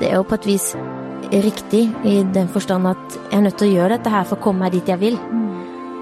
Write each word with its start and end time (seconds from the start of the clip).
det 0.00 0.10
er 0.10 0.18
jo 0.18 0.26
på 0.28 0.38
et 0.38 0.48
vis 0.48 0.72
riktig 1.32 1.88
i 2.08 2.22
den 2.34 2.48
forstand 2.48 2.88
at 2.88 3.18
jeg 3.18 3.36
er 3.38 3.44
nødt 3.44 3.58
til 3.60 3.68
å 3.68 3.76
gjøre 3.76 3.96
dette 3.96 4.12
her 4.12 4.24
for 4.28 4.38
å 4.38 4.44
komme 4.46 4.66
meg 4.66 4.76
dit 4.78 4.88
jeg 4.88 5.00
vil. 5.02 5.18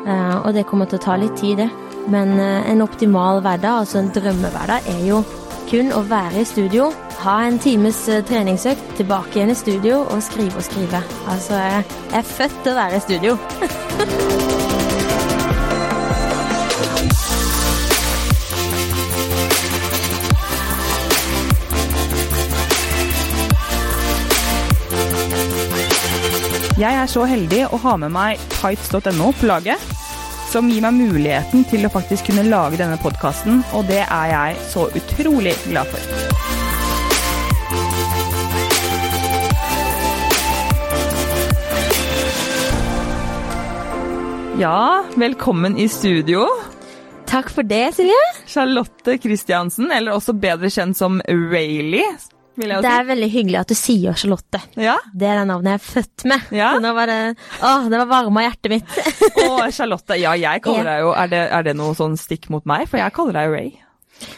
Eh, 0.06 0.36
og 0.42 0.52
det 0.54 0.66
kommer 0.68 0.86
til 0.90 1.00
å 1.00 1.06
ta 1.06 1.16
litt 1.18 1.34
tid, 1.40 1.64
det. 1.64 1.70
Men 2.12 2.36
eh, 2.38 2.70
en 2.70 2.84
optimal 2.84 3.42
hverdag, 3.42 3.82
altså 3.82 3.98
en 4.00 4.12
drømmehverdag, 4.14 4.86
er 4.94 5.02
jo 5.08 5.24
kun 5.66 5.90
å 5.96 6.04
være 6.06 6.44
i 6.44 6.46
studio, 6.46 6.92
ha 7.24 7.40
en 7.46 7.58
times 7.62 8.04
eh, 8.12 8.22
treningsøkt, 8.28 8.94
tilbake 9.00 9.40
igjen 9.40 9.54
i 9.54 9.58
studio 9.58 10.04
og 10.04 10.22
skrive 10.22 10.62
og 10.62 10.68
skrive. 10.68 11.02
Altså, 11.32 11.58
jeg 11.58 11.90
er 12.20 12.30
født 12.36 12.62
til 12.62 12.76
å 12.76 12.78
være 12.78 13.02
i 13.02 13.04
studio. 13.08 14.62
Jeg 26.76 26.92
er 26.92 27.06
så 27.08 27.22
heldig 27.24 27.62
å 27.72 27.78
ha 27.80 27.94
med 27.96 28.12
meg 28.12 28.40
tights.no 28.52 29.30
på 29.38 29.46
laget, 29.48 29.80
som 30.50 30.66
gir 30.68 30.82
meg 30.84 30.98
muligheten 30.98 31.62
til 31.70 31.88
å 31.88 31.90
faktisk 31.94 32.28
kunne 32.28 32.44
lage 32.50 32.76
denne 32.76 32.98
podkasten, 33.00 33.62
og 33.72 33.88
det 33.88 34.02
er 34.04 34.26
jeg 34.28 34.58
så 34.74 34.84
utrolig 35.00 35.54
glad 35.64 35.88
for. 35.88 36.04
Ja, 44.60 45.00
velkommen 45.16 45.80
i 45.80 45.88
studio. 45.88 46.44
Takk 47.24 47.48
for 47.56 47.64
det, 47.64 47.86
Silje. 47.96 48.20
Charlotte 48.44 49.16
Christiansen, 49.24 49.88
eller 49.88 50.12
også 50.12 50.36
bedre 50.36 50.68
kjent 50.68 51.00
som 51.00 51.22
Rayleigh, 51.24 52.20
vil 52.56 52.72
jeg 52.74 52.80
si. 52.80 52.86
Det 52.88 52.92
er 52.96 53.08
veldig 53.12 53.30
hyggelig 53.36 53.60
at 53.62 53.72
du 53.72 53.76
sier 53.78 54.18
Charlotte. 54.20 54.60
Ja, 54.80 54.96
Det 55.14 55.30
er 55.30 55.40
det 55.42 55.46
navnet 55.52 55.72
jeg 55.76 55.80
er 55.80 55.86
født 55.86 56.26
med. 56.32 56.52
Ja. 56.56 56.72
Nå 56.82 56.92
var 56.96 57.12
det, 57.12 57.18
å, 57.60 57.72
det 57.92 58.02
var 58.02 58.12
varma 58.12 58.46
hjertet 58.48 58.72
mitt. 58.76 59.00
å, 59.46 59.48
Charlotte, 59.70 60.18
ja, 60.20 60.34
jeg 60.40 60.62
kaller 60.66 60.88
deg 60.92 61.02
jo 61.06 61.16
er 61.16 61.32
det, 61.32 61.42
er 61.60 61.66
det 61.70 61.76
noe 61.78 61.96
sånn 61.98 62.16
stikk 62.20 62.50
mot 62.54 62.64
meg? 62.68 62.86
For 62.90 63.00
jeg 63.02 63.14
kaller 63.16 63.40
deg 63.40 63.50
jo 63.50 63.58
Ray. 63.58 63.74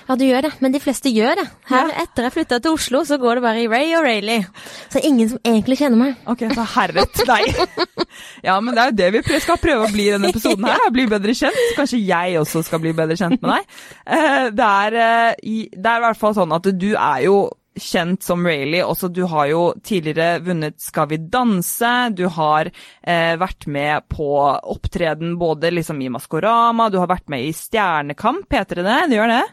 Ja, 0.08 0.16
du 0.18 0.24
gjør 0.26 0.42
det, 0.42 0.50
men 0.58 0.72
de 0.74 0.80
fleste 0.82 1.10
gjør 1.14 1.36
det. 1.38 1.44
Her, 1.68 1.92
Etter 2.02 2.24
jeg 2.26 2.34
flytta 2.34 2.56
til 2.64 2.74
Oslo, 2.74 3.04
så 3.06 3.14
går 3.22 3.38
det 3.38 3.42
bare 3.44 3.60
i 3.62 3.68
Ray 3.70 3.92
og 3.94 4.02
Rayleigh. 4.08 4.48
Så 4.90 4.98
ingen 5.06 5.28
som 5.30 5.38
egentlig 5.46 5.76
kjenner 5.78 6.00
meg. 6.00 6.16
Ok, 6.26 6.42
så 6.50 6.64
herret 6.74 7.20
deg. 7.28 7.60
Ja, 8.48 8.56
men 8.64 8.74
det 8.74 8.82
er 8.82 8.90
jo 8.90 8.96
det 8.98 9.08
vi 9.28 9.38
skal 9.42 9.58
prøve 9.62 9.86
å 9.86 9.92
bli 9.92 10.08
i 10.08 10.12
denne 10.16 10.30
episoden 10.32 10.64
her. 10.66 10.82
Bli 10.96 11.04
bedre 11.10 11.34
kjent. 11.36 11.58
Kanskje 11.76 12.00
jeg 12.02 12.38
også 12.40 12.62
skal 12.66 12.80
bli 12.82 12.90
bedre 12.96 13.14
kjent 13.20 13.38
med 13.42 13.50
deg. 13.52 13.78
Eh, 14.16 14.46
Det 14.58 14.68
er, 14.68 14.96
eh, 15.04 15.68
det 15.76 15.90
er 15.92 16.00
i 16.00 16.04
hvert 16.08 16.18
fall 16.18 16.34
sånn 16.38 16.54
at 16.56 16.66
du 16.74 16.88
er 16.96 17.22
jo 17.28 17.36
kjent 17.82 18.24
som 18.24 18.46
Rayleigh. 18.46 18.86
Også 18.86 19.10
du 19.12 19.24
har 19.30 19.48
jo 19.50 19.62
tidligere 19.84 20.42
vunnet 20.44 20.78
Skal 20.82 21.08
vi 21.12 21.20
danse. 21.30 21.92
Du 22.16 22.26
har 22.32 22.70
eh, 22.70 23.34
vært 23.40 23.66
med 23.66 24.08
på 24.12 24.28
opptreden 24.46 25.36
både 25.40 25.72
liksom 25.74 26.00
i 26.02 26.10
Maskorama, 26.12 26.88
du 26.90 26.98
har 27.00 27.10
vært 27.10 27.28
med 27.32 27.46
i 27.46 27.54
Stjernekamp, 27.56 28.46
heter 28.52 28.80
det 28.82 28.88
det? 28.88 29.00
Det 29.10 29.18
gjør 29.18 29.34
det? 29.36 29.46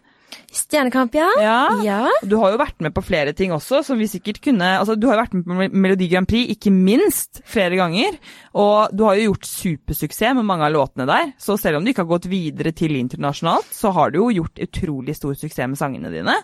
Stjernekamp, 0.55 1.15
ja. 1.15 1.27
Ja. 1.41 1.59
Ja. 1.83 1.99
Du 2.23 2.37
har 2.39 2.53
jo 2.53 2.59
vært 2.59 2.79
med 2.83 2.93
på 2.95 3.03
flere 3.05 3.33
ting 3.35 3.51
også, 3.55 3.81
som 3.85 3.99
vi 3.99 4.07
sikkert 4.09 4.41
kunne 4.43 4.75
Altså, 4.77 4.95
du 4.95 5.07
har 5.09 5.19
vært 5.19 5.35
med 5.35 5.45
på 5.47 5.67
Melodi 5.75 6.07
Grand 6.11 6.27
Prix, 6.29 6.53
ikke 6.55 6.71
minst, 6.73 7.41
flere 7.49 7.75
ganger. 7.79 8.15
Og 8.55 8.95
du 8.95 9.05
har 9.07 9.19
jo 9.19 9.31
gjort 9.31 9.49
supersuksess 9.49 10.37
med 10.37 10.47
mange 10.47 10.67
av 10.67 10.73
låtene 10.75 11.07
der. 11.09 11.35
Så 11.41 11.59
selv 11.61 11.79
om 11.79 11.85
du 11.85 11.91
ikke 11.91 12.05
har 12.05 12.13
gått 12.13 12.29
videre 12.31 12.71
til 12.75 12.95
internasjonalt, 12.99 13.69
så 13.75 13.91
har 13.95 14.13
du 14.13 14.21
jo 14.21 14.31
gjort 14.41 14.63
utrolig 14.63 15.17
stor 15.17 15.35
suksess 15.35 15.71
med 15.71 15.79
sangene 15.79 16.13
dine. 16.13 16.39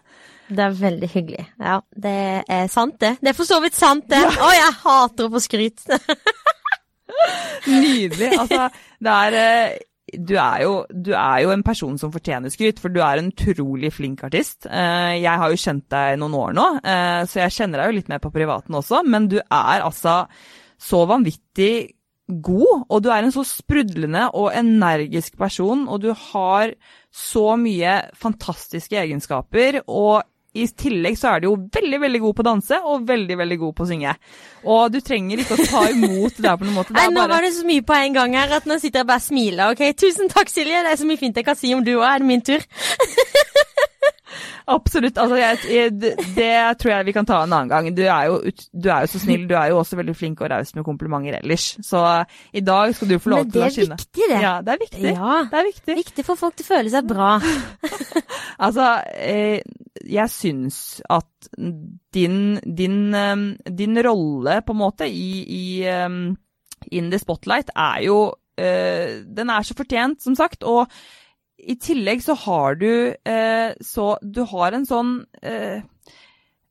Det 0.51 0.63
er 0.65 0.73
veldig 0.75 1.07
hyggelig. 1.13 1.45
Ja, 1.63 1.77
det 2.03 2.15
er 2.51 2.65
sant, 2.71 2.97
det. 2.99 3.13
Det 3.23 3.31
er 3.31 3.37
for 3.37 3.47
så 3.47 3.61
vidt 3.63 3.77
sant, 3.77 4.03
det. 4.11 4.19
Å, 4.19 4.49
jeg 4.51 4.73
hater 4.81 5.29
å 5.29 5.31
få 5.31 5.41
skryt. 5.45 5.85
Nydelig. 7.71 8.31
Altså, 8.39 8.67
det 9.03 9.13
er 9.15 9.37
eh, 9.39 9.77
du 10.11 10.33
er, 10.35 10.63
jo, 10.65 10.71
du 10.91 11.13
er 11.15 11.43
jo 11.45 11.53
en 11.53 11.63
person 11.63 11.95
som 12.01 12.11
fortjener 12.11 12.51
skryt, 12.51 12.81
for 12.83 12.91
du 12.91 12.99
er 13.03 13.21
en 13.21 13.29
utrolig 13.31 13.93
flink 13.95 14.25
artist. 14.27 14.65
Eh, 14.67 15.21
Jeg 15.21 15.39
har 15.43 15.53
jo 15.53 15.61
kjent 15.61 15.85
deg 15.93 16.17
noen 16.19 16.35
år 16.35 16.57
nå, 16.57 16.65
eh, 16.83 17.21
så 17.31 17.43
jeg 17.45 17.55
kjenner 17.61 17.79
deg 17.83 17.91
jo 17.93 17.97
litt 18.01 18.11
mer 18.11 18.19
på 18.23 18.33
privaten 18.35 18.75
også, 18.81 19.05
men 19.07 19.29
du 19.31 19.37
er 19.39 19.85
altså 19.85 20.25
så 20.81 21.03
vanvittig 21.07 21.93
god, 22.31 22.85
og 22.89 22.99
du 23.03 23.09
er 23.11 23.23
en 23.27 23.33
så 23.35 23.43
sprudlende 23.47 24.25
og 24.39 24.51
energisk 24.55 25.37
person, 25.39 25.85
og 25.91 26.03
du 26.03 26.11
har 26.31 26.73
så 27.11 27.55
mye 27.59 27.95
fantastiske 28.19 28.99
egenskaper, 28.99 29.81
og 29.87 30.23
i 30.53 30.65
tillegg 30.67 31.15
så 31.19 31.29
er 31.35 31.43
du 31.43 31.47
jo 31.47 31.53
veldig, 31.71 31.99
veldig 32.03 32.19
god 32.25 32.35
på 32.35 32.43
å 32.43 32.47
danse, 32.49 32.79
og 32.83 33.05
veldig, 33.07 33.37
veldig 33.39 33.57
god 33.61 33.75
på 33.77 33.85
å 33.85 33.89
synge. 33.91 34.15
Og 34.67 34.91
du 34.91 34.99
trenger 35.05 35.43
ikke 35.43 35.55
å 35.55 35.67
ta 35.69 35.83
imot 35.93 36.35
det 36.37 36.43
der 36.47 36.57
på 36.59 36.67
noen 36.67 36.75
måte. 36.81 36.91
Det 36.91 36.99
Nei, 36.99 37.05
er 37.07 37.13
nå 37.15 37.21
bare... 37.23 37.33
var 37.37 37.47
det 37.47 37.53
så 37.55 37.67
mye 37.69 37.85
på 37.87 37.95
en 37.97 38.17
gang 38.19 38.35
her 38.39 38.57
at 38.59 38.67
nå 38.67 38.77
sitter 38.83 39.01
jeg 39.03 39.09
bare 39.13 39.23
og 39.23 39.27
smiler. 39.29 39.71
Ok, 39.75 39.85
tusen 40.01 40.31
takk, 40.31 40.51
Silje. 40.51 40.83
Det 40.83 40.91
er 40.91 40.99
så 40.99 41.07
mye 41.07 41.21
fint 41.21 41.39
jeg 41.39 41.47
kan 41.47 41.59
si 41.59 41.71
om 41.77 41.85
du 41.87 41.93
òg. 41.97 42.03
Er 42.09 42.19
det 42.25 42.29
min 42.33 42.43
tur? 42.43 42.67
Absolutt. 44.71 45.17
Altså, 45.19 45.35
jeg, 45.39 45.91
det, 45.99 46.11
det 46.37 46.51
tror 46.79 46.91
jeg 46.93 47.07
vi 47.09 47.13
kan 47.15 47.27
ta 47.27 47.41
en 47.43 47.51
annen 47.55 47.71
gang. 47.71 47.89
Du 47.97 48.01
er, 48.05 48.29
jo, 48.29 48.37
du 48.71 48.87
er 48.93 49.03
jo 49.05 49.09
så 49.11 49.19
snill. 49.23 49.43
Du 49.49 49.55
er 49.57 49.71
jo 49.73 49.79
også 49.81 49.97
veldig 49.99 50.15
flink 50.15 50.43
og 50.45 50.51
raus 50.53 50.71
med 50.77 50.85
komplimenter 50.87 51.39
ellers. 51.41 51.65
Så 51.83 52.01
i 52.55 52.63
dag 52.63 52.93
skal 52.95 53.11
du 53.11 53.17
få 53.19 53.33
lov 53.33 53.43
Men 53.45 53.51
til 53.51 53.59
det 53.59 53.63
å 53.65 53.67
er 53.71 53.75
skinne. 53.75 53.97
viktig, 53.99 54.29
det. 54.31 54.39
Ja, 54.45 54.53
det 54.63 54.75
er 54.75 54.81
viktig. 54.85 55.15
Ja. 55.15 55.39
Det 55.51 55.59
er 55.61 55.67
viktig. 55.71 55.97
Viktig 56.03 56.27
for 56.27 56.39
folk 56.39 56.55
til 56.59 56.67
å 56.67 56.71
føle 56.75 56.93
seg 56.93 57.09
bra. 57.11 57.31
Altså, 58.61 58.83
eh, 59.17 59.63
jeg 60.09 60.31
syns 60.33 60.77
at 61.09 61.49
din, 62.13 62.59
din, 62.65 63.13
eh, 63.15 63.43
din 63.69 64.01
rolle, 64.05 64.61
på 64.65 64.75
en 64.75 64.81
måte, 64.81 65.09
i, 65.09 65.41
i 65.45 65.65
eh, 65.87 66.09
In 66.91 67.09
the 67.11 67.19
Spotlight 67.21 67.69
er 67.75 68.01
jo 68.07 68.19
eh, 68.57 69.21
Den 69.25 69.49
er 69.53 69.65
så 69.65 69.75
fortjent, 69.77 70.21
som 70.23 70.35
sagt. 70.35 70.63
Og 70.63 70.87
i 71.61 71.75
tillegg 71.77 72.23
så 72.25 72.33
har 72.47 72.75
du 72.81 73.13
eh, 73.13 73.73
så 73.81 74.15
Du 74.21 74.43
har 74.49 74.73
en 74.73 74.87
sånn 74.87 75.19
eh, 75.43 75.83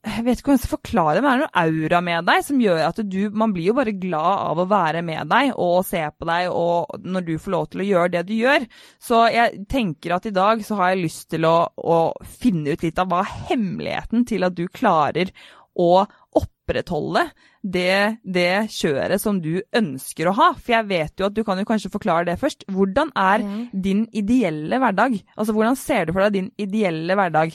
jeg 0.00 0.24
vet 0.24 0.38
ikke 0.38 0.48
hvordan 0.48 0.56
jeg 0.56 0.62
skal 0.62 0.78
forklare 0.78 1.14
det, 1.16 1.22
men 1.24 1.30
det 1.30 1.36
er 1.36 1.42
noe 1.42 1.62
aura 1.84 1.98
med 2.04 2.28
deg 2.30 2.44
som 2.46 2.60
gjør 2.62 2.78
at 2.86 3.00
du 3.04 3.18
Man 3.36 3.52
blir 3.52 3.66
jo 3.68 3.74
bare 3.76 3.92
glad 4.00 4.44
av 4.46 4.62
å 4.62 4.68
være 4.70 5.02
med 5.04 5.28
deg 5.28 5.52
og 5.60 5.84
se 5.84 6.00
på 6.08 6.28
deg 6.30 6.48
og 6.56 7.04
når 7.04 7.26
du 7.26 7.34
får 7.36 7.54
lov 7.54 7.66
til 7.68 7.82
å 7.82 7.88
gjøre 7.90 8.12
det 8.14 8.22
du 8.30 8.34
gjør. 8.38 8.64
Så 8.96 9.26
jeg 9.34 9.66
tenker 9.68 10.16
at 10.16 10.30
i 10.30 10.34
dag 10.34 10.64
så 10.64 10.80
har 10.80 10.94
jeg 10.94 11.02
lyst 11.04 11.28
til 11.34 11.44
å, 11.48 11.56
å 11.76 11.98
finne 12.40 12.72
ut 12.72 12.86
litt 12.86 13.00
av 13.02 13.12
hva 13.12 13.20
hemmeligheten 13.50 14.24
til 14.28 14.48
at 14.48 14.56
du 14.56 14.64
klarer 14.72 15.34
å 15.76 15.92
opprettholde 16.40 17.26
det, 17.60 18.20
det 18.24 18.72
kjøret 18.72 19.20
som 19.20 19.40
du 19.44 19.58
ønsker 19.76 20.30
å 20.30 20.36
ha. 20.38 20.50
For 20.56 20.78
jeg 20.78 20.88
vet 20.90 21.20
jo 21.20 21.28
at 21.28 21.36
du 21.36 21.44
kan 21.44 21.60
jo 21.60 21.68
kanskje 21.68 21.92
forklare 21.92 22.30
det 22.30 22.40
først. 22.40 22.64
Hvordan 22.72 23.12
er 23.12 23.44
mm. 23.44 23.64
din 23.72 24.06
ideelle 24.16 24.80
hverdag? 24.80 25.20
Altså 25.36 25.56
hvordan 25.56 25.76
ser 25.76 26.08
du 26.08 26.14
for 26.14 26.24
deg 26.24 26.38
din 26.38 26.54
ideelle 26.56 27.20
hverdag? 27.20 27.52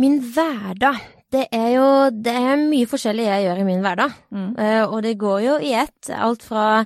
Min 0.00 0.16
hverdag, 0.34 0.96
det 1.34 1.48
er 1.54 1.68
jo 1.74 1.88
Det 2.14 2.34
er 2.34 2.62
mye 2.62 2.88
forskjellig 2.90 3.26
jeg 3.26 3.44
gjør 3.48 3.60
i 3.60 3.66
min 3.66 3.84
hverdag. 3.84 4.16
Mm. 4.34 4.50
Uh, 4.58 4.84
og 4.86 4.98
det 5.06 5.18
går 5.20 5.44
jo 5.48 5.58
i 5.62 5.74
ett. 5.84 6.10
Alt 6.14 6.46
fra 6.46 6.84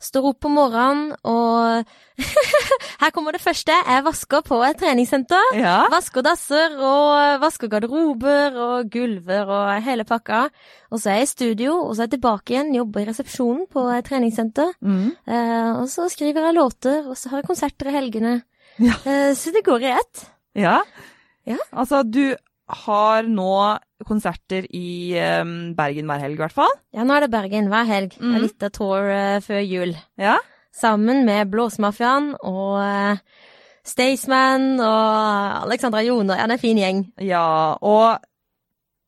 står 0.00 0.30
opp 0.30 0.38
på 0.40 0.50
morgenen 0.52 1.10
og 1.28 1.84
Her 3.02 3.12
kommer 3.12 3.32
det 3.36 3.40
første. 3.40 3.72
Jeg 3.72 4.04
vasker 4.04 4.42
på 4.44 4.58
et 4.64 4.78
treningssenter. 4.80 5.54
Ja. 5.56 5.76
Vasker 5.92 6.24
dasser 6.24 6.74
og 6.76 7.40
vasker 7.40 7.70
garderober 7.72 8.56
og 8.60 8.90
gulver 8.92 9.48
og 9.48 9.70
hele 9.84 10.04
pakka. 10.08 10.42
Og 10.92 11.00
så 11.00 11.12
er 11.12 11.20
jeg 11.20 11.28
i 11.28 11.30
studio, 11.30 11.78
og 11.80 11.94
så 11.94 12.02
er 12.02 12.10
jeg 12.10 12.18
tilbake 12.18 12.54
igjen, 12.54 12.74
jobber 12.76 13.04
i 13.04 13.08
resepsjonen 13.08 13.64
på 13.72 13.86
et 13.94 14.08
treningssenter. 14.08 14.74
Mm. 14.84 15.14
Uh, 15.24 15.70
og 15.80 15.86
så 15.92 16.10
skriver 16.12 16.50
jeg 16.50 16.58
låter, 16.58 17.08
og 17.08 17.16
så 17.16 17.32
har 17.32 17.40
jeg 17.40 17.48
konserter 17.48 17.88
i 17.88 17.96
helgene. 17.96 18.34
Ja. 18.76 19.00
Uh, 19.06 19.32
så 19.36 19.54
det 19.56 19.64
går 19.64 19.88
i 19.88 19.94
ett. 19.96 20.26
Ja. 20.60 20.80
Ja. 21.48 21.56
Altså, 21.72 22.02
du 22.04 22.36
har 22.84 23.26
nå 23.28 23.52
konserter 24.08 24.66
i 24.74 25.12
um, 25.42 25.74
Bergen 25.76 26.08
hver 26.08 26.22
helg, 26.22 26.38
i 26.38 26.42
hvert 26.44 26.56
fall. 26.56 26.72
Ja, 26.96 27.04
nå 27.04 27.16
er 27.16 27.26
det 27.26 27.32
Bergen 27.34 27.68
hver 27.72 27.88
helg. 27.88 28.16
Mm. 28.20 28.34
En 28.34 28.44
liten 28.46 28.74
tour 28.74 29.10
uh, 29.10 29.38
før 29.44 29.60
jul. 29.60 29.94
Ja. 30.20 30.38
Sammen 30.76 31.24
med 31.26 31.50
Blåsmafiaen 31.52 32.32
og 32.46 32.80
uh, 32.80 33.46
Staysman 33.86 34.80
og 34.80 35.66
Alexandra 35.66 36.02
Joner. 36.06 36.38
Ja, 36.38 36.46
det 36.46 36.56
er 36.56 36.60
en 36.60 36.64
fin 36.64 36.80
gjeng. 36.80 37.04
ja. 37.26 37.46
Og 37.80 38.20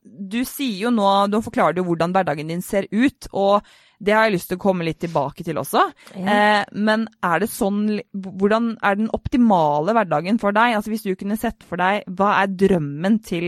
du 0.03 0.41
sier 0.43 0.89
jo 0.89 0.91
nå 0.91 1.29
Du 1.31 1.37
forklarer 1.45 1.79
jo 1.79 1.85
hvordan 1.87 2.11
hverdagen 2.11 2.49
din 2.51 2.63
ser 2.65 2.89
ut, 2.91 3.29
og 3.31 3.63
det 4.03 4.15
har 4.17 4.27
jeg 4.27 4.35
lyst 4.35 4.51
til 4.51 4.59
å 4.59 4.63
komme 4.65 4.87
litt 4.87 4.99
tilbake 5.03 5.45
til 5.47 5.61
også. 5.61 5.85
Eh, 6.19 6.63
men 6.75 7.07
er 7.23 7.43
det 7.43 7.49
sånn 7.53 7.85
Hvordan 8.11 8.73
er 8.83 8.99
den 8.99 9.11
optimale 9.15 9.95
hverdagen 9.95 10.41
for 10.43 10.55
deg? 10.57 10.75
Altså 10.77 10.91
Hvis 10.91 11.07
du 11.07 11.15
kunne 11.19 11.39
sett 11.39 11.63
for 11.67 11.79
deg 11.81 12.09
Hva 12.11 12.33
er 12.43 12.51
drømmen 12.51 13.21
til 13.23 13.47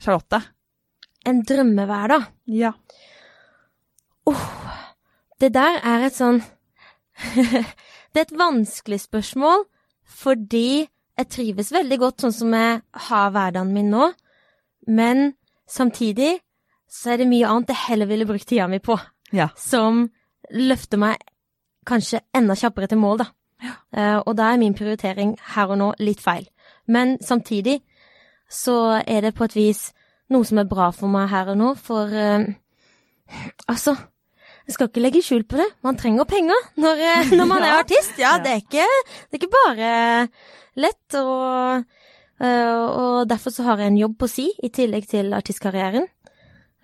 Charlotte? 0.00 0.40
En 1.26 1.42
drømmehverdag. 1.44 2.28
Ja. 2.56 2.72
Det 5.36 5.52
der 5.52 5.80
er 5.84 6.06
et 6.06 6.16
sånn 6.16 6.40
Det 8.12 8.22
er 8.22 8.24
et 8.24 8.38
vanskelig 8.38 9.02
spørsmål, 9.02 9.66
fordi 10.08 10.86
jeg 11.16 11.28
trives 11.32 11.72
veldig 11.72 11.98
godt 12.00 12.24
sånn 12.24 12.32
som 12.32 12.54
jeg 12.56 12.78
har 13.08 13.32
hverdagen 13.34 13.74
min 13.74 13.90
nå, 13.92 14.06
men 14.88 15.34
samtidig 15.68 16.38
så 16.88 17.12
er 17.12 17.20
det 17.20 17.28
mye 17.28 17.48
annet 17.48 17.72
jeg 17.72 17.82
heller 17.90 18.08
ville 18.08 18.28
brukt 18.28 18.48
tida 18.48 18.68
mi 18.72 18.80
på. 18.80 18.96
Ja. 19.34 19.48
Som 19.58 20.10
løfter 20.50 21.00
meg 21.02 21.22
kanskje 21.86 22.20
enda 22.34 22.54
kjappere 22.58 22.88
til 22.90 22.98
mål, 22.98 23.22
da. 23.24 23.26
Eh, 23.96 24.18
og 24.20 24.34
da 24.36 24.52
er 24.52 24.60
min 24.60 24.74
prioritering 24.76 25.36
her 25.54 25.72
og 25.72 25.78
nå 25.80 25.92
litt 26.02 26.20
feil. 26.22 26.46
Men 26.86 27.16
samtidig 27.24 27.80
så 28.52 29.00
er 29.06 29.24
det 29.26 29.34
på 29.34 29.46
et 29.48 29.56
vis 29.56 29.80
noe 30.30 30.46
som 30.46 30.58
er 30.58 30.68
bra 30.70 30.90
for 30.94 31.10
meg 31.10 31.30
her 31.30 31.52
og 31.52 31.58
nå, 31.58 31.72
for 31.78 32.10
uh, 32.10 32.44
altså 33.70 33.94
jeg 34.66 34.74
skal 34.74 34.88
ikke 34.90 35.02
legge 35.02 35.22
skjul 35.22 35.44
på 35.46 35.58
det, 35.60 35.66
man 35.86 35.98
trenger 35.98 36.26
penger 36.26 36.58
når, 36.82 37.02
eh, 37.06 37.30
når 37.38 37.46
man 37.46 37.62
er 37.62 37.78
artist. 37.78 38.18
Ja, 38.18 38.36
Ja. 38.36 38.42
det 38.42 38.52
er 38.52 38.62
ikke, 38.64 38.86
det 39.30 39.38
er 39.38 39.40
ikke 39.40 39.54
bare 39.54 39.90
lett, 40.76 41.14
og, 41.18 41.84
og 42.42 43.28
derfor 43.30 43.54
så 43.54 43.62
har 43.62 43.78
jeg 43.80 43.94
en 43.94 44.00
jobb 44.02 44.18
på 44.18 44.28
si, 44.28 44.48
i 44.62 44.68
tillegg 44.74 45.06
til 45.08 45.30
artistkarrieren. 45.38 46.04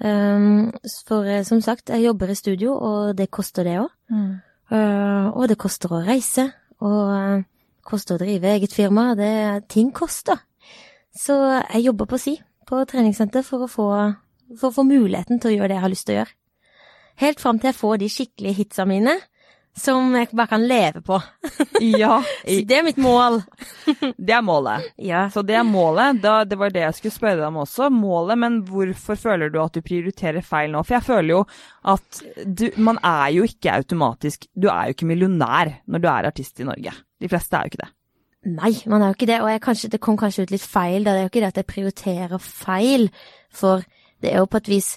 Um, 0.01 0.73
for 1.07 1.29
eh, 1.29 1.45
som 1.45 1.61
sagt, 1.61 1.91
jeg 1.91 2.05
jobber 2.07 2.31
i 2.33 2.35
studio, 2.35 2.75
og 2.75 3.19
det 3.19 3.31
koster 3.31 3.67
det 3.67 3.79
òg. 3.83 3.91
og 5.37 5.49
det 5.49 5.59
koster 5.61 5.93
å 5.93 6.01
reise, 6.07 6.47
og 6.81 7.11
uh, 7.13 7.43
koster 7.85 8.17
å 8.17 8.23
drive 8.23 8.55
eget 8.57 8.73
firma. 8.73 9.13
Det, 9.19 9.69
ting 9.69 9.93
koster. 9.93 10.41
Så 11.13 11.37
jeg 11.75 11.85
jobber 11.85 12.09
på 12.09 12.19
si, 12.19 12.39
på 12.67 12.85
treningssenter, 12.89 13.45
for 13.47 13.67
å, 13.67 13.71
få, 13.71 13.89
for 14.57 14.71
å 14.71 14.77
få 14.79 14.87
muligheten 14.89 15.43
til 15.43 15.53
å 15.53 15.57
gjøre 15.57 15.73
det 15.73 15.77
jeg 15.77 15.85
har 15.85 15.93
lyst 15.93 16.09
til 16.09 16.15
å 16.15 16.21
gjøre. 16.23 16.37
Helt 17.23 17.43
fram 17.43 17.61
til 17.61 17.69
jeg 17.69 17.79
får 17.79 18.01
de 18.01 18.09
skikkelige 18.09 18.59
hitsa 18.63 18.87
mine, 18.89 19.19
som 19.79 20.13
jeg 20.15 20.29
bare 20.37 20.51
kan 20.51 20.67
leve 20.69 21.03
på. 21.05 21.21
Ja, 21.83 22.21
Så 22.47 22.61
det 22.69 22.77
er 22.77 22.85
mitt 22.87 22.99
mål. 23.03 23.41
det 24.27 24.35
er 24.37 24.43
målet. 24.45 24.85
Ja. 25.03 25.25
Så 25.35 25.43
det 25.43 25.57
er 25.59 25.65
målet. 25.67 26.21
Da, 26.23 26.43
det 26.47 26.59
var 26.61 26.71
det 26.71 26.85
jeg 26.85 26.99
skulle 26.99 27.15
spørre 27.15 27.41
deg 27.41 27.47
om 27.49 27.63
også. 27.65 27.89
Målet, 27.91 28.39
men 28.39 28.61
hvorfor 28.69 29.19
føler 29.19 29.51
du 29.51 29.59
at 29.63 29.75
du 29.75 29.83
prioriterer 29.83 30.45
feil 30.47 30.71
nå? 30.71 30.85
For 30.87 30.99
jeg 30.99 31.07
føler 31.09 31.35
jo 31.35 31.41
at 31.91 32.23
du, 32.45 32.69
man 32.79 33.01
er 33.03 33.33
jo 33.35 33.49
ikke 33.49 33.75
automatisk 33.75 34.47
Du 34.55 34.69
er 34.71 34.87
jo 34.87 34.95
ikke 34.95 35.09
millionær 35.11 35.73
når 35.91 36.05
du 36.05 36.09
er 36.13 36.31
artist 36.31 36.63
i 36.63 36.69
Norge. 36.69 36.95
De 37.19 37.31
fleste 37.33 37.59
er 37.59 37.67
jo 37.67 37.73
ikke 37.73 37.83
det. 37.83 37.91
Nei, 38.53 38.73
man 38.91 39.03
er 39.03 39.11
jo 39.11 39.17
ikke 39.17 39.31
det, 39.31 39.39
og 39.43 39.51
jeg, 39.53 39.63
kanskje, 39.63 39.91
det 39.93 40.03
kom 40.03 40.17
kanskje 40.19 40.47
ut 40.47 40.55
litt 40.55 40.67
feil. 40.67 41.05
Da. 41.05 41.15
Det 41.15 41.21
er 41.21 41.27
jo 41.27 41.31
ikke 41.31 41.43
det 41.43 41.51
at 41.53 41.61
jeg 41.61 41.71
prioriterer 41.71 42.43
feil, 42.43 43.09
for 43.55 43.85
det 44.23 44.33
er 44.33 44.43
jo 44.43 44.51
på 44.51 44.59
et 44.63 44.71
vis 44.71 44.97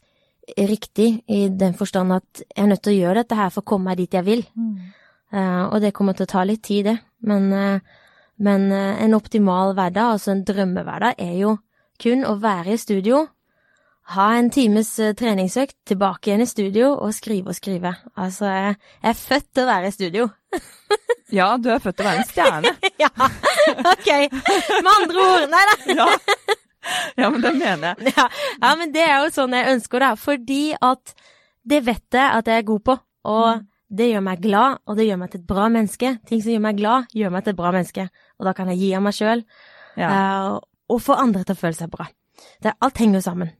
riktig 0.57 1.23
i 1.27 1.47
den 1.49 1.73
forstand 1.77 2.13
at 2.15 2.41
jeg 2.43 2.63
er 2.63 2.69
nødt 2.69 2.83
til 2.85 2.93
å 2.93 2.99
gjøre 2.99 3.23
dette 3.23 3.37
her 3.39 3.51
for 3.53 3.63
å 3.63 3.69
komme 3.73 3.91
meg 3.91 4.01
dit 4.03 4.13
jeg 4.13 4.25
vil. 4.27 4.43
Eh, 5.33 5.63
og 5.65 5.79
det 5.83 5.93
kommer 5.95 6.15
til 6.15 6.27
å 6.27 6.31
ta 6.31 6.43
litt 6.47 6.63
tid, 6.65 6.85
det. 6.89 6.97
Men, 7.25 7.47
uh, 7.53 7.79
men 8.45 8.67
uh, 8.69 9.01
en 9.01 9.15
optimal 9.17 9.73
hverdag, 9.73 10.15
altså 10.15 10.35
en 10.35 10.43
drømmehverdag, 10.45 11.17
er 11.17 11.39
jo 11.39 11.55
kun 12.01 12.21
å 12.27 12.35
være 12.43 12.75
i 12.75 12.77
studio, 12.77 13.23
ha 14.13 14.27
en 14.37 14.51
times 14.53 14.91
treningsøkt, 15.17 15.79
tilbake 15.89 16.29
igjen 16.29 16.43
i 16.45 16.49
studio 16.49 16.91
og 16.93 17.15
skrive 17.17 17.49
og 17.49 17.57
skrive. 17.57 17.95
Altså, 18.13 18.45
jeg, 18.51 18.75
jeg 19.01 19.09
er 19.09 19.21
født 19.23 19.47
til 19.49 19.65
å 19.65 19.71
være 19.71 19.89
i 19.89 19.95
studio. 19.95 20.29
Ja, 21.33 21.55
du 21.57 21.71
er 21.73 21.79
født 21.81 21.97
til 21.97 22.05
å 22.05 22.09
være 22.11 22.21
en 22.21 22.27
stjerne. 22.29 22.71
ja, 23.01 23.09
ok. 23.91 24.09
Med 24.29 24.91
andre 24.91 25.23
ord, 25.23 25.47
nei 25.49 25.63
da. 25.71 25.77
Ja. 25.97 26.59
ja, 27.21 27.29
men 27.31 27.41
det 27.41 27.53
mener 27.55 27.95
jeg. 27.95 28.13
Ja, 28.17 28.25
ja, 28.61 28.73
men 28.79 28.91
det 28.95 29.03
er 29.05 29.23
jo 29.23 29.31
sånn 29.35 29.53
jeg 29.55 29.71
ønsker 29.75 30.03
det, 30.03 30.11
fordi 30.19 30.61
at 30.81 31.13
det 31.65 31.79
vet 31.87 32.17
jeg 32.19 32.27
at 32.41 32.47
jeg 32.51 32.61
er 32.61 32.67
god 32.67 32.83
på, 32.85 32.95
og 33.31 33.63
det 33.95 34.09
gjør 34.11 34.23
meg 34.25 34.41
glad, 34.43 34.79
og 34.85 34.97
det 34.97 35.05
gjør 35.07 35.19
meg 35.21 35.31
til 35.31 35.39
et 35.41 35.47
bra 35.47 35.65
menneske. 35.71 36.09
Ting 36.27 36.41
som 36.43 36.51
gjør 36.51 36.63
meg 36.65 36.77
glad, 36.81 37.05
gjør 37.15 37.31
meg 37.33 37.45
til 37.45 37.53
et 37.55 37.59
bra 37.59 37.71
menneske, 37.71 38.07
og 38.39 38.45
da 38.49 38.53
kan 38.57 38.69
jeg 38.73 38.81
gi 38.81 38.93
av 38.97 39.03
meg 39.05 39.15
sjøl, 39.17 39.43
Ja. 39.95 40.09
og 40.91 41.01
få 41.01 41.15
andre 41.17 41.43
til 41.47 41.55
å 41.55 41.59
føle 41.61 41.77
seg 41.77 41.89
bra. 41.93 42.07
Det, 42.61 42.73
alt 42.83 42.97
henger 42.99 43.21
jo 43.21 43.25
sammen. 43.29 43.51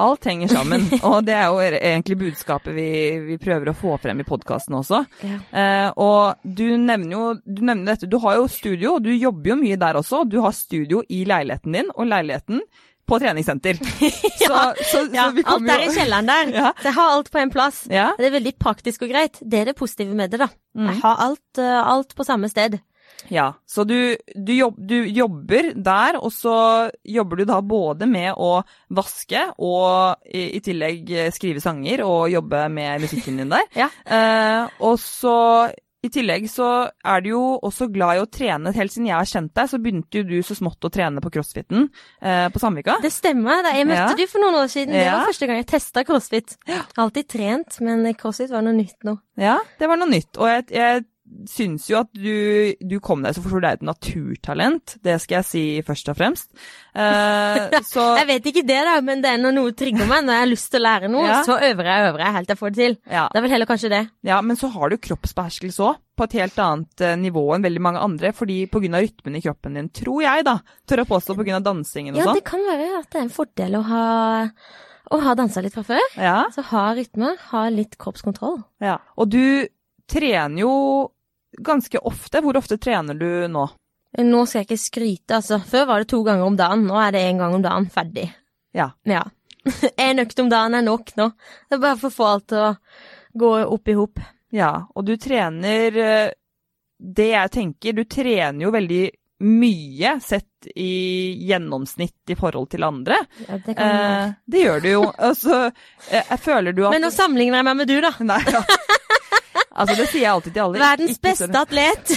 Alt 0.00 0.26
henger 0.30 0.50
sammen, 0.52 0.86
og 1.08 1.24
det 1.26 1.36
er 1.36 1.48
jo 1.50 1.60
egentlig 1.62 2.18
budskapet 2.24 2.74
vi, 2.76 2.90
vi 3.26 3.38
prøver 3.42 3.72
å 3.72 3.76
få 3.76 3.96
frem 4.02 4.22
i 4.22 4.26
podkasten 4.28 4.78
også. 4.80 5.02
Ja. 5.26 5.40
Eh, 5.52 5.88
og 6.00 6.44
du 6.44 6.66
nevner 6.80 7.16
jo 7.16 7.24
du 7.44 7.64
nevner 7.64 7.94
dette, 7.94 8.08
du 8.10 8.18
har 8.22 8.40
jo 8.40 8.46
studio, 8.50 8.98
du 9.02 9.12
jobber 9.14 9.54
jo 9.54 9.58
mye 9.60 9.80
der 9.80 10.00
også. 10.00 10.24
Du 10.28 10.40
har 10.44 10.56
studio 10.56 11.04
i 11.08 11.24
leiligheten 11.28 11.76
din, 11.76 11.92
og 11.94 12.08
leiligheten 12.10 12.64
på 13.10 13.18
treningssenter. 13.18 13.74
Så, 13.74 14.58
så, 14.90 15.06
Ja, 15.12 15.24
så 15.28 15.30
vi 15.34 15.44
alt 15.46 15.70
er 15.70 15.86
i 15.86 15.90
kjelleren 15.94 16.30
der. 16.30 16.52
Ja. 16.60 16.72
Så 16.78 16.90
jeg 16.90 16.96
har 16.98 17.16
alt 17.16 17.30
på 17.32 17.40
en 17.42 17.52
plass. 17.52 17.82
Ja. 17.90 18.10
Det 18.18 18.28
er 18.28 18.36
veldig 18.38 18.54
praktisk 18.62 19.06
og 19.06 19.12
greit. 19.12 19.40
Det 19.40 19.62
er 19.62 19.70
det 19.70 19.76
positive 19.78 20.14
med 20.14 20.30
det, 20.32 20.42
da. 20.42 20.50
Mm. 20.78 20.92
Jeg 20.92 21.02
har 21.02 21.24
alt, 21.26 21.58
eh, 21.58 21.80
alt 21.94 22.14
på 22.16 22.26
samme 22.26 22.50
sted. 22.52 22.78
Ja, 23.28 23.52
så 23.68 23.84
du, 23.84 24.16
du, 24.34 24.52
jobb, 24.54 24.78
du 24.78 24.96
jobber 25.04 25.72
der, 25.76 26.16
og 26.22 26.32
så 26.32 26.90
jobber 27.04 27.36
du 27.36 27.44
da 27.50 27.60
både 27.60 28.06
med 28.08 28.32
å 28.40 28.62
vaske 28.96 29.44
og 29.58 30.16
i, 30.26 30.56
i 30.56 30.60
tillegg 30.64 31.10
eh, 31.12 31.30
skrive 31.34 31.60
sanger 31.60 32.02
og 32.06 32.30
jobbe 32.32 32.64
med 32.72 33.00
musikken 33.04 33.36
din 33.42 33.52
der. 33.52 33.68
Ja. 33.84 33.90
Eh, 34.06 34.68
og 34.80 34.98
så 35.02 35.36
i 36.00 36.08
tillegg 36.08 36.46
så 36.48 36.88
er 37.04 37.20
du 37.20 37.26
jo 37.34 37.40
også 37.60 37.90
glad 37.92 38.16
i 38.16 38.20
å 38.22 38.28
trene. 38.32 38.70
Helt 38.72 38.88
siden 38.94 39.10
jeg 39.10 39.18
har 39.18 39.28
kjent 39.28 39.52
deg, 39.52 39.68
så 39.68 39.76
begynte 39.84 40.22
jo 40.22 40.24
du 40.30 40.38
så 40.48 40.54
smått 40.56 40.86
å 40.88 40.90
trene 40.92 41.20
på 41.20 41.28
crossfiten 41.34 41.90
eh, 42.24 42.46
på 42.48 42.62
Sandvika. 42.62 42.94
Det 43.04 43.10
stemmer. 43.12 43.60
Da. 43.66 43.74
Jeg 43.76 43.84
møtte 43.90 44.06
Ja. 44.08 44.16
du 44.16 44.24
for 44.32 44.40
noen 44.40 44.56
år 44.62 44.70
siden. 44.72 44.94
Det 44.96 45.02
Ja. 45.04 45.18
var 45.18 45.28
første 45.28 45.46
gang 45.50 45.60
jeg 45.60 45.68
testa 45.68 46.04
crossfit. 46.08 46.56
Alltid 46.96 47.28
trent, 47.28 47.76
men 47.84 48.08
crossfit 48.16 48.48
var 48.48 48.64
noe 48.64 48.72
nytt 48.80 48.96
nå. 49.04 49.18
Ja, 49.36 49.58
det 49.78 49.88
var 49.92 50.00
noe 50.00 50.08
nytt. 50.08 50.32
Og 50.40 50.48
jeg, 50.48 50.70
jeg 50.72 51.04
syns 51.48 51.86
jo 51.90 52.00
at 52.00 52.08
du, 52.12 52.74
du 52.80 52.96
kom 53.00 53.22
deg 53.22 53.34
så 53.36 53.42
fort, 53.42 53.52
for 53.54 53.62
du 53.62 53.66
er 53.68 53.78
et 53.78 53.84
naturtalent. 53.86 54.96
Det 55.04 55.14
skal 55.22 55.40
jeg 55.40 55.46
si 55.48 55.62
først 55.86 56.10
og 56.12 56.16
fremst. 56.18 56.50
Eh, 56.94 57.78
så 57.92 58.04
Jeg 58.18 58.26
vet 58.28 58.48
ikke 58.50 58.64
det, 58.66 58.78
da, 58.88 58.96
men 59.06 59.22
det 59.24 59.30
er 59.34 59.42
når 59.42 59.54
noe 59.56 59.72
trigger 59.78 60.08
meg, 60.10 60.24
når 60.26 60.36
jeg 60.36 60.44
har 60.44 60.50
lyst 60.50 60.70
til 60.72 60.80
å 60.82 60.84
lære 60.88 61.10
noe, 61.12 61.26
Ja. 61.28 61.40
så 61.46 61.56
øver 61.58 61.88
jeg 61.90 62.02
og 62.04 62.08
øver 62.12 62.24
jeg 62.26 62.36
helt 62.36 62.48
til 62.50 62.54
jeg 62.56 62.62
får 62.62 62.74
det 62.74 62.80
til. 62.82 62.96
ja. 63.14 63.24
Det 63.30 63.38
er 63.40 63.46
vel 63.46 63.54
heller 63.54 63.70
kanskje 63.70 63.92
det. 63.94 64.02
Ja, 64.26 64.40
men 64.42 64.56
så 64.60 64.70
har 64.74 64.90
du 64.90 64.98
kroppsbeherskelse 64.98 65.86
òg, 65.86 66.00
på 66.20 66.26
et 66.28 66.34
helt 66.36 66.58
annet 66.60 67.00
eh, 67.06 67.16
nivå 67.16 67.46
enn 67.54 67.62
veldig 67.64 67.80
mange 67.80 68.00
andre. 68.04 68.32
Fordi 68.36 68.58
pga. 68.68 68.90
rytmen 69.00 69.36
i 69.38 69.40
kroppen 69.44 69.78
din, 69.78 69.88
tror 69.88 70.22
jeg, 70.26 70.44
da, 70.44 70.58
tør 70.86 71.04
å 71.04 71.08
påstå 71.14 71.36
pga. 71.38 71.60
dansingen 71.64 72.14
og 72.14 72.18
Ja, 72.20 72.26
sånn. 72.28 72.34
det 72.40 72.44
kan 72.44 72.60
være 72.66 72.90
at 73.00 73.08
det 73.10 73.20
er 73.22 73.26
en 73.28 73.32
fordel 73.32 73.78
å 73.78 73.82
ha, 73.88 74.04
og 75.10 75.22
har 75.24 75.34
dansa 75.38 75.62
litt 75.62 75.72
fra 75.74 75.82
før. 75.86 76.02
Ja, 76.18 76.44
Så 76.52 76.62
ha 76.74 76.90
rytme, 76.94 77.36
ha 77.54 77.68
litt 77.70 77.96
kroppskontroll. 77.98 78.62
ja. 78.80 78.98
Og 79.16 79.30
du 79.30 79.68
trener 80.10 80.58
jo 80.64 80.72
ganske 81.62 82.00
ofte. 82.10 82.42
Hvor 82.44 82.58
ofte 82.60 82.78
trener 82.80 83.18
du 83.18 83.28
nå? 83.52 83.66
Nå 84.18 84.40
skal 84.48 84.62
jeg 84.62 84.68
ikke 84.70 84.82
skryte, 84.82 85.36
altså. 85.38 85.60
Før 85.62 85.86
var 85.86 86.02
det 86.02 86.10
to 86.10 86.22
ganger 86.26 86.48
om 86.48 86.56
dagen, 86.58 86.86
nå 86.88 86.98
er 86.98 87.14
det 87.14 87.22
én 87.28 87.38
gang 87.38 87.54
om 87.54 87.62
dagen. 87.62 87.86
Ferdig. 87.92 88.26
Ja. 88.76 88.90
Ja. 89.08 89.24
En 90.00 90.22
økt 90.22 90.38
om 90.40 90.50
dagen 90.50 90.74
er 90.74 90.84
nok 90.86 91.14
nå. 91.20 91.30
Det 91.68 91.78
er 91.78 91.82
bare 91.84 91.98
for 92.00 92.10
å 92.10 92.16
få 92.16 92.28
alt 92.32 92.46
til 92.50 92.62
å 92.64 92.74
gå 93.40 93.54
opp 93.76 93.90
i 93.92 93.96
hop. 93.98 94.22
Ja, 94.50 94.72
og 94.98 95.06
du 95.06 95.12
trener 95.20 95.94
eh, 95.94 96.32
Det 96.98 97.28
jeg 97.30 97.52
tenker, 97.54 97.94
du 97.94 98.02
trener 98.10 98.64
jo 98.64 98.72
veldig 98.74 99.04
mye 99.40 100.16
sett 100.20 100.66
i 100.76 101.36
gjennomsnitt 101.48 102.28
i 102.28 102.36
forhold 102.36 102.68
til 102.74 102.84
andre. 102.84 103.22
Ja, 103.46 103.56
det 103.64 103.76
kan. 103.78 103.86
Eh, 103.86 104.32
det 104.44 104.64
gjør 104.66 104.82
du 104.82 104.88
jo. 104.90 105.04
Altså, 105.16 105.60
eh, 106.10 106.26
jeg 106.26 106.40
føler 106.44 106.76
du 106.76 106.82
at 106.84 106.92
Men 106.92 107.06
nå 107.06 107.12
sammenligner 107.14 107.62
jeg 107.62 107.68
meg 107.70 107.78
med 107.78 107.88
du, 107.88 107.96
da. 108.04 108.12
Nei, 108.32 108.42
ja. 108.52 108.64
Altså, 109.70 109.94
det 109.94 110.08
sier 110.10 110.24
jeg 110.24 110.32
alltid 110.32 110.54
til 110.56 110.64
alle. 110.64 110.82
Verdens 110.82 111.16
Ikke 111.16 111.28
beste 111.30 111.64
atlet. 111.64 112.14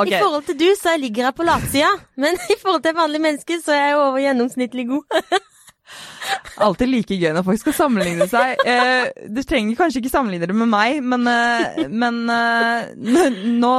Okay. 0.00 0.16
I 0.16 0.18
forhold 0.22 0.44
til 0.46 0.56
du, 0.58 0.66
så 0.78 0.96
ligger 0.98 1.24
jeg 1.28 1.34
på 1.36 1.44
latsida. 1.46 1.90
Men 2.18 2.38
i 2.50 2.56
forhold 2.58 2.82
til 2.82 2.94
vanlige 2.96 3.22
mennesker, 3.22 3.60
så 3.64 3.74
er 3.74 3.84
jeg 3.90 3.98
over 3.98 4.18
gjennomsnittlig 4.22 4.86
god. 4.88 5.18
Alltid 6.66 6.90
like 6.90 7.18
gøy 7.18 7.32
når 7.34 7.44
folk 7.46 7.60
skal 7.62 7.76
sammenligne 7.76 8.26
seg. 8.30 8.60
Eh, 8.66 9.26
du 9.30 9.42
trenger 9.46 9.78
kanskje 9.78 10.02
ikke 10.02 10.12
sammenligne 10.12 10.48
det 10.50 10.56
med 10.56 10.70
meg, 10.70 11.00
men, 11.02 11.26
eh, 11.30 11.84
men 11.90 12.20
eh, 12.30 12.90
nå, 13.50 13.76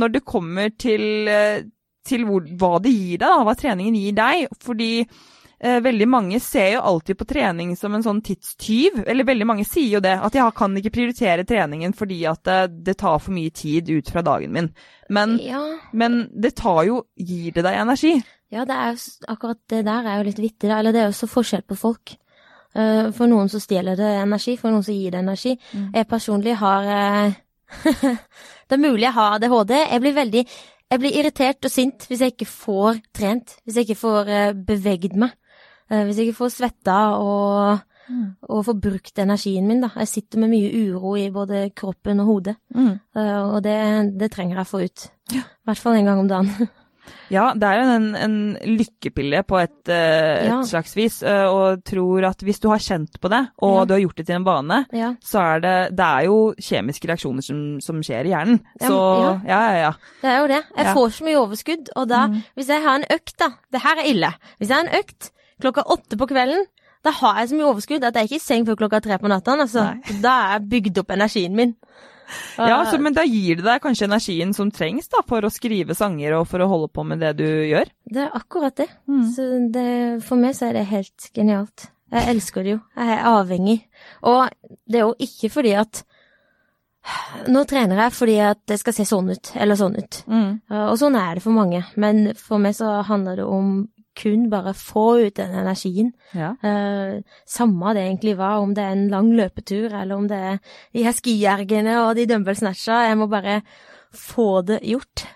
når 0.00 0.14
det 0.16 0.24
kommer 0.26 0.72
til, 0.78 1.04
eh, 1.30 1.62
til 2.08 2.26
hvor, 2.28 2.46
hva 2.58 2.78
det 2.82 2.94
gir 2.94 3.22
deg, 3.22 3.26
da, 3.26 3.44
hva 3.46 3.56
treningen 3.58 3.98
gir 3.98 4.16
deg 4.16 4.60
Fordi 4.64 4.92
veldig 5.60 6.06
mange 6.08 6.38
ser 6.40 6.68
jo 6.76 6.80
alltid 6.86 7.18
på 7.18 7.26
trening 7.26 7.72
som 7.76 7.94
en 7.96 8.04
sånn 8.04 8.20
tidstyv. 8.22 9.00
Eller 9.10 9.26
veldig 9.26 9.46
mange 9.48 9.64
sier 9.66 9.96
jo 9.96 10.00
det, 10.04 10.14
at 10.22 10.36
jeg 10.38 10.54
kan 10.54 10.76
ikke 10.78 10.92
prioritere 10.94 11.46
treningen 11.48 11.94
fordi 11.98 12.20
at 12.30 12.44
det, 12.46 12.58
det 12.86 12.94
tar 13.00 13.18
for 13.18 13.34
mye 13.34 13.50
tid 13.50 13.90
ut 13.90 14.12
fra 14.14 14.22
dagen 14.22 14.54
min. 14.54 14.70
Men, 15.10 15.38
Ja, 15.42 15.64
men 15.92 16.28
det 16.30 16.54
tar 16.60 16.84
jo 16.86 17.00
Gir 17.16 17.52
det 17.56 17.64
deg 17.66 17.80
energi? 17.80 18.14
ja 18.54 18.62
det 18.64 18.72
er 18.80 18.94
akkurat 19.28 19.58
det 19.68 19.82
der 19.84 20.06
er 20.06 20.20
jo 20.20 20.28
litt 20.30 20.38
vittig. 20.40 20.70
Eller 20.70 20.94
det 20.94 21.02
er 21.02 21.10
jo 21.10 21.18
så 21.18 21.28
forskjell 21.28 21.66
på 21.68 21.76
folk. 21.76 22.14
Eh, 22.74 23.10
For 23.12 23.26
noen 23.26 23.50
så 23.50 23.60
stjeler 23.60 23.98
det 23.98 24.14
energi, 24.22 24.56
for 24.56 24.70
noen 24.70 24.86
så 24.86 24.94
gir 24.94 25.10
det 25.12 25.20
energi. 25.24 25.58
Mm. 25.74 25.90
Jeg 25.94 26.08
personlig 26.08 26.54
har 26.62 26.88
eh, 26.94 27.36
Det 28.68 28.76
er 28.76 28.84
mulig 28.84 29.04
jeg 29.08 29.16
har 29.16 29.36
ADHD. 29.36 29.74
Jeg 29.76 30.00
blir 30.06 30.14
veldig 30.22 30.44
jeg 30.88 31.00
blir 31.02 31.16
irritert 31.20 31.66
og 31.68 31.72
sint 31.72 32.06
hvis 32.08 32.22
jeg 32.24 32.32
ikke 32.32 32.48
får 32.48 33.00
trent, 33.12 33.58
hvis 33.64 33.76
jeg 33.76 33.84
ikke 33.88 34.00
får 34.00 34.30
uh, 34.32 34.52
bevegd 34.70 35.18
meg. 35.20 35.34
Eh, 35.90 36.04
Hvis 36.04 36.16
jeg 36.18 36.26
ikke 36.28 36.38
får 36.42 36.50
svetta 36.52 36.96
og, 37.16 37.78
og 38.48 38.64
får 38.64 38.80
brukt 38.80 39.18
energien 39.18 39.66
min, 39.68 39.80
da. 39.84 39.88
Jeg 39.96 40.08
sitter 40.08 40.38
med 40.38 40.50
mye 40.50 40.72
uro 40.92 41.14
i 41.16 41.30
både 41.30 41.70
kroppen 41.76 42.20
og 42.20 42.26
hodet, 42.26 42.56
Mm. 42.74 42.98
eh, 43.16 43.42
og 43.54 43.62
det, 43.62 44.18
det 44.18 44.30
trenger 44.32 44.56
jeg 44.56 44.66
å 44.66 44.70
få 44.70 44.84
ut. 44.84 45.08
I 45.32 45.42
hvert 45.66 45.78
fall 45.78 45.96
en 45.96 46.04
gang 46.04 46.18
om 46.20 46.28
dagen. 46.28 46.68
Ja, 47.32 47.54
det 47.56 47.64
er 47.64 47.78
jo 47.80 47.92
en, 47.96 48.06
en 48.16 48.34
lykkepille 48.76 49.38
på 49.48 49.56
et, 49.62 49.88
Ja. 49.88 50.58
et 50.60 50.66
slags 50.68 50.92
vis, 50.96 51.22
og 51.24 51.80
tror 51.88 52.24
at 52.28 52.42
hvis 52.44 52.60
du 52.60 52.66
har 52.68 52.76
kjent 52.84 53.16
på 53.20 53.30
det, 53.32 53.40
og 53.64 53.78
Ja. 53.78 53.84
du 53.88 53.92
har 53.94 54.00
gjort 54.02 54.16
det 54.16 54.26
til 54.28 54.36
en 54.36 54.44
vane, 54.44 54.84
Ja. 54.92 55.14
så 55.24 55.40
er 55.56 55.60
det 55.64 55.96
Det 55.96 56.04
er 56.04 56.24
jo 56.26 56.52
kjemiske 56.60 57.08
reaksjoner 57.08 57.40
som, 57.42 57.80
som 57.80 58.02
skjer 58.04 58.26
i 58.28 58.32
hjernen. 58.34 58.60
Så 58.80 58.92
ja. 58.92 59.40
ja, 59.48 59.60
ja, 59.72 59.78
ja. 59.86 59.92
Det 60.20 60.28
er 60.34 60.38
jo 60.42 60.46
det. 60.52 60.60
Jeg 60.76 60.84
Ja. 60.86 60.94
får 60.94 61.08
så 61.16 61.24
mye 61.24 61.40
overskudd, 61.40 61.88
og 61.96 62.08
da, 62.08 62.26
Mm. 62.28 62.42
hvis 62.56 62.68
jeg 62.68 62.82
har 62.82 62.94
en 62.96 63.04
økt, 63.10 63.36
da 63.38 63.48
Det 63.72 63.80
her 63.82 63.96
er 63.96 64.04
ille. 64.12 64.34
Hvis 64.60 64.68
jeg 64.68 64.76
har 64.76 64.84
en 64.84 64.98
økt 65.00 65.30
klokka 65.60 65.84
åtte 65.94 66.18
på 66.20 66.28
kvelden, 66.30 66.66
da 67.06 67.10
har 67.14 67.40
jeg 67.40 67.48
så 67.52 67.56
mye 67.58 67.68
overskudd 67.70 68.04
at 68.04 68.14
jeg 68.18 68.26
ikke 68.28 68.34
er 68.38 68.42
i 68.42 68.46
seng 68.48 68.64
før 68.66 68.76
klokka 68.80 69.00
tre 69.04 69.18
på 69.22 69.28
natta. 69.30 69.54
Altså. 69.54 69.84
Da 70.22 70.32
er 70.48 70.54
jeg 70.58 70.68
bygd 70.72 70.98
opp 71.04 71.10
energien 71.14 71.54
min. 71.54 71.74
ja 72.58 72.80
Og- 72.80 72.86
så, 72.90 72.98
men 73.00 73.14
da 73.14 73.22
gir 73.24 73.56
det 73.56 73.64
deg 73.64 73.80
kanskje 73.80 74.04
energien 74.08 74.52
som 74.54 74.70
trengs 74.70 75.08
da, 75.08 75.22
for 75.26 75.40
å 75.46 75.50
skrive 75.50 75.94
sanger 75.94 76.34
og 76.40 76.48
for 76.50 76.58
å 76.60 76.68
holde 76.68 76.88
på 76.92 77.04
med 77.06 77.20
det 77.20 77.36
du 77.38 77.44
gjør. 77.46 77.86
Det 78.04 78.24
er 78.26 78.34
akkurat 78.34 78.74
det. 78.76 78.88
Mm. 79.08 79.22
Så 79.32 79.46
det, 79.72 79.86
for 80.26 80.36
meg 80.36 80.54
så 80.58 80.68
er 80.68 80.72
det 80.80 80.86
helt 80.90 81.30
genialt. 81.34 81.86
Jeg 82.10 82.28
elsker 82.34 82.64
det 82.64 82.70
jo. 82.76 82.80
Jeg 82.96 83.14
er 83.18 83.24
avhengig. 83.30 83.78
Og 84.22 84.48
det 84.88 85.00
er 85.00 85.06
jo 85.06 85.14
ikke 85.18 85.50
fordi 85.52 85.74
at 85.78 86.04
Nå 87.48 87.62
trener 87.64 87.96
jeg 88.02 88.12
fordi 88.12 88.34
at 88.44 88.58
det 88.68 88.76
skal 88.82 88.92
se 88.92 89.04
sånn 89.08 89.30
ut, 89.32 89.52
eller 89.56 89.78
sånn 89.80 89.94
ut. 89.96 90.18
Mm. 90.28 90.50
Og 90.90 90.96
sånn 91.00 91.16
er 91.16 91.38
det 91.38 91.42
for 91.44 91.54
mange. 91.56 91.78
Men 91.96 92.34
for 92.36 92.60
meg 92.60 92.74
så 92.76 92.98
handler 93.06 93.38
det 93.40 93.46
om 93.48 93.88
kun 94.18 94.48
bare 94.52 94.74
få 94.76 95.06
ut 95.26 95.36
den 95.38 95.54
energien. 95.62 96.12
Ja. 96.36 96.54
Uh, 96.64 97.20
samme 97.48 97.94
det 97.96 98.04
egentlig 98.06 98.36
var, 98.38 98.58
om 98.62 98.74
det 98.76 98.84
er 98.84 98.96
en 98.96 99.08
lang 99.12 99.30
løpetur, 99.38 99.88
eller 99.92 100.16
om 100.16 100.26
det 100.30 100.38
er 100.52 100.58
de 100.96 101.06
her 101.06 101.16
skiergene 101.16 102.00
og 102.04 102.14
de 102.18 102.26
dumbbell-snatcha. 102.30 103.04
Jeg 103.08 103.20
må 103.20 103.30
bare 103.30 103.60
få 104.14 104.62
det 104.66 104.82
gjort. 104.88 105.26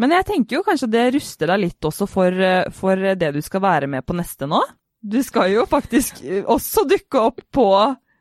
Men 0.00 0.14
jeg 0.16 0.26
tenker 0.28 0.58
jo 0.58 0.64
kanskje 0.64 0.88
det 0.92 1.08
ruster 1.16 1.50
deg 1.52 1.64
litt 1.66 1.88
også 1.90 2.06
for, 2.08 2.32
eh, 2.32 2.68
for 2.72 2.96
det 3.20 3.34
du 3.36 3.40
skal 3.44 3.64
være 3.64 3.90
med 3.90 4.06
på 4.06 4.16
neste 4.16 4.48
nå. 4.48 4.60
Du 5.00 5.18
skal 5.24 5.52
jo 5.52 5.66
faktisk 5.68 6.22
eh, 6.24 6.44
også 6.44 6.86
dukke 6.88 7.26
opp 7.30 7.42
på 7.52 7.66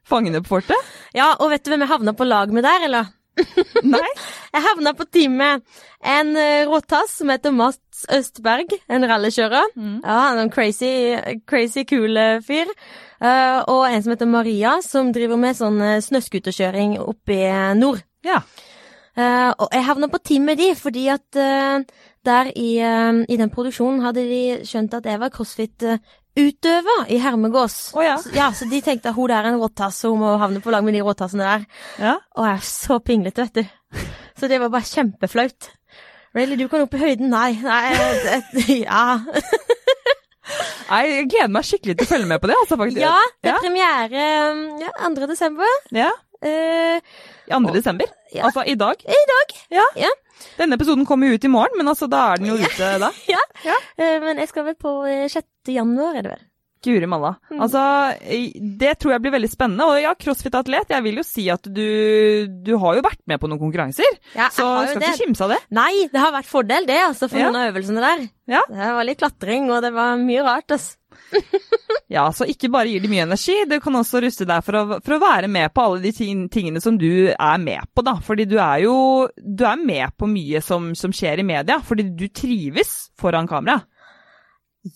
Fangene 0.10 0.42
på 0.42 0.56
fortet. 0.56 0.92
Ja, 1.14 1.36
og 1.38 1.52
vet 1.52 1.62
du 1.62 1.70
hvem 1.70 1.84
jeg 1.86 1.92
havna 1.92 2.16
på 2.18 2.26
lag 2.26 2.50
med 2.50 2.66
der, 2.66 2.88
eller? 2.88 3.12
Nei? 3.94 4.10
Jeg 4.54 4.66
havna 4.66 4.94
på 4.98 5.08
team 5.10 5.38
med 5.40 5.64
en 6.06 6.34
uh, 6.38 6.70
råtass 6.72 7.20
som 7.20 7.32
heter 7.34 7.54
Mats 7.56 8.06
Østberg, 8.16 8.74
en 8.88 9.08
rallykjører. 9.10 9.74
Mm. 9.76 10.00
Ja, 10.04 10.18
han 10.30 10.40
er 10.40 10.46
en 10.46 10.54
crazy, 10.54 10.92
crazy 11.50 11.84
cool 11.90 12.18
eh, 12.18 12.40
fyr. 12.46 12.72
Uh, 13.20 13.60
og 13.68 13.86
en 13.90 14.04
som 14.04 14.14
heter 14.14 14.30
Maria, 14.30 14.78
som 14.86 15.12
driver 15.16 15.40
med 15.40 15.58
sånn 15.60 15.82
snøscooterkjøring 16.06 16.96
oppe 17.04 17.36
i 17.36 17.44
eh, 17.50 17.74
nord. 17.80 18.00
Ja. 18.26 18.40
Uh, 19.20 19.52
og 19.58 19.68
jeg 19.76 19.84
havna 19.84 20.08
på 20.08 20.22
team 20.24 20.46
med 20.48 20.62
de, 20.62 20.70
fordi 20.80 21.10
at 21.12 21.36
uh, 21.36 21.84
der 22.26 22.52
i, 22.56 22.78
eh, 22.78 23.26
i 23.30 23.38
den 23.38 23.50
produksjonen 23.50 24.02
hadde 24.04 24.26
de 24.28 24.42
skjønt 24.68 24.94
at 24.94 25.06
jeg 25.08 25.20
var 25.22 25.32
crossfit-utøver 26.36 27.10
i 27.12 27.18
Hermegås. 27.20 27.92
Oh, 27.96 28.04
ja. 28.04 28.18
Så, 28.18 28.30
ja, 28.36 28.52
så 28.54 28.66
de 28.70 28.82
tenkte 28.82 29.10
at 29.10 29.16
hun 29.16 29.30
der 29.30 29.44
er 29.44 29.50
en 29.54 29.60
råtass, 29.62 30.02
hun 30.08 30.20
må 30.20 30.38
havne 30.38 30.62
på 30.62 30.72
lag 30.72 30.84
med 30.84 30.94
de 30.94 31.02
råtassene 31.02 31.44
der. 31.44 31.66
ja. 32.00 32.16
Og 32.36 32.46
jeg 32.46 32.54
er 32.56 32.62
så 32.64 33.00
pinglete, 33.00 33.42
vet 33.42 33.56
du. 33.56 34.00
Så 34.40 34.48
det 34.48 34.60
var 34.62 34.70
bare 34.70 34.86
kjempeflaut. 34.88 35.72
Really, 36.36 36.56
du 36.56 36.68
kan 36.70 36.82
opp 36.86 36.94
i 36.94 36.98
høyden? 37.02 37.30
Nei. 37.30 37.58
Nei, 37.62 37.94
ja. 38.86 39.20
Jeg 40.90 41.28
gleder 41.30 41.52
meg 41.54 41.66
skikkelig 41.68 41.94
til 42.00 42.08
å 42.08 42.10
følge 42.10 42.26
med 42.26 42.40
på 42.42 42.48
det, 42.50 42.56
altså, 42.58 42.78
faktisk. 42.80 43.02
ja, 43.04 43.18
det 43.44 43.52
Ja. 43.52 43.54
er 43.54 43.62
premiere 43.62 44.24
um, 44.50 44.62
ja, 44.82 44.90
2. 45.06 45.28
desember. 45.30 45.76
Ja. 45.94 46.10
Eh, 46.42 47.02
2. 47.52 47.74
desember. 47.74 48.06
Ja. 48.32 48.46
Altså 48.48 48.64
i 48.64 48.76
dag. 48.80 49.02
I 49.04 49.24
dag. 49.34 49.56
Ja. 49.70 49.86
Ja. 49.96 50.12
Denne 50.60 50.78
episoden 50.80 51.06
kommer 51.06 51.28
jo 51.28 51.36
ut 51.36 51.44
i 51.44 51.52
morgen, 51.52 51.76
men 51.78 51.88
altså 51.92 52.08
da 52.12 52.30
er 52.32 52.40
den 52.40 52.52
jo 52.54 52.60
ute 52.60 52.92
da. 53.02 53.10
eh, 54.00 54.20
men 54.24 54.40
jeg 54.40 54.52
skal 54.52 54.70
vel 54.70 54.78
på 54.80 54.94
eh, 55.10 55.28
6. 55.32 55.74
januar, 55.76 56.16
er 56.16 56.28
det 56.28 56.36
vel? 56.36 56.46
Guri 56.86 57.08
malla. 57.12 57.34
Mm. 57.52 57.60
Altså, 57.66 57.82
det 58.80 58.94
tror 59.02 59.12
jeg 59.16 59.22
blir 59.26 59.34
veldig 59.36 59.50
spennende. 59.52 59.88
Og 59.92 59.98
ja, 60.00 60.14
crossfit-atlet, 60.16 60.94
jeg 60.96 61.04
vil 61.04 61.20
jo 61.20 61.26
si 61.28 61.50
at 61.52 61.68
du, 61.68 61.84
du 62.64 62.72
har 62.80 62.96
jo 63.00 63.04
vært 63.04 63.20
med 63.28 63.42
på 63.42 63.50
noen 63.52 63.60
konkurranser. 63.60 64.20
Ja, 64.36 64.48
Så 64.54 64.64
skal 64.88 65.02
det. 65.02 65.10
ikke 65.10 65.26
kimse 65.26 65.44
av 65.48 65.54
det. 65.56 65.60
Nei, 65.76 65.92
det 66.14 66.22
har 66.24 66.32
vært 66.38 66.48
fordel, 66.48 66.88
det, 66.88 67.00
altså, 67.10 67.28
for 67.28 67.42
Ja. 67.42 67.50
noen 67.50 67.60
av 67.66 67.74
øvelsene 67.74 68.06
der. 68.06 68.24
Ja. 68.56 68.62
Det 68.72 68.94
var 68.96 69.04
litt 69.10 69.20
klatring, 69.20 69.68
og 69.76 69.84
det 69.84 69.92
var 69.98 70.16
mye 70.24 70.46
rart, 70.48 70.72
altså. 70.78 70.96
Ja, 72.10 72.24
så 72.34 72.46
ikke 72.50 72.72
bare 72.74 72.90
gir 72.90 73.04
det 73.04 73.10
mye 73.12 73.22
energi, 73.28 73.54
det 73.70 73.78
kan 73.84 73.94
også 74.00 74.18
ruste 74.24 74.46
deg 74.50 74.64
for 74.66 74.80
å, 74.80 74.82
for 75.06 75.14
å 75.14 75.20
være 75.22 75.50
med 75.52 75.70
på 75.76 75.84
alle 75.84 76.00
de 76.02 76.10
tingene 76.50 76.82
som 76.82 76.96
du 76.98 77.30
er 77.30 77.60
med 77.62 77.86
på, 77.94 78.02
da. 78.08 78.16
Fordi 78.26 78.48
du 78.50 78.56
er 78.58 78.80
jo 78.88 78.96
du 79.38 79.62
er 79.70 79.78
med 79.78 80.16
på 80.18 80.26
mye 80.32 80.62
som, 80.66 80.88
som 80.98 81.14
skjer 81.14 81.44
i 81.44 81.46
media, 81.46 81.78
fordi 81.86 82.08
du 82.18 82.26
trives 82.34 83.12
foran 83.20 83.46
kamera. 83.52 83.84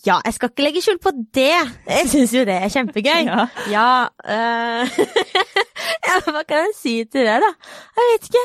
Ja, 0.06 0.16
jeg 0.24 0.34
skal 0.34 0.48
ikke 0.50 0.64
legge 0.64 0.80
skjul 0.84 0.96
på 1.02 1.12
det. 1.36 1.50
Jeg 1.88 2.08
syns 2.08 2.32
jo 2.32 2.44
det 2.48 2.56
er 2.56 2.72
kjempegøy. 2.72 3.26
Ja. 3.28 3.44
Ja, 3.70 3.88
uh, 4.32 6.30
hva 6.32 6.42
kan 6.48 6.64
jeg 6.64 6.74
si 6.78 6.94
til 7.04 7.26
det, 7.28 7.36
da? 7.44 7.50
Jeg 7.98 8.10
vet 8.12 8.30
ikke. 8.30 8.44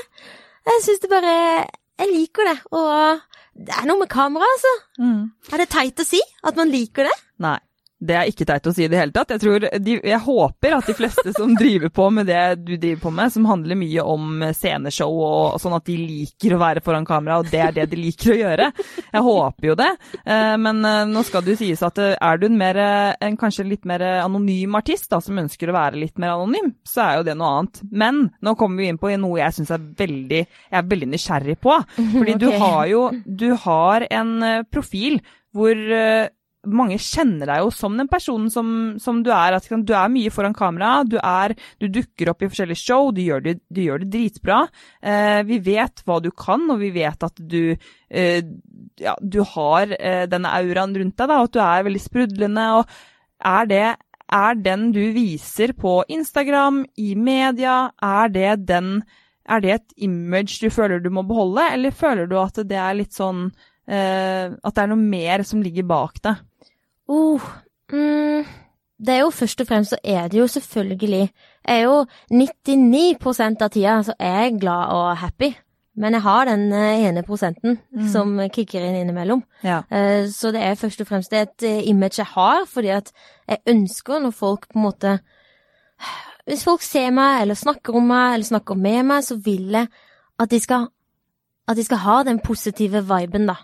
Jeg 0.69 0.83
syns 0.85 1.01
det 1.03 1.09
bare 1.11 1.33
Jeg 1.99 2.11
liker 2.11 2.49
det. 2.49 2.57
Og 2.75 3.23
det 3.59 3.75
er 3.75 3.87
noe 3.87 4.01
med 4.03 4.11
kamera, 4.11 4.47
altså. 4.55 4.73
Er 5.51 5.63
det 5.63 5.69
teit 5.71 5.99
å 5.99 6.07
si 6.07 6.19
at 6.43 6.59
man 6.59 6.71
liker 6.71 7.07
det? 7.09 7.15
Nei. 7.43 7.57
Det 7.99 8.15
er 8.15 8.29
ikke 8.31 8.45
teit 8.47 8.67
å 8.69 8.71
si 8.71 8.85
i 8.85 8.89
det 8.91 8.95
hele 8.95 9.11
tatt. 9.11 9.33
Jeg, 9.35 9.41
tror 9.43 9.65
de, 9.83 9.95
jeg 10.07 10.19
håper 10.23 10.75
at 10.77 10.87
de 10.87 10.93
fleste 10.95 11.33
som 11.35 11.51
driver 11.59 11.91
på 11.91 12.05
med 12.15 12.29
det 12.29 12.43
du 12.63 12.71
driver 12.77 13.01
på 13.03 13.11
med, 13.11 13.33
som 13.33 13.47
handler 13.49 13.75
mye 13.75 14.05
om 14.07 14.45
sceneshow 14.55 15.11
og 15.19 15.57
sånn 15.59 15.75
at 15.75 15.83
de 15.89 15.97
liker 15.99 16.55
å 16.55 16.61
være 16.61 16.83
foran 16.85 17.07
kamera, 17.07 17.41
og 17.41 17.49
det 17.51 17.59
er 17.65 17.75
det 17.75 17.89
de 17.91 17.99
liker 17.99 18.31
å 18.31 18.37
gjøre. 18.39 18.69
Jeg 19.09 19.25
håper 19.25 19.67
jo 19.71 19.75
det. 19.81 19.89
Eh, 20.23 20.55
Men 20.63 20.79
eh, 20.87 21.01
nå 21.11 21.25
skal 21.27 21.43
det 21.43 21.57
jo 21.57 21.59
sies 21.65 21.83
at 21.83 21.99
eh, 21.99 22.15
er 22.15 22.39
du 22.39 22.47
en, 22.47 22.57
mer, 22.61 22.79
eh, 22.79 23.11
en 23.27 23.37
kanskje 23.39 23.67
litt 23.67 23.83
mer 23.89 24.05
anonym 24.21 24.79
artist 24.79 25.11
da, 25.11 25.19
som 25.23 25.43
ønsker 25.43 25.69
å 25.71 25.75
være 25.75 25.99
litt 25.99 26.15
mer 26.23 26.37
anonym, 26.37 26.71
så 26.87 27.03
er 27.03 27.19
jo 27.19 27.27
det 27.27 27.35
noe 27.39 27.51
annet. 27.59 27.83
Men 27.91 28.25
nå 28.39 28.55
kommer 28.59 28.79
vi 28.83 28.89
inn 28.93 29.01
på 29.01 29.11
noe 29.19 29.41
jeg 29.41 29.59
syns 29.59 29.75
er 29.75 29.83
veldig, 29.99 30.43
jeg 30.47 30.79
er 30.79 30.89
veldig 30.95 31.11
nysgjerrig 31.17 31.59
på. 31.59 31.75
Fordi 32.15 32.39
du 32.39 32.49
har 32.63 32.83
jo 32.87 33.05
du 33.27 33.49
har 33.67 34.07
en 34.07 34.37
profil 34.71 35.19
hvor 35.51 35.75
mange 36.67 36.97
kjenner 36.99 37.47
deg 37.47 37.61
jo 37.63 37.69
som 37.71 37.95
den 37.97 38.09
personen 38.11 38.49
som, 38.51 38.71
som 38.99 39.21
du 39.23 39.29
er. 39.31 39.55
At 39.55 39.67
du 39.69 39.93
er 39.95 40.11
mye 40.11 40.33
foran 40.33 40.55
kamera, 40.57 41.03
du, 41.07 41.17
er, 41.21 41.55
du 41.79 41.87
dukker 41.87 42.33
opp 42.33 42.43
i 42.43 42.49
forskjellige 42.51 42.81
show, 42.81 43.13
du 43.15 43.21
gjør 43.23 43.45
det, 43.45 43.55
du 43.71 43.83
gjør 43.85 44.03
det 44.03 44.09
dritbra. 44.15 44.59
Eh, 44.99 45.39
vi 45.47 45.61
vet 45.69 46.03
hva 46.05 46.19
du 46.23 46.31
kan, 46.35 46.67
og 46.71 46.81
vi 46.83 46.91
vet 46.95 47.23
at 47.29 47.39
du, 47.39 47.77
eh, 48.09 48.41
ja, 48.99 49.15
du 49.21 49.39
har 49.55 49.95
eh, 49.99 50.25
denne 50.31 50.51
auraen 50.59 50.97
rundt 50.99 51.15
deg, 51.15 51.31
da, 51.31 51.39
og 51.39 51.49
at 51.49 51.55
du 51.55 51.63
er 51.63 51.87
veldig 51.87 52.03
sprudlende. 52.03 52.67
og 52.81 52.99
er 53.39 53.71
det 53.71 53.87
er 54.29 54.59
den 54.61 54.91
du 54.93 55.01
viser 55.15 55.73
på 55.73 56.03
Instagram, 56.11 56.83
i 57.01 57.15
media, 57.15 57.89
er 58.03 58.29
det 58.29 58.51
den 58.69 58.99
er 59.49 59.63
det 59.63 59.71
et 59.73 59.93
image 60.05 60.59
du 60.61 60.69
føler 60.69 61.01
du 61.01 61.09
må 61.09 61.23
beholde, 61.25 61.63
eller 61.73 61.95
føler 61.95 62.29
du 62.29 62.37
at 62.37 62.59
det 62.69 62.77
er 62.77 62.97
litt 62.99 63.15
sånn 63.17 63.47
eh, 63.89 64.51
At 64.53 64.75
det 64.75 64.83
er 64.83 64.91
noe 64.91 65.01
mer 65.01 65.41
som 65.47 65.63
ligger 65.65 65.87
bak 65.89 66.21
det? 66.21 66.35
Oh, 67.09 67.41
mm, 67.91 68.45
det 69.01 69.13
er 69.15 69.23
jo 69.23 69.29
først 69.33 69.61
og 69.63 69.67
fremst 69.69 69.93
så 69.95 69.97
er 70.03 70.27
det 70.29 70.37
jo 70.39 70.45
selvfølgelig 70.47 71.21
Jeg 71.65 71.79
er 71.79 71.81
jo 71.87 72.05
99% 72.31 73.61
av 73.65 73.69
tida 73.73 73.95
så 74.05 74.13
er 74.19 74.43
jeg 74.43 74.59
glad 74.61 74.93
og 74.93 75.17
happy. 75.17 75.49
Men 75.99 76.13
jeg 76.15 76.21
har 76.23 76.45
den 76.47 76.67
eh, 76.71 77.01
ene 77.09 77.23
prosenten 77.27 77.79
Mm. 77.91 78.07
som 78.11 78.35
kicker 78.53 78.79
inn 78.85 78.95
innimellom. 79.01 79.41
Ja. 79.63 79.81
Eh, 79.91 80.27
Så 80.29 80.51
det 80.53 80.61
er 80.63 80.75
først 80.75 81.01
og 81.01 81.07
fremst 81.07 81.33
et 81.33 81.63
eh, 81.63 81.81
image 81.89 82.17
jeg 82.21 82.25
har, 82.25 82.65
fordi 82.67 82.87
at 82.87 83.11
jeg 83.47 83.57
ønsker 83.67 84.19
når 84.21 84.31
folk 84.31 84.67
på 84.69 84.77
en 84.79 84.85
måte 84.85 85.19
Hvis 86.47 86.63
folk 86.63 86.81
ser 86.81 87.11
meg, 87.11 87.41
eller 87.41 87.53
snakker 87.55 87.93
om 87.95 88.07
meg, 88.07 88.33
eller 88.33 88.45
snakker 88.45 88.75
med 88.75 89.03
meg, 89.05 89.23
så 89.23 89.35
vil 89.43 89.69
jeg 89.71 89.87
at 90.39 90.49
de 90.49 90.59
skal, 90.59 90.87
at 91.67 91.77
de 91.77 91.83
skal 91.83 91.97
ha 91.97 92.23
den 92.23 92.39
positive 92.39 93.01
viben, 93.05 93.45
da. 93.45 93.55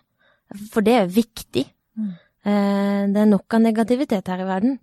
For 0.74 0.82
det 0.82 0.94
er 0.94 1.06
viktig. 1.08 1.64
Mm. 1.98 2.12
Eh, 2.46 3.06
Det 3.12 3.22
er 3.22 3.26
nok 3.30 3.54
av 3.54 3.62
negativitet 3.62 4.28
her 4.28 4.42
i 4.44 4.46
verden. 4.48 4.80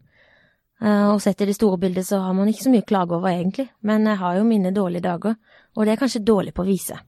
Eh, 0.82 1.08
Og 1.12 1.20
sett 1.22 1.40
i 1.40 1.46
det 1.46 1.54
store 1.54 1.78
bildet 1.78 2.04
så 2.06 2.20
har 2.20 2.32
man 2.34 2.48
ikke 2.48 2.64
så 2.64 2.70
mye 2.70 2.82
å 2.82 2.86
klage 2.88 3.12
over, 3.16 3.28
egentlig. 3.30 3.68
Men 3.82 4.04
jeg 4.06 4.18
har 4.18 4.36
jo 4.36 4.44
mine 4.44 4.72
dårlige 4.74 5.02
dager, 5.02 5.36
og 5.76 5.84
det 5.86 5.92
er 5.92 6.00
kanskje 6.06 6.24
dårlig 6.24 6.52
på 6.54 6.62
å 6.64 6.66
vise. 6.66 6.98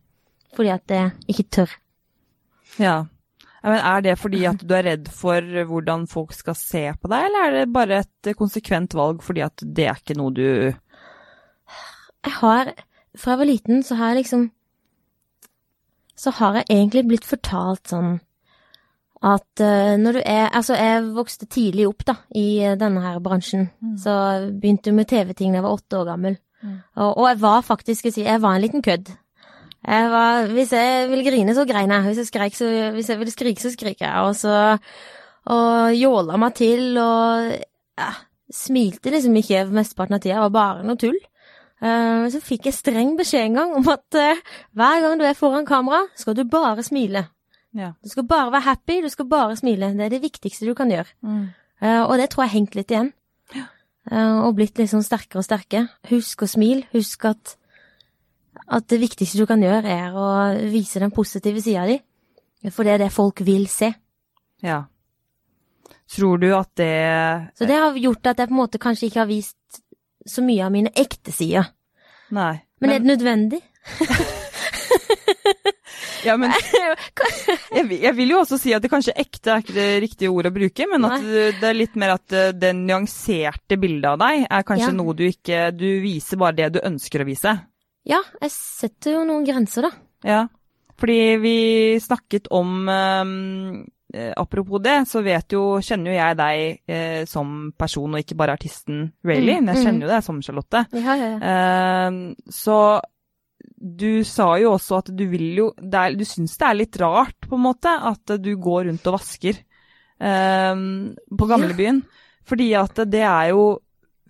Fordi 0.55 0.71
at 0.71 0.87
jeg 0.89 1.13
ikke 1.29 1.51
tør. 1.51 1.71
ja. 2.79 3.07
Ja, 3.65 3.71
Men 3.71 3.81
Er 3.81 4.01
det 4.03 4.19
fordi 4.19 4.45
at 4.47 4.59
du 4.59 4.75
er 4.75 4.83
redd 4.83 5.09
for 5.09 5.41
hvordan 5.41 6.07
folk 6.07 6.33
skal 6.35 6.55
se 6.55 6.93
på 7.01 7.09
deg, 7.09 7.25
eller 7.25 7.47
er 7.47 7.51
det 7.65 7.73
bare 7.73 7.99
et 8.05 8.37
konsekvent 8.37 8.93
valg 8.93 9.23
fordi 9.23 9.41
at 9.41 9.57
det 9.57 9.87
er 9.89 9.95
ikke 9.97 10.17
noe 10.19 10.31
du 10.35 10.75
jeg 12.25 12.33
har 12.41 12.75
Fra 13.17 13.33
jeg 13.33 13.39
var 13.39 13.47
liten, 13.47 13.83
så 13.83 13.95
har 13.97 14.09
jeg 14.13 14.25
liksom 14.25 14.51
Så 16.15 16.31
har 16.31 16.55
jeg 16.55 16.65
egentlig 16.69 17.07
blitt 17.09 17.25
fortalt 17.25 17.89
sånn 17.89 18.21
at 19.25 19.63
eh, 19.65 19.95
når 20.01 20.19
du 20.19 20.21
er 20.21 20.51
Altså, 20.53 20.77
jeg 20.77 21.05
vokste 21.17 21.47
tidlig 21.47 21.87
opp, 21.89 22.05
da, 22.07 22.17
i 22.37 22.61
eh, 22.61 22.79
denne 22.81 23.01
her 23.01 23.21
bransjen. 23.25 23.71
Så 24.01 24.13
jeg 24.13 24.55
begynte 24.61 24.93
med 24.93 25.09
TV-ting 25.09 25.53
da 25.53 25.63
jeg 25.63 25.67
var 25.67 25.79
åtte 25.79 26.01
år 26.01 26.09
gammel. 26.13 26.39
Mm. 26.63 26.79
Og, 26.97 27.11
og 27.11 27.29
jeg 27.29 27.41
var 27.41 27.61
faktisk, 27.65 28.05
jeg, 28.05 28.17
si, 28.17 28.25
jeg 28.27 28.43
var 28.43 28.57
en 28.57 28.65
liten 28.65 28.85
kødd. 28.85 29.11
Jeg 29.85 30.11
var, 30.11 30.47
hvis 30.49 30.73
jeg 30.73 31.09
ville 31.11 31.25
grine, 31.27 31.55
så 31.55 31.67
grein 31.69 31.93
jeg. 31.93 32.07
Hvis 32.09 32.23
jeg, 32.23 32.31
skrek, 32.31 32.57
så, 32.57 32.71
hvis 32.95 33.11
jeg 33.13 33.21
ville 33.21 33.33
skrike, 33.33 33.61
så 33.61 33.73
skriker 33.73 34.07
jeg. 34.07 34.29
Og 34.29 34.37
så 34.37 34.55
og 35.53 35.93
jåla 35.93 36.39
meg 36.41 36.55
til 36.57 36.97
og 36.97 37.51
ja, 37.53 38.11
smilte 38.49 39.13
liksom 39.13 39.37
ikke 39.41 39.67
mesteparten 39.69 40.17
av 40.17 40.23
tida. 40.25 40.39
Det 40.39 40.47
var 40.47 40.55
bare 40.55 40.87
noe 40.89 41.01
tull. 41.01 41.19
Uh, 41.85 42.31
så 42.33 42.41
fikk 42.41 42.71
jeg 42.71 42.77
streng 42.79 43.13
beskjed 43.19 43.51
en 43.51 43.59
gang 43.59 43.75
om 43.77 43.89
at 43.93 44.17
uh, 44.17 44.41
hver 44.79 45.03
gang 45.05 45.19
du 45.21 45.27
er 45.29 45.37
foran 45.37 45.69
kamera, 45.69 46.05
skal 46.17 46.37
du 46.39 46.47
bare 46.49 46.85
smile. 46.87 47.27
Ja. 47.75 47.93
Du 48.03 48.09
skal 48.13 48.27
bare 48.31 48.53
være 48.55 48.69
happy, 48.69 49.01
du 49.03 49.11
skal 49.11 49.29
bare 49.31 49.57
smile. 49.59 49.91
Det 49.99 50.07
er 50.07 50.15
det 50.15 50.23
viktigste 50.23 50.67
du 50.69 50.75
kan 50.79 50.93
gjøre. 50.93 51.11
Mm. 51.27 51.45
Uh, 51.83 52.03
og 52.07 52.17
det 52.21 52.31
tror 52.31 52.45
jeg 52.45 52.53
har 52.53 52.59
hengt 52.59 52.79
litt 52.79 52.95
igjen. 52.95 53.13
og 54.15 54.55
blitt 54.57 54.79
litt 54.79 54.91
sånn 54.93 55.05
sterkere 55.05 55.41
og 55.41 55.47
sterkere. 55.47 55.89
Husk 56.11 56.45
å 56.45 56.49
smile. 56.51 56.85
Husk 56.93 57.25
at, 57.25 57.55
at 58.69 58.89
det 58.93 59.01
viktigste 59.01 59.41
du 59.41 59.47
kan 59.49 59.63
gjøre, 59.65 59.89
er 59.89 60.17
å 60.17 60.27
vise 60.71 61.01
den 61.01 61.15
positive 61.15 61.63
sida 61.65 61.87
di. 61.89 61.99
For 62.71 62.85
det 62.85 62.95
er 62.95 63.05
det 63.05 63.13
folk 63.13 63.41
vil 63.45 63.67
se. 63.73 63.91
Ja. 64.65 64.85
Tror 66.15 66.39
du 66.39 66.51
at 66.55 66.71
det 66.77 67.51
Så 67.59 67.67
det 67.67 67.77
har 67.81 67.97
gjort 67.97 68.27
at 68.27 68.39
jeg 68.39 68.49
på 68.49 68.55
en 68.55 68.61
måte 68.61 68.79
kanskje 68.81 69.09
ikke 69.09 69.23
har 69.25 69.31
vist 69.31 69.81
så 70.27 70.45
mye 70.45 70.65
av 70.65 70.73
mine 70.73 70.93
ekte 70.97 71.33
sider. 71.33 71.73
Nei. 72.33 72.61
Men, 72.81 72.91
er 72.91 72.99
det 72.99 73.09
nødvendig? 73.09 73.61
Ja, 76.25 76.37
men 76.41 76.53
jeg, 77.77 77.85
jeg 78.01 78.15
vil 78.17 78.35
jo 78.35 78.41
også 78.43 78.59
si 78.61 78.73
at 78.77 78.85
det 78.85 78.91
kanskje 78.93 79.17
ekte 79.21 79.53
er 79.55 79.65
ikke 79.65 79.77
det 79.77 79.89
riktige 80.05 80.33
ordet 80.33 80.53
å 80.53 80.57
bruke, 80.57 80.89
men 80.91 81.07
at 81.09 81.21
Nei. 81.21 81.45
det 81.61 81.69
er 81.71 81.79
litt 81.79 81.97
mer 82.01 82.17
at 82.17 82.35
eh, 82.35 82.51
det 82.57 82.73
nyanserte 82.79 83.79
bildet 83.81 84.11
av 84.15 84.21
deg 84.25 84.47
er 84.49 84.67
kanskje 84.67 84.91
Ja. 84.91 84.97
noe 84.97 85.15
du 85.17 85.25
ikke 85.29 85.69
Du 85.77 85.87
viser 86.03 86.41
bare 86.41 86.57
det 86.59 86.73
du 86.77 86.83
ønsker 86.85 87.23
å 87.23 87.29
vise. 87.29 87.55
Ja, 88.05 88.21
jeg 88.43 88.53
setter 88.53 89.19
jo 89.19 89.25
noen 89.29 89.47
grenser, 89.49 89.89
da. 89.89 89.93
Ja. 90.25 90.43
Fordi 91.01 91.37
vi 91.43 91.57
snakket 92.01 92.51
om 92.55 92.89
eh, 92.89 94.33
Apropos 94.37 94.79
det, 94.79 95.09
så 95.11 95.25
vet 95.27 95.57
jo, 95.57 95.81
kjenner 95.83 96.13
jo 96.13 96.19
jeg 96.21 96.37
deg 96.39 96.93
eh, 96.95 97.23
som 97.27 97.73
person, 97.75 98.13
og 98.15 98.23
ikke 98.23 98.37
bare 98.39 98.55
artisten 98.55 99.09
Rayleigh. 99.27 99.59
Mm, 99.59 99.65
Men 99.67 99.73
jeg 99.75 99.81
mm. 99.81 99.87
kjenner 99.89 100.07
jo 100.07 100.13
deg 100.13 100.27
som 100.29 100.39
Charlotte. 100.45 100.85
Ja, 100.95 101.17
ja, 101.19 101.31
ja. 101.33 101.39
Eh, 101.51 102.53
så 102.55 102.77
du 103.85 104.25
sa 104.25 104.55
jo 104.57 104.73
også 104.79 105.03
at 105.03 105.11
du 105.13 105.27
vil 105.29 105.51
jo 105.59 105.67
det 105.77 106.01
er, 106.01 106.15
Du 106.17 106.25
syns 106.25 106.57
det 106.57 106.67
er 106.67 106.79
litt 106.79 106.97
rart, 107.03 107.37
på 107.45 107.59
en 107.59 107.67
måte, 107.67 107.93
at 107.93 108.37
du 108.41 108.55
går 108.57 108.89
rundt 108.89 109.09
og 109.11 109.19
vasker 109.19 109.59
eh, 109.61 110.85
på 111.29 111.49
gamlebyen. 111.51 112.01
Fordi 112.49 112.71
at 112.81 113.05
det 113.13 113.25
er 113.29 113.53
jo 113.53 113.67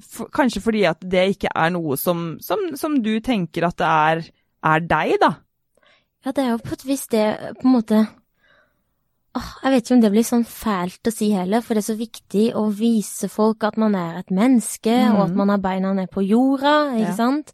for, 0.02 0.26
Kanskje 0.34 0.62
fordi 0.64 0.82
at 0.90 1.06
det 1.06 1.28
ikke 1.36 1.52
er 1.54 1.70
noe 1.74 1.96
som, 2.00 2.34
som, 2.42 2.72
som 2.78 2.98
du 3.02 3.14
tenker 3.22 3.68
at 3.68 3.78
det 3.78 3.90
er, 3.90 4.26
er 4.74 4.84
deg, 4.90 5.16
da. 5.22 5.30
Ja, 6.24 6.32
det 6.32 6.42
er 6.44 6.52
jo 6.54 6.60
på 6.64 6.74
et 6.74 6.86
vis 6.88 7.06
det 7.12 7.24
på 7.60 7.68
en 7.68 7.74
måte 7.76 8.04
Åh, 9.34 9.48
Jeg 9.64 9.72
vet 9.72 9.84
ikke 9.84 9.94
om 9.96 10.02
det 10.04 10.10
blir 10.14 10.26
sånn 10.26 10.44
fælt 10.46 11.08
å 11.10 11.12
si 11.12 11.32
heller, 11.34 11.62
for 11.64 11.74
det 11.74 11.82
er 11.82 11.88
så 11.88 11.96
viktig 11.98 12.44
å 12.54 12.68
vise 12.70 13.26
folk 13.32 13.64
at 13.66 13.78
man 13.82 13.96
er 13.98 14.20
et 14.20 14.30
menneske, 14.30 14.94
mm. 14.94 15.16
og 15.16 15.22
at 15.24 15.32
man 15.40 15.50
har 15.50 15.62
beina 15.64 15.90
ned 15.96 16.10
på 16.14 16.22
jorda, 16.22 16.74
ikke 16.94 17.08
Ja. 17.08 17.16
sant? 17.18 17.50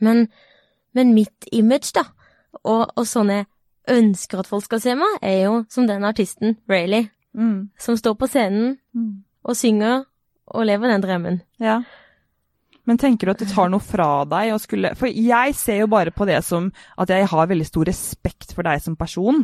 Men, 0.00 0.22
men 0.96 1.14
mitt 1.16 1.48
image, 1.52 1.92
da, 1.96 2.06
og, 2.64 2.88
og 2.96 3.06
sånn 3.06 3.32
jeg 3.34 3.48
ønsker 3.88 4.42
at 4.42 4.50
folk 4.50 4.66
skal 4.66 4.82
se 4.82 4.96
meg, 4.98 5.20
er 5.24 5.46
jo 5.46 5.62
som 5.72 5.88
den 5.88 6.04
artisten, 6.08 6.58
Rayleigh, 6.70 7.10
som 7.80 7.96
står 7.96 8.16
på 8.18 8.28
scenen 8.30 8.76
og 9.44 9.56
synger 9.56 10.04
og 10.48 10.66
lever 10.68 10.92
den 10.92 11.04
drømmen. 11.04 11.40
Ja. 11.62 11.80
Men 12.88 13.00
tenker 13.00 13.28
du 13.28 13.34
at 13.34 13.42
det 13.42 13.50
tar 13.52 13.68
noe 13.68 13.84
fra 13.84 14.24
deg 14.28 14.54
å 14.54 14.60
skulle 14.62 14.94
For 14.96 15.12
jeg 15.12 15.52
ser 15.58 15.82
jo 15.82 15.90
bare 15.92 16.12
på 16.14 16.24
det 16.28 16.38
som 16.46 16.70
at 16.96 17.10
jeg 17.12 17.26
har 17.28 17.50
veldig 17.50 17.66
stor 17.68 17.88
respekt 17.90 18.54
for 18.56 18.64
deg 18.64 18.80
som 18.80 18.96
person. 18.96 19.42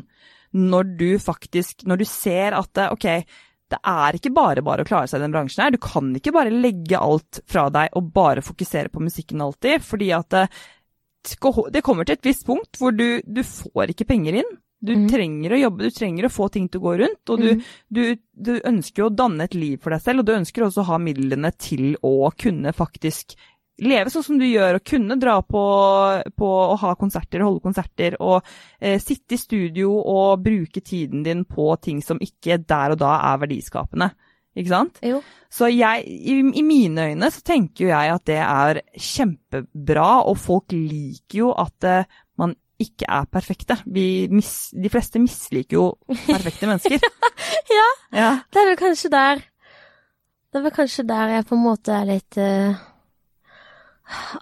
Når 0.57 0.95
du 0.97 1.11
faktisk 1.21 1.85
Når 1.85 2.01
du 2.01 2.07
ser 2.09 2.57
at 2.57 2.71
det, 2.73 2.89
OK, 2.95 3.07
det 3.75 3.81
er 3.91 4.17
ikke 4.17 4.33
bare 4.33 4.65
bare 4.65 4.85
å 4.85 4.89
klare 4.89 5.11
seg 5.11 5.21
i 5.21 5.25
den 5.27 5.35
bransjen 5.35 5.65
her. 5.65 5.75
Du 5.75 5.81
kan 5.83 6.09
ikke 6.17 6.33
bare 6.33 6.53
legge 6.53 7.01
alt 7.01 7.43
fra 7.51 7.67
deg 7.75 7.93
og 7.99 8.13
bare 8.17 8.45
fokusere 8.45 8.93
på 8.93 9.03
musikken 9.05 9.45
alltid. 9.45 9.85
Fordi 9.85 10.09
at 10.17 10.39
det, 11.73 11.83
kommer 11.85 12.07
til 12.07 12.19
et 12.19 12.27
visst 12.27 12.47
punkt 12.49 12.79
hvor 12.81 12.95
du, 12.95 13.23
du 13.25 13.43
får 13.47 13.95
ikke 13.95 14.09
penger 14.13 14.43
inn. 14.43 14.53
Du 14.85 14.93
mm. 14.93 15.07
trenger 15.09 15.55
å 15.55 15.59
jobbe, 15.63 15.89
du 15.89 15.97
trenger 15.97 16.27
å 16.29 16.33
få 16.33 16.51
ting 16.53 16.67
til 16.69 16.83
å 16.83 16.85
gå 16.85 16.95
rundt. 17.01 17.23
Og 17.33 17.41
du, 17.41 17.49
mm. 17.57 17.65
du, 17.97 18.03
du 18.37 18.53
ønsker 18.61 19.05
jo 19.05 19.09
å 19.09 19.17
danne 19.17 19.47
et 19.49 19.57
liv 19.57 19.81
for 19.81 19.95
deg 19.95 20.05
selv, 20.05 20.21
og 20.21 20.29
du 20.29 20.35
ønsker 20.37 20.67
også 20.67 20.85
å 20.85 20.89
ha 20.93 21.01
midlene 21.01 21.51
til 21.57 21.95
å 22.05 22.31
kunne 22.37 22.75
faktisk 22.77 23.37
leve 23.83 24.11
sånn 24.13 24.27
som 24.27 24.39
du 24.39 24.45
gjør, 24.47 24.79
og 24.79 24.87
kunne 24.87 25.17
dra 25.19 25.39
på, 25.43 25.63
på 26.39 26.51
å 26.51 26.77
ha 26.85 26.93
konserter, 26.99 27.43
holde 27.43 27.65
konserter, 27.65 28.19
og 28.23 28.45
eh, 28.79 29.01
sitte 29.03 29.35
i 29.35 29.41
studio 29.41 29.97
og 29.99 30.45
bruke 30.45 30.85
tiden 30.85 31.25
din 31.27 31.43
på 31.49 31.73
ting 31.83 32.05
som 32.05 32.21
ikke 32.23 32.61
der 32.63 32.95
og 32.95 33.01
da 33.03 33.17
er 33.33 33.41
verdiskapende. 33.43 34.13
Ikke 34.55 34.71
sant? 34.71 35.01
Jo. 35.03 35.21
Så 35.51 35.69
jeg, 35.71 36.05
i, 36.07 36.37
i 36.59 36.63
mine 36.67 37.09
øyne 37.11 37.31
så 37.31 37.43
tenker 37.47 37.87
jo 37.87 37.91
jeg 37.91 38.13
at 38.15 38.27
det 38.31 38.39
er 38.43 38.81
kjempebra, 38.99 40.09
og 40.27 40.39
folk 40.39 40.75
liker 40.75 41.41
jo 41.41 41.51
at 41.59 41.87
uh, 41.91 42.21
man 42.41 42.55
ikke 42.83 43.07
er 43.09 43.27
perfekte. 43.31 43.77
Vi 43.87 44.27
mis, 44.31 44.51
de 44.75 44.91
fleste 44.91 45.23
misliker 45.23 45.79
jo 45.79 45.87
perfekte 46.27 46.71
mennesker. 46.71 47.03
Ja. 47.75 47.87
Ja. 48.15 48.31
Det 48.53 48.61
er 48.61 48.67
vel 48.69 48.77
kanskje 48.79 49.09
der 49.11 49.41
Det 49.41 50.59
er 50.61 50.63
vel 50.63 50.73
kanskje 50.77 51.03
der 51.09 51.33
jeg 51.33 51.47
på 51.49 51.57
en 51.57 51.63
måte 51.65 51.95
er 51.97 52.05
litt 52.07 52.37
uh, 52.39 52.77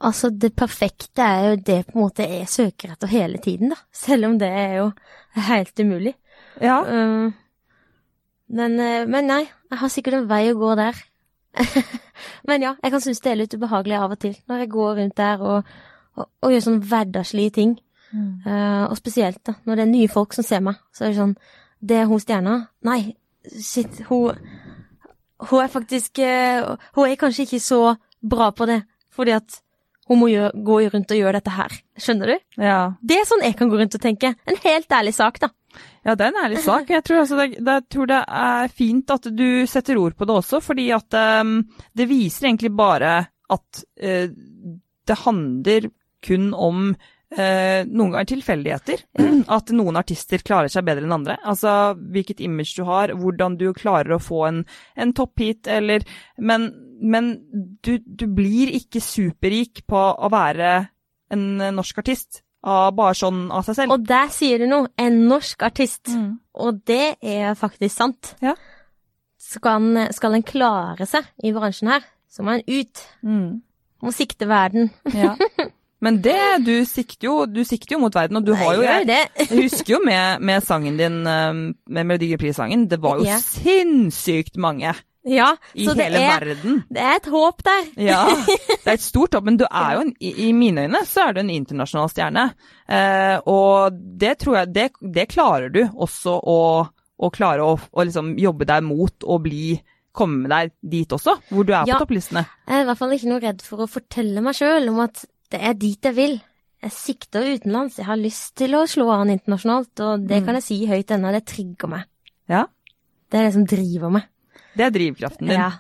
Altså, 0.03 0.29
det 0.35 0.51
perfekte 0.59 1.23
er 1.23 1.47
jo 1.47 1.61
det 1.63 1.79
på 1.87 1.97
en 1.97 2.03
måte 2.03 2.27
jeg 2.27 2.51
søker 2.51 2.93
etter 2.93 3.13
hele 3.13 3.39
tiden, 3.43 3.73
da. 3.73 3.79
Selv 3.95 4.29
om 4.29 4.35
det 4.41 4.51
er 4.51 4.75
jo 4.81 4.89
helt 5.49 5.81
umulig. 5.81 6.15
ja. 6.61 6.81
Eh, 6.83 7.31
men, 8.53 8.77
eh, 8.81 9.07
men 9.09 9.31
nei, 9.31 9.43
jeg 9.73 9.81
har 9.81 9.93
sikkert 9.93 10.21
en 10.21 10.29
vei 10.31 10.45
å 10.51 10.59
gå 10.61 10.75
der. 10.79 10.99
men 12.49 12.65
ja, 12.65 12.75
jeg 12.81 12.93
kan 12.95 13.03
synes 13.05 13.23
det 13.25 13.33
er 13.33 13.41
litt 13.41 13.57
ubehagelig 13.57 13.99
av 13.99 14.15
og 14.15 14.21
til, 14.23 14.37
når 14.49 14.65
jeg 14.65 14.73
går 14.73 14.93
rundt 15.01 15.17
der 15.21 15.43
og, 15.45 15.73
og, 16.17 16.29
og 16.45 16.55
gjør 16.55 16.67
sånne 16.69 16.91
hverdagslige 16.91 17.57
ting. 17.59 17.75
Eh, 18.13 18.85
og 18.85 18.97
spesielt 18.99 19.41
da, 19.47 19.55
når 19.65 19.79
det 19.79 19.85
er 19.87 19.93
nye 19.93 20.09
folk 20.13 20.35
som 20.37 20.45
ser 20.45 20.61
meg, 20.65 20.81
så 20.93 21.07
er 21.07 21.13
det 21.13 21.21
sånn 21.21 21.37
Det 21.81 21.97
er 21.97 22.11
hun 22.11 22.21
stjerna. 22.21 22.57
Nei, 22.85 23.17
shit, 23.57 24.03
hun 24.11 24.37
Hun 25.43 25.59
er 25.59 25.71
faktisk 25.73 26.21
uh, 26.23 26.77
Hun 26.95 27.09
er 27.09 27.17
kanskje 27.19 27.43
ikke 27.43 27.61
så 27.61 27.97
bra 28.23 28.51
på 28.51 28.67
det, 28.67 28.83
fordi 29.11 29.33
at 29.35 29.57
hun 30.11 30.19
må 30.21 30.29
gjøre, 30.33 30.51
gå 30.67 30.79
rundt 30.93 31.15
og 31.15 31.21
gjøre 31.21 31.39
dette 31.39 31.57
her. 31.57 31.75
Skjønner 32.01 32.33
du? 32.33 32.37
ja. 32.63 32.79
Det 33.01 33.19
er 33.19 33.29
sånn 33.29 33.45
jeg 33.47 33.57
kan 33.59 33.71
gå 33.71 33.79
rundt 33.81 33.97
og 33.99 34.03
tenke. 34.03 34.33
En 34.49 34.59
helt 34.65 34.97
ærlig 34.99 35.15
sak, 35.17 35.39
da. 35.43 35.53
Ja, 36.03 36.17
det 36.19 36.27
er 36.27 36.33
en 36.33 36.43
ærlig 36.43 36.61
sak. 36.65 36.91
Jeg 36.91 37.05
tror, 37.07 37.23
altså 37.23 37.39
det, 37.39 37.63
det, 37.65 37.77
tror 37.93 38.11
det 38.11 38.21
er 38.27 38.73
fint 38.75 39.15
at 39.15 39.29
du 39.31 39.49
setter 39.71 40.01
ord 40.03 40.17
på 40.19 40.27
det 40.29 40.35
også, 40.35 40.61
fordi 40.65 40.89
at 40.95 41.17
um, 41.43 41.61
det 41.97 42.09
viser 42.11 42.49
egentlig 42.49 42.73
bare 42.77 43.15
at 43.53 43.85
uh, 44.03 44.27
det 45.09 45.19
handler 45.23 45.89
kun 46.27 46.53
om 46.55 46.93
uh, 47.37 47.83
noen 47.89 48.15
ganger 48.15 48.29
tilfeldigheter. 48.33 49.03
At 49.57 49.73
noen 49.75 49.99
artister 50.01 50.43
klarer 50.45 50.73
seg 50.73 50.87
bedre 50.87 51.07
enn 51.07 51.17
andre. 51.17 51.39
Altså 51.49 51.95
hvilket 51.97 52.43
image 52.45 52.77
du 52.79 52.87
har, 52.89 53.15
hvordan 53.19 53.59
du 53.61 53.71
klarer 53.77 54.17
å 54.17 54.23
få 54.23 54.45
en, 54.49 54.63
en 54.97 55.17
topphit, 55.17 55.67
eller 55.71 56.07
Men, 56.39 56.71
men 57.01 57.35
du, 57.85 57.99
du 57.99 58.27
blir 58.27 58.73
ikke 58.77 59.03
superrik 59.03 59.85
på 59.89 59.99
å 59.99 60.33
være 60.33 60.73
en 61.33 61.47
norsk 61.77 62.03
artist. 62.03 62.43
Av 62.63 62.93
bare 62.95 63.17
sånn 63.19 63.49
av 63.51 63.65
seg 63.67 63.75
selv. 63.75 63.95
Og 63.97 64.05
der 64.07 64.29
sier 64.31 64.63
du 64.63 64.69
noe. 64.71 64.87
En 65.01 65.25
norsk 65.27 65.65
artist. 65.67 66.13
Mm. 66.15 66.37
Og 66.63 66.79
det 66.87 67.17
er 67.19 67.57
faktisk 67.59 67.97
sant. 67.97 68.35
Ja. 68.45 68.55
Skal 69.43 69.81
en, 69.81 70.15
skal 70.15 70.39
en 70.39 70.47
klare 70.47 71.09
seg 71.11 71.27
i 71.43 71.51
bransjen 71.55 71.91
her, 71.91 72.07
så 72.31 72.47
må 72.47 72.55
en 72.55 72.63
ut. 72.69 73.03
Mm. 73.27 73.49
Må 74.03 74.15
sikte 74.15 74.47
verden. 74.51 74.93
Ja. 75.11 75.35
Men 76.03 76.17
det, 76.25 76.35
du 76.67 76.73
sikter 76.89 77.29
jo, 77.29 77.35
du 77.47 77.61
sikter 77.65 77.95
jo 77.95 78.01
mot 78.03 78.15
verden, 78.17 78.41
og 78.41 78.45
du 78.49 78.53
har 78.59 78.75
jo 78.75 78.83
Jeg 78.83 79.07
Jeg 79.39 79.49
husker 79.63 79.95
jo 79.95 80.01
med, 80.05 80.43
med 80.43 80.65
sangen 80.67 80.97
din, 80.99 81.21
um, 81.27 81.61
med 81.87 82.05
Melodi 82.09 82.29
Grand 82.33 82.43
Prix-sangen, 82.43 82.89
det 82.91 82.99
var 83.05 83.21
jo 83.23 83.29
Ja. 83.29 83.39
sinnssykt 83.39 84.57
mange 84.59 84.95
Ja, 85.25 85.53
i 85.79 85.85
så 85.87 85.95
det 85.95 86.09
er, 86.11 86.43
det 86.91 86.99
er 86.99 87.15
et 87.21 87.27
håp 87.31 87.61
der. 87.63 87.85
Ja, 88.03 88.25
det 88.83 88.89
er 88.91 88.97
et 88.97 89.05
stort 89.05 89.37
håp. 89.39 89.45
men 89.47 89.57
du 89.61 89.63
er 89.71 89.93
jo 89.95 90.01
en, 90.09 90.11
i, 90.19 90.49
mine 90.53 90.89
øyne 90.89 91.05
så 91.07 91.29
er 91.29 91.37
du 91.37 91.41
en 91.45 91.53
internasjonal 91.55 92.11
stjerne. 92.11 92.49
Eh, 92.91 93.39
og 93.47 93.95
det 94.19 94.33
tror 94.43 94.57
jeg, 94.59 94.73
det, 94.75 94.89
det 95.15 95.29
klarer 95.31 95.71
du 95.71 95.85
også 95.95 96.35
å, 96.43 96.59
å 97.23 97.31
klare 97.31 97.63
å, 97.63 97.77
å 97.79 98.03
liksom 98.09 98.35
jobbe 98.43 98.67
deg 98.67 98.83
mot 98.83 99.23
og 99.31 99.45
bli, 99.47 99.77
komme 100.13 100.51
deg 100.51 100.75
dit 100.83 101.15
også, 101.15 101.37
hvor 101.55 101.65
du 101.65 101.71
er 101.73 101.87
Ja. 101.87 101.95
på 101.95 102.03
topplistene. 102.03 102.43
Jeg 102.67 102.81
er 102.81 102.83
i 102.83 102.89
hvert 102.91 102.99
fall 103.05 103.15
ikke 103.15 103.31
noe 103.31 103.41
redd 103.47 103.63
for 103.63 103.87
å 103.87 103.89
fortelle 103.95 104.43
meg 104.43 104.59
sjøl 104.59 104.91
om 104.91 104.99
at 105.07 105.23
det 105.53 105.61
er 105.63 105.75
dit 105.79 106.09
jeg 106.09 106.17
vil. 106.17 106.39
Jeg 106.83 106.91
sikter 106.97 107.45
utenlands, 107.55 107.99
jeg 108.01 108.07
har 108.09 108.19
lyst 108.19 108.57
til 108.59 108.73
å 108.75 108.81
slå 108.91 109.07
an 109.15 109.31
internasjonalt, 109.31 109.93
og 110.03 110.25
det 110.27 110.41
Mm. 110.43 110.47
kan 110.47 110.55
jeg 110.59 110.63
si 110.67 110.79
høyt 110.91 111.13
ennå, 111.15 111.31
det 111.33 111.45
trigger 111.47 111.89
meg. 111.89 112.05
Ja, 112.49 112.65
Det 113.31 113.39
er 113.41 113.45
det 113.47 113.53
som 113.55 113.65
driver 113.67 114.11
meg. 114.11 114.25
det 114.77 114.85
er 114.87 114.91
drivkraften 114.91 115.47
din. 115.49 115.59
Ja. 115.61 115.71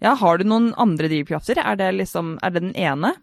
Ja, 0.00 0.14
har 0.14 0.38
du 0.38 0.44
noen 0.44 0.72
andre 0.76 1.08
drivkrafter? 1.08 1.56
Er 1.58 1.76
det 1.76 1.94
liksom, 1.94 2.38
er 2.42 2.50
det 2.50 2.62
den 2.62 2.74
ene? 2.76 3.14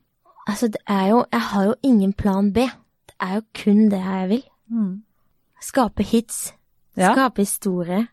Altså, 0.48 0.68
det 0.72 0.82
er 0.88 1.10
jo 1.10 1.26
Jeg 1.32 1.42
har 1.42 1.64
jo 1.66 1.74
ingen 1.84 2.14
plan 2.14 2.52
B. 2.54 2.66
Det 3.08 3.16
er 3.22 3.36
jo 3.36 3.42
kun 3.54 3.90
det 3.90 4.00
jeg 4.04 4.30
vil. 4.30 4.44
Skape 5.62 6.04
hits. 6.04 6.54
Ja. 6.98 7.14
Skape 7.14 7.42
historie. 7.42 8.08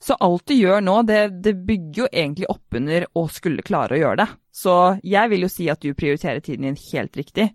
Så 0.00 0.14
alt 0.20 0.44
du 0.46 0.54
gjør 0.54 0.80
nå, 0.84 0.98
det, 1.08 1.42
det 1.42 1.54
bygger 1.66 2.02
jo 2.04 2.08
egentlig 2.12 2.46
oppunder 2.52 3.06
å 3.18 3.24
skulle 3.32 3.64
klare 3.66 3.96
å 3.96 3.98
gjøre 4.02 4.20
det. 4.22 4.28
Så 4.54 4.74
jeg 5.06 5.30
vil 5.32 5.46
jo 5.46 5.50
si 5.52 5.68
at 5.72 5.80
du 5.82 5.92
prioriterer 5.94 6.40
tiden 6.44 6.68
din 6.68 6.78
helt 6.92 7.16
riktig, 7.18 7.48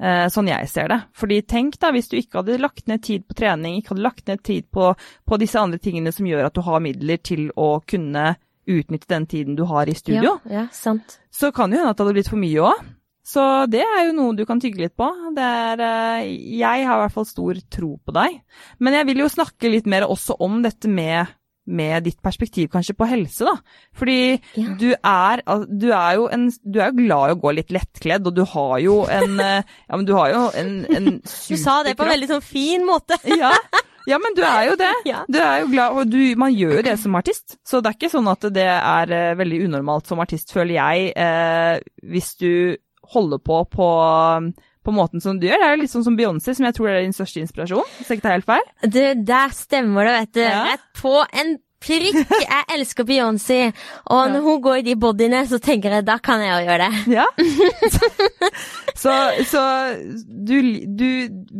eh, 0.00 0.24
sånn 0.32 0.48
jeg 0.50 0.68
ser 0.70 0.88
det. 0.90 0.98
Fordi 1.14 1.42
tenk 1.50 1.78
da, 1.82 1.92
hvis 1.94 2.08
du 2.10 2.16
ikke 2.18 2.40
hadde 2.42 2.58
lagt 2.62 2.88
ned 2.90 3.02
tid 3.04 3.26
på 3.28 3.36
trening, 3.38 3.76
ikke 3.78 3.94
hadde 3.94 4.06
lagt 4.08 4.26
ned 4.30 4.42
tid 4.46 4.66
på, 4.74 4.90
på 5.26 5.38
disse 5.42 5.60
andre 5.60 5.78
tingene 5.82 6.12
som 6.14 6.26
gjør 6.26 6.48
at 6.48 6.56
du 6.58 6.64
har 6.66 6.82
midler 6.82 7.20
til 7.22 7.48
å 7.56 7.76
kunne 7.86 8.34
utnytte 8.66 9.10
den 9.12 9.26
tiden 9.28 9.56
du 9.58 9.66
har 9.68 9.90
i 9.90 9.94
studio, 9.94 10.38
Ja, 10.48 10.62
ja, 10.62 10.66
sant. 10.72 11.18
så 11.28 11.50
kan 11.52 11.68
det 11.70 11.78
hende 11.82 11.90
at 11.92 11.98
det 11.98 12.06
hadde 12.06 12.14
blitt 12.16 12.30
for 12.32 12.40
mye 12.40 12.62
òg. 12.70 12.84
Så 13.24 13.42
det 13.72 13.80
er 13.84 14.02
jo 14.06 14.14
noe 14.16 14.34
du 14.36 14.42
kan 14.48 14.58
tygge 14.60 14.82
litt 14.82 14.96
på. 15.00 15.06
Det 15.36 15.44
er, 15.44 15.80
eh, 15.80 16.26
jeg 16.60 16.84
har 16.84 16.98
i 16.98 17.02
hvert 17.06 17.12
fall 17.14 17.24
stor 17.28 17.60
tro 17.72 17.94
på 18.04 18.12
deg. 18.12 18.34
Men 18.84 18.96
jeg 18.98 19.06
vil 19.08 19.22
jo 19.22 19.28
snakke 19.32 19.70
litt 19.72 19.86
mer 19.88 20.04
også 20.08 20.36
om 20.44 20.58
dette 20.64 20.88
med, 20.92 21.28
med 21.66 22.04
ditt 22.04 22.18
perspektiv 22.22 22.68
kanskje 22.72 22.92
på 22.98 23.06
helse, 23.08 23.46
da. 23.48 23.54
Fordi 23.96 24.16
Ja. 24.60 24.74
du, 24.80 24.90
er, 24.94 25.42
du, 25.68 25.86
er 25.96 26.18
jo 26.18 26.26
en, 26.28 26.50
du 26.64 26.80
er 26.80 26.90
jo 26.92 26.98
glad 26.98 27.30
i 27.30 27.34
å 27.36 27.40
gå 27.40 27.54
litt 27.56 27.72
lettkledd, 27.72 28.26
og 28.28 28.34
du 28.36 28.44
har 28.44 28.76
jo 28.84 28.98
en 29.08 29.40
eh, 29.46 29.62
Ja, 29.88 29.96
men 29.96 30.04
du 30.08 30.12
har 30.18 30.30
jo 30.34 30.44
en, 30.60 30.74
en 30.92 31.08
Du 31.24 31.56
sa 31.56 31.82
det 31.86 31.96
på 31.96 32.04
en 32.04 32.12
veldig 32.14 32.28
sånn 32.34 32.44
fin 32.44 32.84
måte. 32.86 33.16
ja. 33.42 33.52
ja, 34.10 34.18
men 34.20 34.36
du 34.36 34.42
er 34.44 34.68
jo 34.70 34.76
det. 34.80 34.92
Du 35.32 35.40
er 35.40 35.62
jo 35.64 35.70
glad, 35.72 35.96
og 36.02 36.12
du, 36.12 36.20
man 36.40 36.52
gjør 36.52 36.78
jo 36.82 36.84
det 36.90 36.98
som 37.00 37.16
artist. 37.16 37.56
Så 37.64 37.80
det 37.80 37.92
er 37.94 37.98
ikke 37.98 38.12
sånn 38.12 38.28
at 38.32 38.44
det 38.52 38.68
er 38.74 39.14
eh, 39.16 39.34
veldig 39.40 39.62
unormalt 39.70 40.10
som 40.12 40.20
artist, 40.24 40.52
føler 40.52 40.76
jeg, 40.76 41.12
eh, 41.16 41.78
hvis 42.12 42.34
du 42.40 42.52
holder 43.14 43.40
på 43.44 43.58
på 43.72 43.88
på 44.84 44.94
måten 44.94 45.22
som 45.24 45.38
du 45.40 45.46
gjør. 45.48 45.60
Det 45.60 45.68
er 45.68 45.76
jo 45.76 45.82
litt 45.82 45.92
sånn 45.94 46.06
som 46.06 46.16
Beyoncé, 46.18 46.54
som 46.56 46.66
jeg 46.68 46.76
tror 46.76 46.90
er 46.92 47.02
din 47.04 47.16
største 47.16 47.40
inspirasjon. 47.42 47.92
Hvis 47.98 48.10
jeg 48.10 48.20
ikke 48.20 48.26
tar 48.28 48.36
helt 48.36 48.50
feil. 48.50 48.66
Du, 48.84 49.02
der 49.32 49.54
stemmer 49.56 50.08
det, 50.10 50.16
vet 50.20 50.34
du. 50.36 50.42
Ja. 50.44 50.76
på 51.00 51.14
en 51.32 51.56
prikk. 51.84 52.18
Jeg 52.40 52.64
elsker 52.78 53.06
Beyoncé. 53.08 53.60
Og 54.08 54.22
når 54.32 54.40
Ja. 54.40 54.44
hun 54.48 54.60
går 54.64 54.80
i 54.80 54.86
de 54.88 54.94
bodyene, 54.96 55.44
så 55.48 55.60
tenker 55.62 55.90
jeg 55.98 56.04
da 56.08 56.16
kan 56.18 56.40
jeg 56.40 56.52
jo 56.56 56.70
gjøre 56.70 56.88
det. 56.88 57.02
Ja. 57.14 57.26
så 59.04 59.12
så 59.50 59.62
du, 60.28 60.56
du 60.86 61.06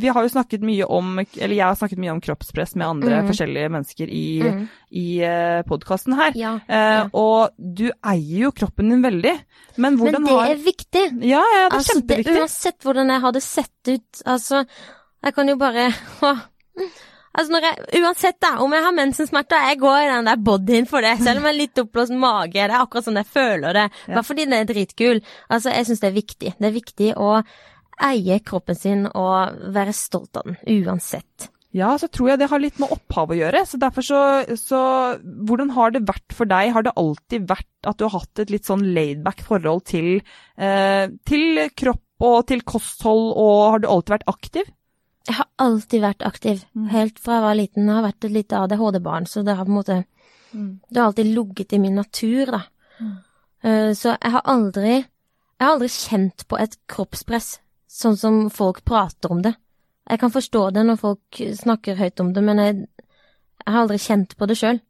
Vi 0.00 0.08
har 0.12 0.22
jo 0.24 0.30
snakket 0.32 0.62
mye 0.64 0.86
om 0.86 1.18
Eller 1.20 1.54
jeg 1.56 1.66
har 1.66 1.76
snakket 1.78 2.00
mye 2.02 2.12
om 2.14 2.20
kroppspress 2.24 2.74
med 2.78 2.86
andre 2.88 3.20
mm. 3.22 3.28
forskjellige 3.30 3.72
mennesker 3.74 4.08
i, 4.10 4.24
Mm. 4.44 4.64
i 4.94 5.06
uh, 5.24 5.62
podkasten 5.68 6.14
her. 6.18 6.32
Ja. 6.38 6.54
Eh, 6.68 6.90
ja. 6.98 7.06
Og 7.16 7.54
du 7.58 7.86
eier 8.04 8.44
jo 8.44 8.50
kroppen 8.54 8.90
din 8.92 9.02
veldig. 9.04 9.32
Men 9.76 9.96
Men 9.98 10.12
det 10.14 10.30
har 10.30 10.50
er 10.52 10.60
viktig. 10.62 11.04
Ja, 11.24 11.40
ja, 11.42 11.68
det 11.68 11.72
er 11.72 11.78
Altså, 11.78 11.94
det, 12.00 12.02
kjempeviktig. 12.02 12.36
uansett 12.40 12.82
hvordan 12.86 13.10
jeg 13.10 13.20
hadde 13.24 13.40
sett 13.42 13.90
ut, 13.94 14.22
altså 14.26 14.64
Jeg 15.24 15.34
kan 15.34 15.48
jo 15.48 15.56
bare. 15.56 15.88
Altså 17.34 17.50
når 17.54 17.66
jeg, 17.66 18.02
Uansett 18.04 18.36
da, 18.42 18.52
om 18.62 18.74
jeg 18.76 18.84
har 18.84 18.94
mensensmerter, 18.94 19.68
jeg 19.70 19.80
går 19.82 20.00
i 20.04 20.10
den 20.12 20.28
der 20.30 20.42
bodyen 20.48 20.86
for 20.90 21.04
det. 21.04 21.16
Selv 21.22 21.40
om 21.40 21.48
jeg 21.48 21.50
har 21.50 21.58
litt 21.58 21.80
oppblåst 21.82 22.14
mage. 22.14 22.52
Det 22.54 22.66
er 22.68 22.76
akkurat 22.78 23.08
sånn 23.08 23.18
jeg 23.18 23.30
føler 23.34 23.78
det. 23.80 23.86
Ja. 24.04 24.12
Bare 24.16 24.26
fordi 24.28 24.46
den 24.46 24.58
er 24.58 24.68
dritkul. 24.68 25.22
Altså, 25.48 25.72
jeg 25.74 25.88
syns 25.88 26.04
det 26.04 26.10
er 26.10 26.20
viktig. 26.20 26.52
Det 26.60 26.68
er 26.68 26.76
viktig 26.76 27.10
å 27.18 27.32
eie 28.04 28.38
kroppen 28.46 28.78
sin 28.78 29.04
og 29.10 29.58
være 29.74 29.94
stolt 29.94 30.38
av 30.40 30.48
den, 30.48 30.58
uansett. 30.82 31.50
Ja, 31.74 31.90
så 31.98 32.06
tror 32.06 32.30
jeg 32.30 32.38
det 32.38 32.48
har 32.52 32.62
litt 32.62 32.78
med 32.78 32.92
opphav 32.94 33.32
å 33.34 33.38
gjøre. 33.38 33.64
Så 33.66 33.80
derfor 33.82 34.06
så, 34.06 34.20
så 34.60 34.80
Hvordan 35.18 35.72
har 35.74 35.90
det 35.94 36.04
vært 36.06 36.36
for 36.36 36.46
deg? 36.46 36.70
Har 36.76 36.86
det 36.86 36.94
alltid 37.00 37.48
vært 37.50 37.90
at 37.90 37.98
du 37.98 38.06
har 38.06 38.20
hatt 38.20 38.44
et 38.44 38.52
litt 38.54 38.68
sånn 38.68 38.84
laidback 38.94 39.42
forhold 39.42 39.82
til, 39.90 40.20
eh, 40.54 41.10
til 41.26 41.64
kropp 41.74 42.00
og 42.24 42.46
til 42.46 42.62
kosthold, 42.62 43.32
og 43.34 43.56
har 43.74 43.82
du 43.82 43.88
alltid 43.90 44.14
vært 44.14 44.30
aktiv? 44.30 44.70
Jeg 45.26 45.36
har 45.38 45.46
alltid 45.58 46.00
vært 46.02 46.22
aktiv, 46.26 46.64
Mm. 46.76 46.88
helt 46.90 47.18
fra 47.18 47.34
jeg 47.38 47.42
var 47.42 47.54
liten. 47.54 47.86
Jeg 47.86 47.94
har 47.94 48.02
vært 48.02 48.24
et 48.24 48.30
lite 48.32 48.56
ADHD-barn, 48.56 49.26
så 49.26 49.42
det 49.44 49.56
har 49.56 49.64
på 49.64 49.70
en 49.70 49.78
måte 49.82 50.04
Det 50.54 50.96
har 51.00 51.06
alltid 51.06 51.34
ligget 51.34 51.72
i 51.72 51.78
min 51.78 51.94
natur, 51.96 52.46
da. 52.46 52.60
Mm. 53.00 53.16
Eh, 53.64 53.92
Så 53.94 54.16
jeg 54.22 54.30
har 54.30 54.42
aldri 54.44 54.94
Jeg 55.60 55.66
har 55.68 55.72
aldri 55.76 55.88
kjent 55.88 56.46
på 56.48 56.58
et 56.60 56.76
kroppspress, 56.88 57.58
sånn 57.88 58.16
som 58.18 58.50
folk 58.50 58.84
prater 58.84 59.30
om 59.30 59.40
det. 59.42 59.54
Jeg 60.10 60.18
kan 60.18 60.30
forstå 60.30 60.72
det 60.74 60.84
når 60.84 60.98
folk 60.98 61.20
snakker 61.32 61.96
høyt 61.96 62.20
om 62.20 62.32
det, 62.34 62.42
men 62.42 62.56
jeg, 62.58 62.74
jeg 63.66 63.72
har 63.74 63.82
aldri 63.82 63.96
kjent 63.98 64.36
på 64.36 64.46
det 64.46 64.56
sjøl. 64.58 64.80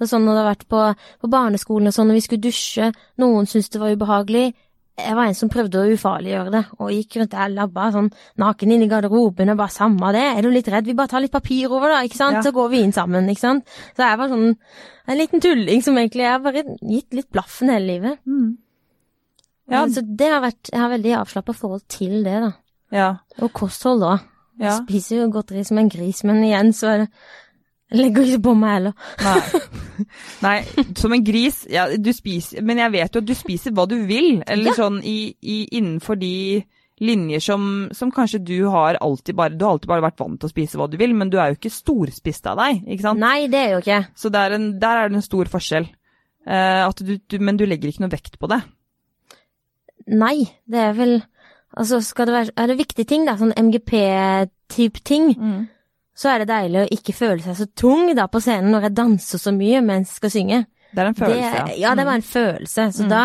Sånn 0.00 0.24
når 0.24 0.34
det 0.34 0.42
har 0.44 0.54
vært 0.54 0.68
på, 0.68 0.96
på 1.20 1.28
barneskolen 1.30 1.86
og 1.88 1.92
sånn, 1.94 2.06
når 2.08 2.14
vi 2.14 2.20
skulle 2.20 2.40
dusje, 2.42 2.92
noen 3.18 3.46
syntes 3.46 3.68
det 3.70 3.80
var 3.80 3.90
ubehagelig. 3.94 4.54
Jeg 4.98 5.14
var 5.14 5.28
en 5.30 5.36
som 5.38 5.48
prøvde 5.52 5.78
å 5.78 5.90
ufarliggjøre 5.94 6.50
det, 6.52 6.60
og 6.82 6.90
gikk 6.90 7.16
rundt 7.20 7.30
der 7.30 7.52
labba 7.54 7.84
sånn 7.94 8.08
naken 8.42 8.72
inn 8.74 8.82
i 8.82 8.88
garderoben 8.90 9.52
og 9.52 9.58
bare 9.60 9.70
samme 9.70 10.10
det, 10.16 10.24
er 10.36 10.42
du 10.42 10.50
litt 10.50 10.68
redd, 10.74 10.88
vi 10.90 10.96
bare 10.98 11.12
tar 11.12 11.22
litt 11.22 11.32
papir 11.32 11.70
over 11.70 11.92
da, 11.94 12.00
ikke 12.02 12.18
sant, 12.18 12.34
Ja. 12.40 12.42
så 12.42 12.52
går 12.52 12.68
vi 12.72 12.80
inn 12.82 12.92
sammen, 12.96 13.28
ikke 13.30 13.44
sant. 13.44 13.64
Så 13.94 14.02
jeg 14.02 14.18
var 14.18 14.28
sånn 14.28 14.56
en 15.08 15.18
liten 15.18 15.40
tulling 15.40 15.82
som 15.86 15.94
egentlig 15.96 16.24
jeg 16.26 16.32
har 16.34 16.40
bare 16.42 16.64
gitt 16.82 17.14
litt 17.14 17.30
blaffen 17.30 17.70
hele 17.70 17.86
livet. 17.86 18.18
Ja. 19.70 19.84
Så 19.86 20.02
det 20.02 20.30
har 20.32 20.40
vært, 20.42 20.70
jeg 20.72 20.80
har 20.80 20.90
veldig 20.90 21.14
avslappa 21.20 21.54
forhold 21.54 21.84
til 21.88 22.22
det, 22.24 22.38
da. 22.42 22.52
Ja. 22.90 23.08
Og 23.40 23.52
kosthold, 23.52 24.00
da. 24.00 24.16
Ja. 24.58 24.78
Spiser 24.80 25.20
jo 25.22 25.30
godteri 25.30 25.64
som 25.64 25.78
en 25.78 25.88
gris, 25.92 26.24
men 26.26 26.42
igjen 26.42 26.72
så 26.74 26.88
er 26.90 26.98
det 27.04 27.08
legger 27.94 28.26
ikke 28.26 28.42
på 28.48 28.54
meg 28.58 28.74
heller. 28.76 28.96
Nei. 29.24 29.62
Nei, 30.46 30.56
som 30.98 31.14
en 31.16 31.24
gris 31.26 31.62
ja, 31.72 31.86
du 31.96 32.10
spiser, 32.14 32.62
Men 32.62 32.78
jeg 32.82 32.92
vet 32.94 33.14
jo 33.16 33.22
at 33.22 33.28
du 33.28 33.34
spiser 33.36 33.74
hva 33.74 33.86
du 33.90 33.96
vil, 34.08 34.42
eller 34.46 34.72
Ja. 34.72 34.76
sånn 34.84 35.00
i, 35.02 35.34
i, 35.40 35.62
innenfor 35.78 36.18
de 36.20 36.64
linjer 37.00 37.42
som, 37.42 37.62
som 37.94 38.10
kanskje 38.10 38.40
du 38.42 38.56
har 38.72 38.98
alltid 39.00 39.36
bare 39.38 39.54
Du 39.54 39.64
har 39.64 39.76
alltid 39.76 39.90
bare 39.90 40.02
vært 40.08 40.18
vant 40.18 40.40
til 40.40 40.50
å 40.50 40.52
spise 40.52 40.80
hva 40.80 40.88
du 40.90 40.96
vil, 41.00 41.14
men 41.14 41.30
du 41.30 41.38
er 41.38 41.52
jo 41.52 41.58
ikke 41.60 41.72
storspist 41.72 42.48
av 42.50 42.58
deg, 42.58 42.82
ikke 42.86 43.06
sant? 43.06 43.22
Nei, 43.22 43.46
det 43.50 43.60
er 43.60 43.74
jo 43.76 43.80
ikke. 43.84 44.00
Så 44.18 44.32
er 44.34 44.56
en, 44.58 44.68
der 44.82 45.04
er 45.04 45.12
det 45.12 45.20
en 45.20 45.26
stor 45.26 45.50
forskjell. 45.52 45.88
Uh, 46.48 46.88
du, 47.04 47.18
du, 47.28 47.38
men 47.44 47.58
du 47.60 47.66
legger 47.68 47.90
ikke 47.92 48.06
noe 48.06 48.14
vekt 48.14 48.38
på 48.40 48.48
det. 48.50 48.62
Nei, 50.08 50.48
det 50.66 50.80
er 50.80 50.94
vel 50.96 51.18
Altså, 51.76 51.98
skal 52.00 52.30
det 52.30 52.32
være 52.32 52.52
Er 52.56 52.70
det 52.70 52.78
viktige 52.78 53.04
ting, 53.04 53.26
da, 53.28 53.34
sånn 53.36 53.52
MGP-type 53.52 55.02
ting, 55.04 55.34
så 56.18 56.32
er 56.32 56.42
det 56.42 56.50
deilig 56.50 56.80
å 56.82 56.88
ikke 56.96 57.14
føle 57.14 57.42
seg 57.44 57.54
så 57.60 57.68
tung 57.78 58.10
da 58.18 58.26
på 58.30 58.40
scenen 58.42 58.72
når 58.74 58.88
jeg 58.88 58.98
danser 58.98 59.42
så 59.42 59.52
mye 59.54 59.82
mens 59.84 60.10
jeg 60.10 60.20
skal 60.22 60.34
synge. 60.34 60.64
Det 60.88 61.02
er 61.02 61.10
en 61.10 61.18
følelse, 61.18 61.64
det, 61.68 61.76
ja, 61.82 61.92
det 61.94 62.06
var 62.08 62.18
en 62.18 62.24
følelse. 62.26 62.86
Så 62.96 63.06
da 63.10 63.22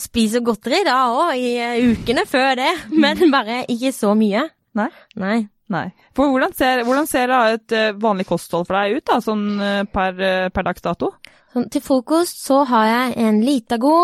spiser 0.00 0.42
godteri 0.44 0.82
da 0.86 0.96
òg, 1.12 1.32
i 1.38 1.54
eh, 1.60 1.92
ukene 1.92 2.26
før 2.28 2.52
det, 2.58 2.72
men 3.04 3.22
bare 3.32 3.62
ikke 3.70 3.94
så 3.96 4.12
mye. 4.18 4.44
Nei? 4.78 4.90
Nei. 5.20 5.40
Nei. 5.70 5.84
For 6.18 6.32
hvordan 6.32 6.50
ser, 6.58 6.80
hvordan 6.82 7.06
ser 7.06 7.30
et 7.36 7.74
eh, 7.78 7.92
vanlig 8.02 8.26
kosthold 8.26 8.66
for 8.66 8.74
deg 8.74 8.98
ut, 8.98 9.06
da, 9.06 9.20
sånn 9.22 9.44
eh, 9.62 9.82
per, 9.86 10.18
per 10.50 10.66
dags 10.66 10.82
dato? 10.82 11.12
Sånn, 11.54 11.68
til 11.70 11.82
frokost 11.82 12.42
så 12.42 12.64
har 12.66 12.88
jeg 12.90 13.14
en 13.24 13.40
Litago 13.46 13.94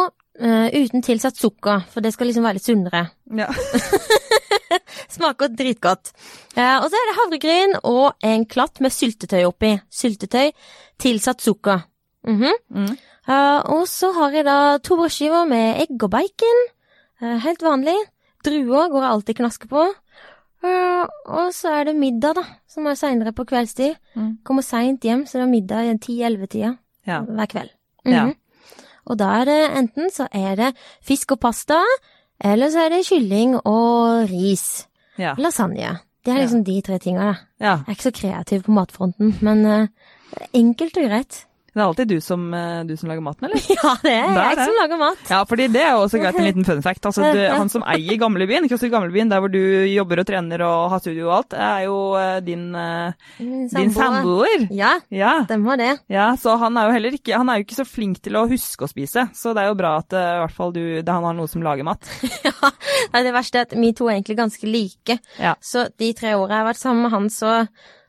uh, 0.40 0.68
uten 0.72 1.02
tilsatt 1.02 1.36
sukker, 1.38 1.84
for 1.92 2.04
det 2.04 2.12
skal 2.14 2.28
liksom 2.30 2.44
være 2.46 2.58
litt 2.58 2.66
sunnere. 2.68 3.02
Ja. 3.38 3.48
Smaker 5.16 5.52
dritgodt. 5.56 6.12
Uh, 6.56 6.78
og 6.82 6.88
så 6.90 6.98
er 6.98 7.08
det 7.10 7.16
havregryn 7.20 7.76
og 7.86 8.26
en 8.26 8.46
klatt 8.50 8.80
med 8.84 8.94
syltetøy 8.94 9.44
oppi. 9.48 9.74
Syltetøy, 9.92 10.50
tilsatt 11.02 11.44
sukker. 11.44 11.84
Mhm. 12.26 12.56
Mm. 12.74 12.96
Uh, 13.26 13.60
og 13.74 13.86
så 13.90 14.12
har 14.14 14.34
jeg 14.36 14.44
da 14.46 14.56
to 14.86 14.96
brødskiver 15.00 15.48
med 15.50 15.80
egg 15.82 15.96
og 16.06 16.10
bacon. 16.12 16.60
Helt 17.42 17.62
vanlig. 17.64 17.96
Druer 18.44 18.90
går 18.92 19.02
jeg 19.02 19.10
alltid 19.10 19.38
knaske 19.40 19.68
på. 19.70 19.86
Og 20.66 21.46
så 21.54 21.70
er 21.78 21.86
det 21.88 21.94
middag, 21.96 22.36
da, 22.36 22.42
som 22.68 22.86
er 22.90 22.98
seinere 22.98 23.32
på 23.34 23.46
kveldstid. 23.48 23.94
Mm. 24.18 24.28
Kommer 24.44 24.62
seint 24.66 25.04
hjem, 25.06 25.22
så 25.26 25.38
det 25.40 25.44
er 25.46 25.50
middag 25.50 25.88
i 25.88 25.94
ti-elleve-tida 26.02 26.74
Ja. 27.08 27.20
hver 27.24 27.48
kveld. 27.50 27.72
Ja. 28.04 28.26
Og 29.06 29.18
da 29.20 29.30
er 29.40 29.48
det 29.48 29.60
enten 29.78 30.10
så 30.12 30.28
er 30.34 30.56
det 30.58 30.72
fisk 31.04 31.36
og 31.36 31.40
pasta, 31.44 31.78
eller 32.44 32.70
så 32.72 32.86
er 32.86 32.96
det 32.96 33.06
kylling 33.08 33.56
og 33.62 34.30
ris. 34.30 34.86
Ja. 35.18 35.34
Lasagne. 35.38 35.98
Det 36.26 36.34
er 36.34 36.42
liksom 36.42 36.64
de 36.66 36.80
tre 36.82 36.98
tinga, 36.98 37.22
da. 37.22 37.34
ja. 37.62 37.74
Jeg 37.86 37.86
er 37.86 37.94
ikke 37.94 38.08
så 38.08 38.16
kreativ 38.16 38.62
på 38.66 38.74
matfronten, 38.74 39.36
men 39.46 39.62
uh, 39.66 40.40
enkelt 40.52 40.98
og 40.98 41.06
greit. 41.06 41.44
Det 41.76 41.82
er 41.82 41.84
alltid 41.90 42.08
du 42.08 42.20
som, 42.24 42.44
eh, 42.56 42.84
du 42.88 42.94
som 42.96 43.10
lager 43.10 43.20
maten, 43.20 43.44
eller? 43.50 43.60
Ja, 43.76 43.90
det 44.00 44.12
er 44.16 44.30
Det 44.32 44.40
er 44.40 44.46
jeg 44.48 44.56
det. 44.56 44.64
som 44.70 44.76
lager 44.80 45.00
mat. 45.02 45.18
Ja, 45.28 45.40
fordi 45.44 45.66
det 45.74 45.82
er 45.84 45.90
jo 45.92 45.98
også 46.06 46.20
greit 46.22 46.38
en 46.40 46.46
liten 46.46 46.64
fun 46.64 46.80
fact. 46.80 47.04
Altså, 47.10 47.26
du, 47.36 47.40
han 47.60 47.68
som 47.68 47.84
eier 47.84 48.16
Gamlebyen, 48.22 48.64
CrossFit 48.70 48.90
Gamlebyen, 48.94 49.28
der 49.28 49.42
hvor 49.44 49.52
du 49.52 49.60
jobber 49.92 50.22
og 50.22 50.26
trener 50.30 50.64
og 50.64 50.86
har 50.94 51.02
studio 51.04 51.26
og 51.28 51.34
alt, 51.36 51.56
er 51.66 51.82
jo 51.84 51.98
eh, 52.16 52.38
din, 52.46 52.62
eh, 52.80 53.12
din 53.38 53.92
samboer. 53.92 54.64
Ja, 54.72 54.94
Ja. 55.12 55.34
stemmer 55.44 55.76
det. 55.76 55.90
ja, 56.08 56.30
så 56.40 56.56
han 56.58 56.78
er 56.80 56.88
jo 56.88 56.94
heller 56.96 57.18
ikke, 57.18 57.36
han 57.36 57.50
er 57.52 57.60
jo 57.60 57.66
ikke 57.66 57.78
så 57.82 57.86
flink 57.86 58.22
til 58.24 58.38
å 58.40 58.46
huske 58.48 58.86
å 58.86 58.90
spise, 58.90 59.26
så 59.36 59.52
det 59.52 59.66
er 59.66 59.68
jo 59.70 59.76
bra 59.78 59.98
at 60.00 60.16
i 60.16 60.24
hvert 60.46 60.56
fall 60.56 60.72
du, 60.72 60.80
han 61.04 61.28
har 61.28 61.36
noe 61.36 61.50
som 61.52 61.60
lager 61.66 61.84
mat. 61.84 62.08
ja. 62.46 62.72
Det 63.12 63.34
verste 63.36 63.60
er 63.60 63.68
at 63.68 63.76
vi 63.76 63.92
to 63.92 64.08
er 64.08 64.16
egentlig 64.16 64.38
ganske 64.40 64.64
like. 64.70 65.18
Ja. 65.36 65.52
Så 65.60 65.86
de 66.00 66.10
tre 66.16 66.32
åra 66.40 66.56
jeg 66.56 66.64
har 66.64 66.70
vært 66.72 66.80
sammen 66.80 67.04
med 67.04 67.12
han, 67.12 67.28
så, 67.32 67.52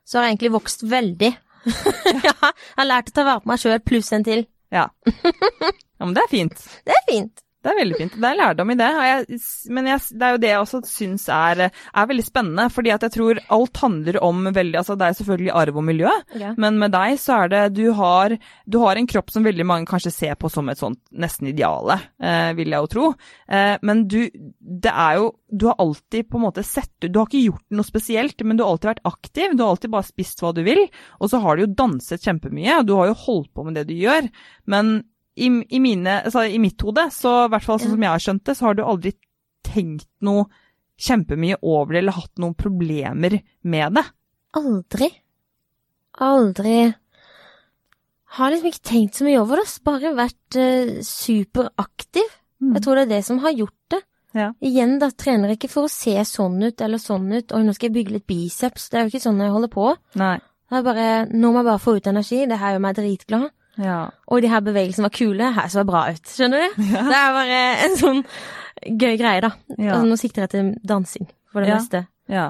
så 0.08 0.20
har 0.22 0.28
jeg 0.30 0.38
egentlig 0.38 0.54
vokst 0.56 0.88
veldig. 0.88 1.34
ja, 2.28 2.34
jeg 2.34 2.78
har 2.80 2.88
lært 2.88 3.12
å 3.12 3.18
ta 3.18 3.26
vare 3.28 3.44
på 3.44 3.52
meg 3.52 3.62
sjøl, 3.64 3.82
pluss 3.84 4.14
en 4.16 4.26
til. 4.28 4.46
Ja. 4.74 4.88
ja, 5.08 6.04
men 6.04 6.16
det 6.18 6.24
er 6.26 6.32
fint. 6.32 6.64
Det 6.88 6.96
er 6.96 7.06
fint. 7.10 7.44
Det 7.68 7.74
er 7.74 7.82
veldig 7.82 7.98
fint. 8.00 8.14
Det 8.16 8.28
er 8.30 8.38
lærdom 8.40 8.70
i 8.72 8.76
det. 8.80 8.88
Jeg, 9.08 9.40
men 9.76 9.90
jeg, 9.92 10.04
det 10.16 10.24
er 10.24 10.36
jo 10.36 10.40
det 10.40 10.52
jeg 10.54 10.62
også 10.62 10.80
syns 10.88 11.26
er, 11.34 11.64
er, 11.68 12.06
veldig 12.08 12.24
spennende. 12.24 12.68
fordi 12.72 12.94
at 12.94 13.04
jeg 13.04 13.14
tror 13.18 13.42
alt 13.58 13.82
handler 13.82 14.20
om 14.24 14.48
veldig 14.56 14.80
altså 14.80 14.96
Det 14.96 15.08
er 15.08 15.18
selvfølgelig 15.18 15.52
arv 15.62 15.80
og 15.82 15.84
miljø, 15.84 16.14
ja. 16.40 16.54
men 16.58 16.78
med 16.80 16.94
deg 16.96 17.18
så 17.20 17.42
er 17.42 17.52
det 17.52 17.64
du 17.76 17.92
har, 17.98 18.38
du 18.66 18.78
har, 18.80 18.96
en 18.96 19.10
kropp 19.10 19.34
som 19.34 19.44
veldig 19.44 19.66
mange 19.68 19.90
kanskje 19.90 20.14
ser 20.16 20.38
på 20.40 20.50
som 20.50 20.70
et 20.72 20.80
sånt 20.80 21.02
nesten 21.12 21.50
ideale, 21.52 22.00
eh, 22.24 22.54
vil 22.56 22.72
jeg 22.72 22.86
jo 22.86 22.92
tro. 22.94 23.10
Eh, 23.52 23.76
men 23.84 24.06
du, 24.08 24.22
det 24.58 24.94
er 24.94 25.20
jo 25.20 25.34
Du 25.48 25.68
har 25.70 25.78
alltid 25.80 26.28
på 26.28 26.38
en 26.38 26.44
måte 26.44 26.64
sett 26.66 27.08
Du 27.08 27.20
har 27.20 27.28
ikke 27.30 27.46
gjort 27.46 27.76
noe 27.76 27.88
spesielt, 27.88 28.42
men 28.44 28.58
du 28.58 28.64
har 28.64 28.74
alltid 28.74 28.90
vært 28.92 29.06
aktiv. 29.08 29.54
Du 29.56 29.64
har 29.64 29.76
alltid 29.76 29.94
bare 29.94 30.08
spist 30.08 30.42
hva 30.44 30.54
du 30.56 30.64
vil. 30.66 30.82
Og 31.20 31.32
så 31.32 31.40
har 31.44 31.56
du 31.56 31.64
jo 31.64 31.76
danset 31.84 32.24
kjempemye, 32.24 32.80
og 32.80 32.88
du 32.88 32.96
har 32.98 33.12
jo 33.12 33.22
holdt 33.26 33.52
på 33.56 33.64
med 33.68 33.80
det 33.80 33.88
du 33.88 33.96
gjør. 33.96 34.28
Men 34.68 35.00
i, 35.38 35.48
i, 35.70 35.80
mine, 35.84 36.22
altså, 36.26 36.44
i 36.50 36.60
mitt 36.62 36.82
hode, 36.82 37.08
så 37.14 37.34
i 37.46 37.52
hvert 37.54 37.66
fall 37.66 37.82
sånn 37.82 37.94
som 37.94 38.06
jeg 38.06 38.14
har 38.14 38.24
skjønt 38.24 38.46
det, 38.50 38.56
så 38.58 38.68
har 38.68 38.78
du 38.78 38.84
aldri 38.86 39.14
tenkt 39.68 40.10
noe 40.26 40.48
kjempemye 40.98 41.60
over 41.62 41.94
det, 41.94 42.02
eller 42.02 42.18
hatt 42.18 42.42
noen 42.42 42.56
problemer 42.58 43.38
med 43.70 44.00
det. 44.00 44.06
Aldri. 44.58 45.12
Aldri. 46.26 46.80
Har 48.38 48.52
liksom 48.52 48.72
ikke 48.72 48.90
tenkt 48.90 49.20
så 49.20 49.28
mye 49.28 49.40
over 49.40 49.62
det, 49.62 49.70
bare 49.86 50.14
vært 50.18 50.58
uh, 50.58 50.98
superaktiv. 51.06 52.34
Mm. 52.58 52.74
Jeg 52.76 52.84
tror 52.84 52.98
det 52.98 53.06
er 53.06 53.14
det 53.14 53.24
som 53.28 53.42
har 53.44 53.54
gjort 53.54 53.94
det. 53.94 54.02
Ja. 54.38 54.52
Igjen, 54.66 54.98
da 55.02 55.10
trener 55.14 55.54
jeg 55.54 55.62
ikke 55.62 55.72
for 55.72 55.88
å 55.88 55.92
se 55.92 56.14
sånn 56.28 56.60
ut 56.62 56.82
eller 56.84 57.02
sånn 57.02 57.30
ut, 57.32 57.54
og 57.54 57.64
nå 57.64 57.74
skal 57.78 57.90
jeg 57.90 57.98
bygge 58.00 58.18
litt 58.18 58.28
biceps. 58.30 58.90
Det 58.90 59.00
er 59.00 59.06
jo 59.06 59.14
ikke 59.14 59.24
sånn 59.24 59.42
jeg 59.42 59.54
holder 59.54 59.72
på. 59.74 59.94
Nei. 60.20 60.36
Det 60.68 60.82
er 60.82 60.84
bare, 60.84 61.08
Nå 61.32 61.54
må 61.54 61.62
jeg 61.62 61.70
bare 61.70 61.80
få 61.82 61.96
ut 61.96 62.10
energi, 62.12 62.42
det 62.50 62.60
her 62.60 62.76
gjør 62.76 62.84
meg 62.84 62.98
dritglad. 62.98 63.48
Ja. 63.82 63.98
Og 64.28 64.42
de 64.44 64.52
her 64.52 64.64
bevegelsene 64.66 65.08
var 65.08 65.16
kule, 65.16 65.50
her 65.56 65.72
så 65.72 65.84
bra 65.88 66.08
ut. 66.14 66.30
Skjønner 66.34 66.64
du? 66.64 66.84
Ja. 66.92 67.04
Det 67.08 67.18
er 67.22 67.36
bare 67.38 67.64
en 67.86 67.98
sånn 68.00 68.22
gøy 68.86 69.18
greie, 69.20 69.42
da. 69.44 69.52
Ja. 69.78 69.96
Altså, 69.96 70.06
nå 70.10 70.20
sikter 70.20 70.46
jeg 70.46 70.54
til 70.54 70.72
dansing, 70.88 71.30
for 71.54 71.66
det 71.66 71.76
meste. 71.76 72.06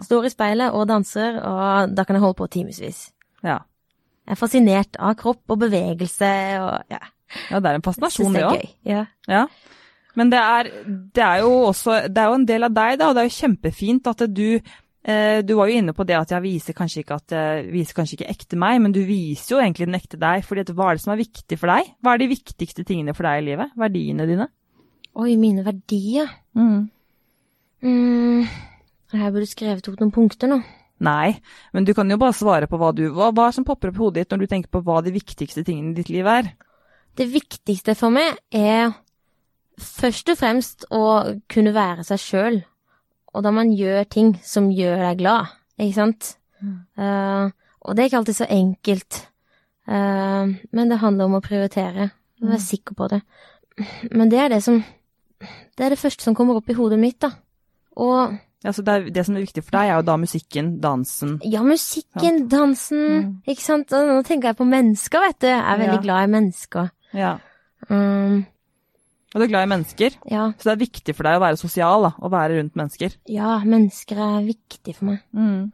Står 0.08 0.28
i 0.28 0.34
speilet 0.34 0.74
og 0.74 0.88
danser, 0.90 1.40
og 1.46 1.94
da 1.96 2.06
kan 2.08 2.18
jeg 2.18 2.26
holde 2.26 2.40
på 2.40 2.50
timevis. 2.58 3.08
Ja. 3.46 3.62
Jeg 4.28 4.36
er 4.36 4.40
fascinert 4.40 4.98
av 5.00 5.16
kropp 5.20 5.54
og 5.54 5.62
bevegelse 5.62 6.32
og 6.60 6.92
ja. 6.92 7.00
Ja, 7.52 7.60
det 7.60 7.70
er 7.70 7.78
en 7.78 7.84
fascinasjon, 7.84 8.36
det 8.36 8.44
òg. 8.48 8.62
Ja. 8.88 9.06
ja. 9.28 9.46
Men 10.18 10.32
det 10.32 10.40
er, 10.40 10.70
det 10.88 11.24
er, 11.24 11.42
jo 11.44 11.52
også 11.68 11.98
Det 12.08 12.22
er 12.22 12.32
jo 12.32 12.38
en 12.40 12.48
del 12.48 12.66
av 12.68 12.76
deg, 12.76 13.00
da, 13.02 13.10
og 13.10 13.18
det 13.18 13.24
er 13.24 13.28
jo 13.28 13.38
kjempefint 13.38 14.08
at 14.10 14.24
du 14.32 14.60
du 15.08 15.54
var 15.56 15.70
jo 15.70 15.80
inne 15.80 15.94
på 15.96 16.04
det 16.04 16.18
at 16.18 16.32
jeg 16.36 16.44
viser 16.44 16.76
kanskje, 16.76 17.06
ikke 17.06 17.16
at, 17.16 17.32
eh, 17.32 17.68
viser 17.72 17.96
kanskje 17.96 18.18
ikke 18.18 18.32
ekte 18.34 18.58
meg, 18.60 18.82
men 18.84 18.92
du 18.92 19.00
viser 19.08 19.56
jo 19.56 19.62
egentlig 19.62 19.88
den 19.88 19.96
ekte 19.96 20.20
deg. 20.20 20.44
fordi 20.44 20.66
hva 20.76 20.90
er 20.90 20.98
det 20.98 21.04
som 21.06 21.14
er 21.14 21.22
viktig 21.22 21.58
for 21.60 21.72
deg? 21.72 21.94
Hva 22.04 22.14
er 22.14 22.18
de 22.20 22.28
viktigste 22.28 22.84
tingene 22.84 23.16
for 23.16 23.24
deg 23.24 23.40
i 23.40 23.46
livet? 23.46 23.72
Verdiene 23.80 24.28
dine? 24.28 24.50
Oi, 25.16 25.38
mine 25.40 25.64
verdier? 25.64 26.28
Mm. 26.54 26.90
Mm, 27.88 28.48
jeg 29.14 29.34
burde 29.34 29.48
skrevet 29.48 29.88
opp 29.88 30.00
noen 30.02 30.12
punkter 30.12 30.52
nå. 30.52 30.60
Nei, 31.00 31.40
men 31.74 31.86
du 31.86 31.94
kan 31.94 32.10
jo 32.10 32.18
bare 32.18 32.34
svare 32.34 32.68
på 32.68 32.78
hva 32.82 32.90
du 32.96 33.04
Hva, 33.14 33.30
hva 33.32 33.52
som 33.54 33.64
popper 33.64 33.92
opp 33.92 34.00
i 34.00 34.02
hodet 34.02 34.24
ditt 34.24 34.34
når 34.34 34.44
du 34.44 34.48
tenker 34.50 34.72
på 34.74 34.82
hva 34.82 35.04
de 35.06 35.14
viktigste 35.14 35.64
tingene 35.64 35.94
i 35.94 36.00
ditt 36.00 36.10
liv 36.10 36.26
er? 36.26 36.56
Det 37.18 37.30
viktigste 37.30 37.94
for 37.96 38.14
meg 38.14 38.34
er 38.52 38.92
først 39.78 40.34
og 40.34 40.40
fremst 40.40 40.88
å 40.90 41.04
kunne 41.48 41.74
være 41.74 42.04
seg 42.08 42.22
sjøl 42.22 42.60
og 43.38 43.46
da 43.46 43.54
man 43.54 43.72
gjør 43.78 44.08
ting 44.10 44.34
som 44.46 44.72
gjør 44.74 45.04
deg 45.06 45.22
glad, 45.22 45.54
ikke 45.78 45.98
sant. 46.00 46.34
Mm. 46.58 46.78
Uh, 46.98 47.74
og 47.86 47.96
det 47.96 48.04
er 48.04 48.10
ikke 48.10 48.22
alltid 48.24 48.40
så 48.40 48.48
enkelt, 48.50 49.20
uh, 49.88 50.50
men 50.74 50.90
det 50.92 51.04
handler 51.04 51.30
om 51.30 51.38
å 51.40 51.44
prioritere, 51.46 52.12
Mm. 52.38 52.52
være 52.52 52.62
sikker 52.62 52.94
på 52.94 53.08
det. 53.10 53.22
Men 54.12 54.30
det 54.30 54.38
er 54.38 54.50
det 54.50 54.60
som 54.64 54.84
Det 55.78 55.86
er 55.86 55.90
det 55.90 55.98
første 55.98 56.24
som 56.24 56.36
kommer 56.36 56.56
opp 56.58 56.70
i 56.70 56.74
hodet 56.74 57.00
mitt, 57.00 57.20
da. 57.22 57.32
Og 57.98 58.38
ja, 58.64 58.72
så 58.74 58.82
det, 58.82 58.94
er, 58.94 59.10
det, 59.14 59.26
som 59.26 59.36
er 59.36 59.44
viktig 59.46 59.64
for 59.64 59.76
deg, 59.78 59.90
er 59.90 59.96
jo 60.00 60.06
da 60.08 60.16
musikken, 60.18 60.72
dansen 60.82 61.36
Ja, 61.46 61.62
musikken, 61.62 62.40
sant? 62.40 62.52
dansen, 62.52 63.04
mm. 63.08 63.28
ikke 63.48 63.62
sant. 63.62 63.94
Og 63.94 64.08
nå 64.10 64.24
tenker 64.26 64.50
jeg 64.50 64.58
på 64.58 64.66
mennesker, 64.66 65.22
vet 65.28 65.40
du. 65.42 65.48
Jeg 65.48 65.62
er 65.62 65.78
veldig 65.78 66.00
ja. 66.00 66.02
glad 66.02 66.24
i 66.24 66.32
mennesker. 66.34 66.90
Ja. 67.14 67.36
Um, 67.90 68.46
og 69.34 69.42
du 69.42 69.44
er 69.44 69.52
glad 69.52 69.68
i 69.68 69.72
mennesker, 69.74 70.14
ja. 70.32 70.46
så 70.56 70.70
det 70.70 70.74
er 70.74 70.84
viktig 70.86 71.16
for 71.18 71.28
deg 71.28 71.38
å 71.40 71.44
være 71.44 71.60
sosial, 71.60 72.08
da, 72.08 72.14
å 72.24 72.32
være 72.32 72.62
rundt 72.62 72.78
mennesker. 72.80 73.18
Ja, 73.32 73.58
mennesker 73.68 74.22
er 74.24 74.46
viktig 74.48 74.96
for 74.96 75.10
meg. 75.10 75.20
Mm. 75.36 75.66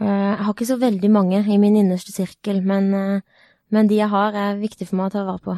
Eh, 0.00 0.08
jeg 0.08 0.44
har 0.46 0.54
ikke 0.56 0.68
så 0.72 0.78
veldig 0.80 1.10
mange 1.12 1.42
i 1.46 1.58
min 1.62 1.78
innerste 1.78 2.14
sirkel, 2.14 2.58
men, 2.66 2.90
eh, 2.96 3.46
men 3.70 3.90
de 3.90 4.00
jeg 4.00 4.10
har, 4.10 4.34
er 4.34 4.58
viktig 4.58 4.88
for 4.88 4.98
meg 4.98 5.10
å 5.10 5.14
ta 5.14 5.24
vare 5.28 5.44
på. 5.44 5.56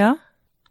Ja. 0.00 0.14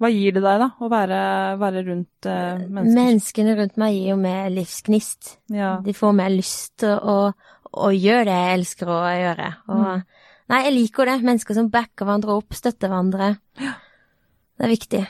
Hva 0.01 0.09
gir 0.11 0.35
det 0.35 0.43
deg, 0.43 0.59
da, 0.59 0.69
å 0.83 0.89
være, 0.91 1.17
være 1.61 1.85
rundt 1.87 2.27
uh, 2.27 2.59
mennesker? 2.59 2.97
Menneskene 2.97 3.53
rundt 3.61 3.77
meg 3.79 3.93
gir 3.95 4.09
jo 4.09 4.19
meg 4.19 4.49
livsgnist. 4.51 5.37
Ja. 5.53 5.77
De 5.85 5.93
får 5.95 6.15
meg 6.17 6.33
lyst 6.33 6.79
til 6.83 6.97
å, 6.97 7.17
å, 7.71 7.91
gjøre 7.93 8.25
det 8.27 8.35
jeg 8.35 8.57
elsker 8.57 8.91
å 8.91 8.99
gjøre. 9.05 9.49
Og, 9.69 9.85
mm. 9.85 10.31
Nei, 10.51 10.61
jeg 10.65 10.75
liker 10.75 11.07
det. 11.07 11.19
Mennesker 11.23 11.55
som 11.55 11.69
backer 11.71 12.09
hverandre 12.09 12.35
opp, 12.35 12.57
støtter 12.57 12.91
hverandre. 12.91 13.29
Ja. 13.61 13.77
Det 14.57 14.67
er 14.67 14.73
viktig. 14.73 15.03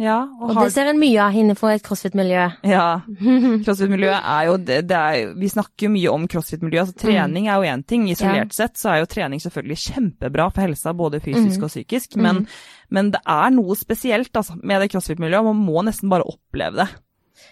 Ja, 0.00 0.22
og, 0.40 0.46
og 0.48 0.56
har... 0.56 0.68
det 0.68 0.72
ser 0.72 0.88
en 0.88 1.00
mye 1.00 1.20
av 1.20 1.34
innenfor 1.36 1.74
et 1.74 1.82
crossfit-miljø. 1.84 2.46
Ja, 2.70 2.84
crossfit-miljøet 3.66 4.16
er 4.16 4.46
jo 4.48 4.54
det, 4.56 4.78
det 4.88 4.96
er, 4.96 5.34
Vi 5.36 5.50
snakker 5.52 5.86
jo 5.86 5.92
mye 5.92 6.14
om 6.14 6.24
crossfit-miljø. 6.30 6.80
altså 6.86 6.96
Trening 7.02 7.46
mm. 7.46 7.50
er 7.50 7.58
jo 7.58 7.74
én 7.74 7.84
ting. 7.84 8.06
Isolert 8.08 8.54
ja. 8.54 8.58
sett 8.62 8.80
så 8.80 8.94
er 8.94 9.02
jo 9.02 9.10
trening 9.12 9.42
selvfølgelig 9.44 9.78
kjempebra 9.84 10.48
for 10.54 10.64
helsa, 10.64 10.94
både 10.96 11.20
fysisk 11.20 11.58
mm. 11.58 11.66
og 11.66 11.74
psykisk. 11.74 12.16
Men, 12.16 12.42
mm. 12.46 12.62
men, 12.96 13.10
det 13.12 13.20
er 13.36 13.52
noe 13.52 13.76
spesielt 13.76 14.40
altså, 14.40 14.56
med 14.62 14.80
det 14.80 14.88
crossfit-miljøet. 14.94 15.50
Man 15.50 15.60
må 15.68 15.84
nesten 15.84 16.12
bare 16.12 16.28
oppleve 16.32 16.80
det. 16.80 16.88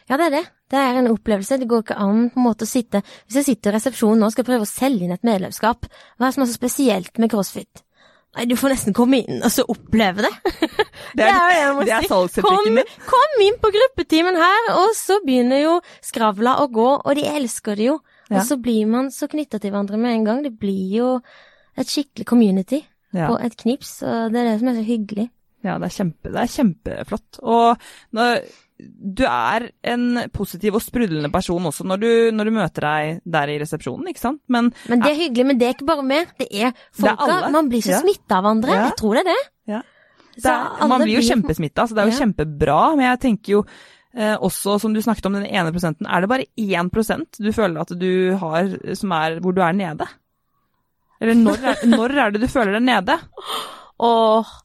Ja, 0.08 0.16
det 0.16 0.30
er 0.30 0.34
det. 0.38 0.44
Det 0.72 0.80
er 0.80 1.02
en 1.02 1.10
opplevelse. 1.12 1.58
Det 1.60 1.68
går 1.68 1.84
ikke 1.84 1.98
an 2.00 2.30
på 2.32 2.40
en 2.40 2.44
måte 2.44 2.64
å 2.64 2.68
sitte 2.68 3.00
Hvis 3.26 3.38
jeg 3.40 3.46
sitter 3.46 3.72
i 3.72 3.76
resepsjonen 3.76 4.20
nå 4.24 4.28
og 4.28 4.34
skal 4.34 4.48
prøve 4.48 4.64
å 4.64 4.68
selge 4.68 5.04
inn 5.04 5.12
et 5.12 5.24
medlemskap, 5.24 5.84
hva 6.16 6.26
er 6.26 6.30
det 6.30 6.36
som 6.36 6.44
er 6.44 6.50
så 6.50 6.56
spesielt 6.56 7.20
med 7.20 7.32
crossfit? 7.32 7.84
Nei, 8.38 8.44
du 8.46 8.54
får 8.58 8.70
nesten 8.70 8.94
komme 8.94 9.18
inn 9.24 9.40
og 9.42 9.50
så 9.50 9.64
oppleve 9.66 10.28
det. 10.28 10.34
Det 11.18 11.24
er, 11.24 11.34
det 11.34 11.60
er, 11.62 11.78
det 11.86 11.92
er 11.94 12.04
salgsreplikkene. 12.10 12.82
Kom, 13.00 13.06
kom, 13.08 13.42
inn 13.42 13.54
på 13.62 13.70
gruppetimen 13.72 14.36
her, 14.38 14.66
og 14.74 14.90
så 14.94 15.16
begynner 15.24 15.62
jo 15.62 15.72
skravla 16.04 16.58
å 16.60 16.66
gå, 16.74 16.84
og 17.00 17.16
de 17.16 17.24
elsker 17.26 17.78
det 17.78 17.86
jo. 17.86 17.94
Ja. 18.28 18.36
Og 18.36 18.44
så 18.50 18.58
blir 18.60 18.90
man 18.90 19.08
så 19.14 19.26
knytta 19.30 19.60
til 19.62 19.72
hverandre 19.72 19.98
med 19.98 20.18
en 20.18 20.26
gang. 20.26 20.42
Det 20.44 20.52
blir 20.60 20.92
jo 20.98 21.08
et 21.78 21.88
skikkelig 21.88 22.26
community 22.28 22.82
ja. 23.16 23.30
på 23.30 23.38
et 23.40 23.56
knips, 23.62 23.94
og 24.04 24.34
det 24.34 24.42
er 24.42 24.50
det 24.50 24.56
som 24.60 24.70
er 24.70 24.78
så 24.78 24.84
hyggelig. 24.90 25.26
Ja, 25.64 25.78
det 25.80 25.88
er, 25.88 25.96
kjempe, 25.96 26.34
det 26.34 26.42
er 26.44 26.54
kjempeflott. 26.58 27.40
Og 27.42 27.88
når 28.18 28.42
du 28.78 29.24
er 29.26 29.68
en 29.90 30.04
positiv 30.34 30.76
og 30.78 30.82
sprudlende 30.84 31.30
person 31.34 31.64
også 31.66 31.86
når 31.88 32.02
du, 32.02 32.10
når 32.34 32.48
du, 32.48 32.52
møter 32.54 32.86
deg 32.86 33.20
der 33.26 33.50
i 33.50 33.58
resepsjonen, 33.62 34.06
ikke 34.12 34.22
sant? 34.22 34.40
Men, 34.46 34.70
men 34.90 35.02
det 35.02 35.10
er 35.10 35.20
hyggelig, 35.24 35.46
men 35.48 35.58
det 35.58 35.66
er 35.66 35.74
ikke 35.74 35.88
bare 35.88 36.06
meg. 36.06 36.30
Det 36.38 36.46
er 36.48 36.74
folka. 36.94 37.26
Det 37.46 37.52
man 37.56 37.70
blir 37.72 37.82
så 37.84 37.96
ja. 37.96 38.02
smitta 38.04 38.38
av 38.38 38.50
andre. 38.52 38.76
Ja. 38.76 38.88
Jeg 38.88 38.98
tror 39.00 39.18
det 39.18 39.24
er 39.24 39.30
det. 39.32 39.40
Ja. 39.74 39.80
det 40.36 40.52
er, 40.52 40.90
man 40.92 41.04
blir 41.04 41.18
jo 41.18 41.24
kjempesmitta, 41.26 41.88
så 41.88 41.96
det 41.96 42.04
er 42.04 42.12
jo 42.12 42.20
kjempebra. 42.20 42.78
Men 42.94 43.08
jeg 43.08 43.22
tenker 43.26 43.54
jo 43.56 43.64
eh, 43.66 44.36
også, 44.36 44.78
som 44.84 44.94
du 44.94 45.02
snakket 45.02 45.26
om, 45.30 45.40
den 45.40 45.50
ene 45.50 45.74
prosenten. 45.74 46.06
Er 46.06 46.22
det 46.22 46.30
bare 46.30 46.48
én 46.54 46.94
prosent 46.94 47.42
du 47.42 47.50
føler 47.56 47.82
at 47.82 47.94
du 47.98 48.12
har 48.38 48.70
som 49.00 49.18
er 49.18 49.42
hvor 49.42 49.56
du 49.56 49.62
er 49.66 49.74
nede? 49.74 50.06
Eller 51.18 51.34
når 51.34 51.66
er, 51.72 51.84
når 51.90 52.14
er 52.14 52.34
det 52.34 52.46
du 52.46 52.50
føler 52.50 52.78
deg 52.78 52.86
nede? 52.86 53.18
Åh, 54.06 54.58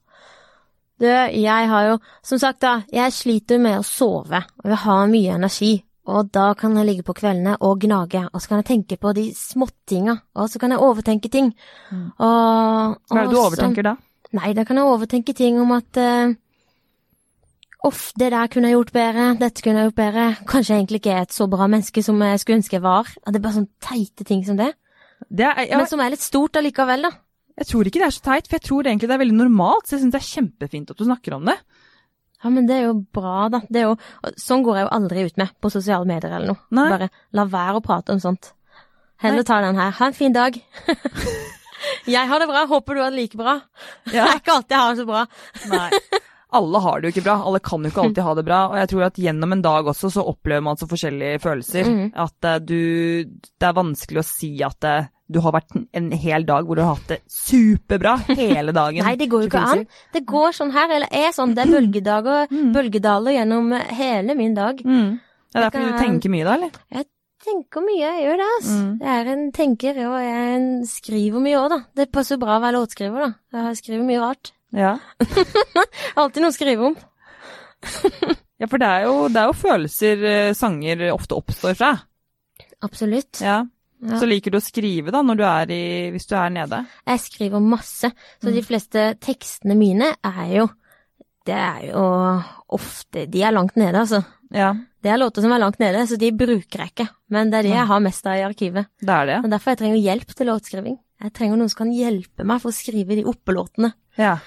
du, 1.04 1.10
jeg 1.10 1.70
har 1.70 1.88
jo 1.90 1.98
Som 2.24 2.40
sagt, 2.42 2.62
da, 2.64 2.82
jeg 2.92 3.14
sliter 3.14 3.60
med 3.62 3.80
å 3.80 3.88
sove, 3.88 4.44
og 4.64 4.70
jeg 4.72 4.82
har 4.86 5.10
mye 5.12 5.40
energi. 5.40 5.74
Og 6.12 6.32
da 6.36 6.50
kan 6.60 6.76
jeg 6.76 6.88
ligge 6.88 7.06
på 7.08 7.16
kveldene 7.16 7.56
og 7.64 7.80
gnage, 7.80 8.26
og 8.28 8.42
så 8.42 8.52
kan 8.52 8.60
jeg 8.60 8.70
tenke 8.74 8.98
på 9.00 9.14
de 9.16 9.30
småtinga, 9.38 10.18
og 10.36 10.50
så 10.52 10.60
kan 10.60 10.74
jeg 10.76 10.84
overtenke 10.84 11.32
ting. 11.32 11.54
Mm. 11.92 12.10
Og, 12.18 12.98
og, 12.98 13.14
Hva 13.14 13.22
er 13.22 13.30
det 13.30 13.36
du 13.36 13.40
overtenker 13.40 13.88
da? 13.88 13.94
Nei, 14.34 14.52
da 14.58 14.66
kan 14.68 14.80
jeg 14.80 14.90
overtenke 14.90 15.36
ting 15.38 15.60
om 15.62 15.72
at 15.76 16.00
uh, 16.02 16.34
Uff, 17.84 18.14
det 18.16 18.30
der 18.32 18.48
kunne 18.48 18.70
jeg 18.70 18.78
gjort 18.78 18.94
bedre, 18.96 19.24
dette 19.40 19.64
kunne 19.64 19.82
jeg 19.82 19.90
gjort 19.90 20.00
bedre. 20.00 20.28
Kanskje 20.48 20.72
jeg 20.72 20.82
egentlig 20.82 21.00
ikke 21.02 21.16
er 21.18 21.26
et 21.26 21.36
så 21.36 21.48
bra 21.52 21.66
menneske 21.68 22.04
som 22.04 22.22
jeg 22.24 22.40
skulle 22.40 22.60
ønske 22.62 22.78
jeg 22.78 22.84
var. 22.86 23.10
Det 23.12 23.36
er 23.36 23.44
bare 23.44 23.58
sånne 23.58 23.84
teite 23.84 24.28
ting 24.28 24.46
som 24.48 24.60
det. 24.60 24.70
det 25.28 25.50
er, 25.50 25.66
ja. 25.68 25.80
Men 25.82 25.90
som 25.92 26.00
er 26.00 26.14
litt 26.14 26.24
stort 26.24 26.56
allikevel, 26.60 27.10
da. 27.10 27.12
Jeg 27.64 27.70
tror 27.70 27.88
ikke 27.88 28.02
det 28.02 28.08
er 28.10 28.16
så 28.18 28.26
teit, 28.26 28.48
for 28.50 28.60
jeg 28.60 28.68
tror 28.68 28.88
egentlig 28.90 29.08
det 29.08 29.16
er 29.16 29.22
veldig 29.22 29.38
normalt. 29.40 29.88
Så 29.88 29.96
jeg 29.96 30.04
syns 30.04 30.16
det 30.16 30.20
er 30.20 30.28
kjempefint 30.28 30.90
at 30.92 31.00
du 31.00 31.06
snakker 31.08 31.38
om 31.38 31.48
det. 31.48 31.56
Ja, 32.44 32.52
men 32.52 32.68
det 32.68 32.76
er 32.76 32.90
jo 32.90 32.98
bra, 33.16 33.48
da. 33.48 33.62
Jo, 33.72 33.94
sånn 34.36 34.66
går 34.66 34.82
jeg 34.82 34.84
jo 34.84 34.92
aldri 34.98 35.24
ut 35.30 35.40
med 35.40 35.54
på 35.64 35.72
sosiale 35.72 36.08
medier 36.10 36.28
eller 36.28 36.52
noe. 36.52 36.60
Nei. 36.76 36.90
Bare 36.92 37.08
la 37.40 37.46
være 37.48 37.80
å 37.80 37.86
prate 37.86 38.12
om 38.12 38.20
sånt. 38.20 38.52
Heller 39.24 39.48
ta 39.48 39.62
den 39.64 39.80
her. 39.80 39.96
Ha 39.96 40.10
en 40.10 40.18
fin 40.18 40.36
dag. 40.36 40.60
jeg 42.18 42.28
har 42.28 42.44
det 42.44 42.50
bra, 42.52 42.66
håper 42.68 43.00
du 43.00 43.04
har 43.06 43.16
det 43.16 43.22
like 43.22 43.40
bra. 43.40 43.56
Ja. 44.12 44.26
Det 44.28 44.28
er 44.28 44.42
ikke 44.42 44.58
alltid 44.58 44.76
jeg 44.76 44.84
har 44.84 44.92
det 44.92 45.06
så 45.06 45.08
bra. 45.08 45.24
Nei. 45.72 46.22
Alle 46.54 46.80
har 46.84 47.00
det 47.00 47.08
jo 47.08 47.14
ikke 47.16 47.26
bra, 47.26 47.40
alle 47.48 47.64
kan 47.66 47.82
jo 47.82 47.90
ikke 47.90 48.04
alltid 48.04 48.26
ha 48.28 48.34
det 48.38 48.46
bra. 48.46 48.60
Og 48.74 48.78
jeg 48.78 48.90
tror 48.92 49.08
at 49.08 49.24
gjennom 49.24 49.56
en 49.56 49.64
dag 49.64 49.88
også 49.90 50.12
så 50.14 50.28
opplever 50.34 50.68
man 50.68 50.78
så 50.78 50.88
forskjellige 50.92 51.40
følelser. 51.42 51.90
Mm. 51.90 52.04
At 52.28 52.50
uh, 52.50 52.60
du 52.62 53.24
Det 53.24 53.70
er 53.70 53.80
vanskelig 53.80 54.22
å 54.22 54.28
si 54.28 54.52
at 54.68 54.90
uh, 54.90 55.08
du 55.34 55.40
har 55.44 55.56
vært 55.56 55.74
en- 55.98 56.12
hel 56.24 56.46
dag 56.48 56.66
hvor 56.68 56.78
du 56.80 56.84
har 56.84 56.96
hatt 56.96 57.08
det 57.12 57.20
superbra 57.32 58.16
hele 58.38 58.72
dagen. 58.76 59.04
Nei, 59.06 59.16
det 59.20 59.28
går 59.32 59.46
jo 59.46 59.50
ikke 59.52 59.64
an. 59.74 59.84
Det 60.14 60.24
går 60.30 60.56
sånn 60.60 60.72
her, 60.76 60.94
eller 61.00 61.10
er 61.12 61.34
sånn. 61.36 61.56
Det 61.58 61.66
er 61.66 61.74
bølgedager, 61.74 62.54
bølgedaler 62.76 63.38
gjennom 63.40 63.74
hele 63.98 64.38
min 64.40 64.54
dag. 64.58 64.80
Mm. 64.86 65.20
Det 65.54 65.60
er 65.60 65.68
derfor 65.70 65.92
du 65.92 66.00
tenker 66.02 66.34
mye 66.34 66.48
da, 66.48 66.56
eller? 66.60 66.80
Jeg 66.94 67.10
Tenker 67.44 67.82
mye, 67.84 68.00
jeg 68.00 68.22
gjør 68.24 68.38
det, 68.40 68.46
altså. 68.56 68.76
Mm. 68.80 68.92
Jeg 69.04 69.12
er 69.20 69.30
en 69.34 69.42
tenker, 69.52 69.98
og 70.08 70.14
jeg 70.24 70.30
er 70.32 70.52
en 70.56 70.68
skriver 70.88 71.42
mye 71.44 71.58
òg, 71.60 71.66
da. 71.74 71.80
Det 72.00 72.06
passer 72.16 72.38
bra 72.40 72.54
å 72.56 72.62
være 72.64 72.78
låtskriver, 72.78 73.20
da. 73.52 73.66
Jeg 73.68 73.80
skriver 73.82 74.06
mye 74.08 74.22
rart. 74.22 74.52
Ja. 74.72 74.94
Alltid 76.16 76.40
noe 76.46 76.54
å 76.54 76.56
skrive 76.56 76.88
om. 76.88 76.96
ja, 78.64 78.70
for 78.72 78.80
det 78.80 78.88
er, 78.88 79.04
jo, 79.10 79.28
det 79.28 79.42
er 79.42 79.52
jo 79.52 79.58
følelser 79.60 80.24
eh, 80.30 80.54
sanger 80.56 81.04
ofte 81.12 81.36
oppstår 81.36 81.76
fra. 81.82 81.92
Absolutt. 82.88 83.42
Ja. 83.44 83.58
Ja. 84.04 84.18
Så 84.20 84.28
liker 84.28 84.52
du 84.52 84.58
å 84.60 84.64
skrive 84.64 85.12
da, 85.16 85.22
når 85.24 85.38
du 85.40 85.44
er 85.48 85.72
i, 85.72 85.84
hvis 86.12 86.28
du 86.28 86.36
er 86.36 86.50
nede? 86.52 86.82
Jeg 87.08 87.20
skriver 87.24 87.62
masse, 87.64 88.10
så 88.12 88.50
Mm. 88.50 88.54
de 88.58 88.62
fleste 88.68 89.04
tekstene 89.24 89.78
mine 89.80 90.16
er 90.24 90.48
jo 90.58 90.70
Det 91.46 91.56
er 91.56 91.90
jo 91.92 92.04
ofte 92.72 93.26
De 93.30 93.42
er 93.44 93.52
langt 93.52 93.76
nede, 93.76 93.96
altså. 94.00 94.24
Ja, 94.54 94.74
Det 95.04 95.12
er 95.12 95.18
låter 95.18 95.42
som 95.42 95.52
er 95.52 95.60
langt 95.60 95.80
nede, 95.80 96.06
så 96.08 96.18
de 96.18 96.32
bruker 96.32 96.80
jeg 96.80 96.92
ikke. 96.94 97.10
Men 97.30 97.50
det 97.52 97.60
er 97.60 97.64
de 97.64 97.70
jeg 97.76 97.88
har 97.88 98.00
mest 98.00 98.26
av 98.28 98.36
i 98.38 98.44
arkivet. 98.48 98.86
det 99.02 99.10
er 99.10 99.26
det. 99.26 99.38
Og 99.44 99.50
derfor 99.52 99.72
jeg 99.72 99.78
trenger 99.80 100.00
hjelp 100.04 100.34
til 100.36 100.48
låtskriving. 100.48 100.98
Jeg 101.24 101.34
trenger 101.34 101.58
noen 101.58 101.70
som 101.70 101.78
kan 101.86 101.92
hjelpe 101.94 102.46
meg 102.46 102.62
for 102.62 102.70
å 102.72 102.76
skrive 102.76 103.16
de 103.16 103.24
oppelåtene. 103.24 103.94
Ja. 104.18 104.38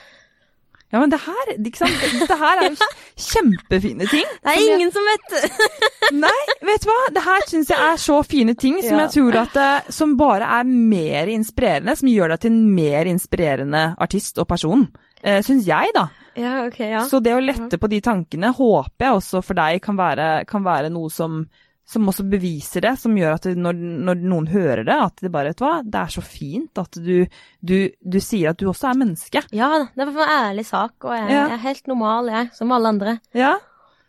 Ja, 0.92 1.01
men 1.03 1.11
det 1.11 1.18
her? 1.25 1.49
Dette 1.59 2.37
her 2.38 2.61
er 2.62 2.68
jo 2.70 2.77
kjempefine 3.18 4.07
ting. 4.11 4.27
Det 4.42 4.53
er 4.53 4.55
som 4.55 4.62
jeg- 4.62 4.77
ingen 4.77 4.92
som 4.94 5.03
vet 5.09 5.33
Nei, 6.27 6.42
vet 6.68 6.85
du 6.85 6.90
hva? 6.90 6.99
Det 7.16 7.22
her 7.25 7.46
syns 7.51 7.72
jeg 7.72 7.81
er 7.88 7.96
så 7.99 8.20
fine 8.25 8.55
ting 8.55 8.77
som 8.83 8.94
Ja. 8.99 9.07
jeg 9.07 9.11
tror 9.16 9.38
at 9.42 9.53
det, 9.57 9.94
som 9.94 10.16
bare 10.16 10.46
er 10.61 10.64
mer 10.68 11.27
inspirerende, 11.33 11.96
som 11.99 12.09
gjør 12.09 12.29
deg 12.35 12.40
til 12.44 12.53
en 12.53 12.75
mer 12.77 13.05
inspirerende 13.11 13.83
artist 13.99 14.38
og 14.38 14.46
person. 14.49 14.87
Uh, 15.27 15.40
syns 15.42 15.66
jeg, 15.66 15.90
da. 15.96 16.07
Ja, 16.38 16.66
okay, 16.68 16.90
ja. 16.92 17.01
Så 17.09 17.18
det 17.25 17.33
å 17.35 17.40
lette 17.42 17.79
på 17.81 17.88
de 17.90 18.01
tankene 18.05 18.53
håper 18.55 19.07
jeg 19.09 19.16
også 19.18 19.42
for 19.42 19.55
deg 19.59 19.81
kan 19.83 19.96
være, 19.99 20.44
kan 20.46 20.62
være 20.62 20.90
noe 20.92 21.11
som, 21.11 21.46
som 21.87 22.09
også 22.11 22.25
beviser 22.27 22.83
det, 22.83 22.96
som 22.99 23.14
gjør 23.14 23.37
at 23.37 23.44
når, 23.55 23.77
når 24.09 24.22
noen 24.27 24.49
hører 24.51 24.83
det, 24.88 24.96
at 25.07 25.20
det 25.22 25.31
bare, 25.31 25.53
vet 25.53 25.61
du 25.61 25.64
hva, 25.64 25.77
det 25.87 26.01
er 26.01 26.11
så 26.16 26.22
fint 26.27 26.81
at 26.83 26.99
du, 26.99 27.27
du, 27.62 27.77
du 28.03 28.18
sier 28.20 28.51
at 28.51 28.59
du 28.59 28.66
også 28.72 28.88
er 28.90 28.99
menneske. 28.99 29.42
Ja 29.55 29.68
det 29.94 30.03
er 30.03 30.11
en 30.11 30.18
ærlig 30.27 30.64
sak, 30.66 30.96
og 31.07 31.14
jeg, 31.14 31.29
Ja. 31.31 31.44
jeg 31.46 31.55
er 31.61 31.62
helt 31.68 31.87
normal, 31.92 32.33
jeg, 32.33 32.51
som 32.59 32.72
alle 32.75 32.90
andre. 32.94 33.16
Ja, 33.38 33.55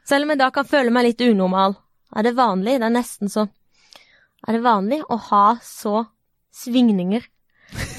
Selv 0.07 0.23
om 0.25 0.29
jeg 0.33 0.39
da 0.39 0.49
kan 0.55 0.65
føle 0.65 0.89
meg 0.95 1.03
litt 1.09 1.21
unormal. 1.27 1.75
Er 2.15 2.23
det 2.23 2.35
vanlig? 2.37 2.77
Det 2.79 2.87
er 2.87 2.93
nesten 2.95 3.29
så 3.29 3.47
Er 4.47 4.53
det 4.55 4.63
vanlig 4.63 5.01
å 5.11 5.17
ha 5.29 5.45
så 5.61 6.05
svingninger 6.55 7.25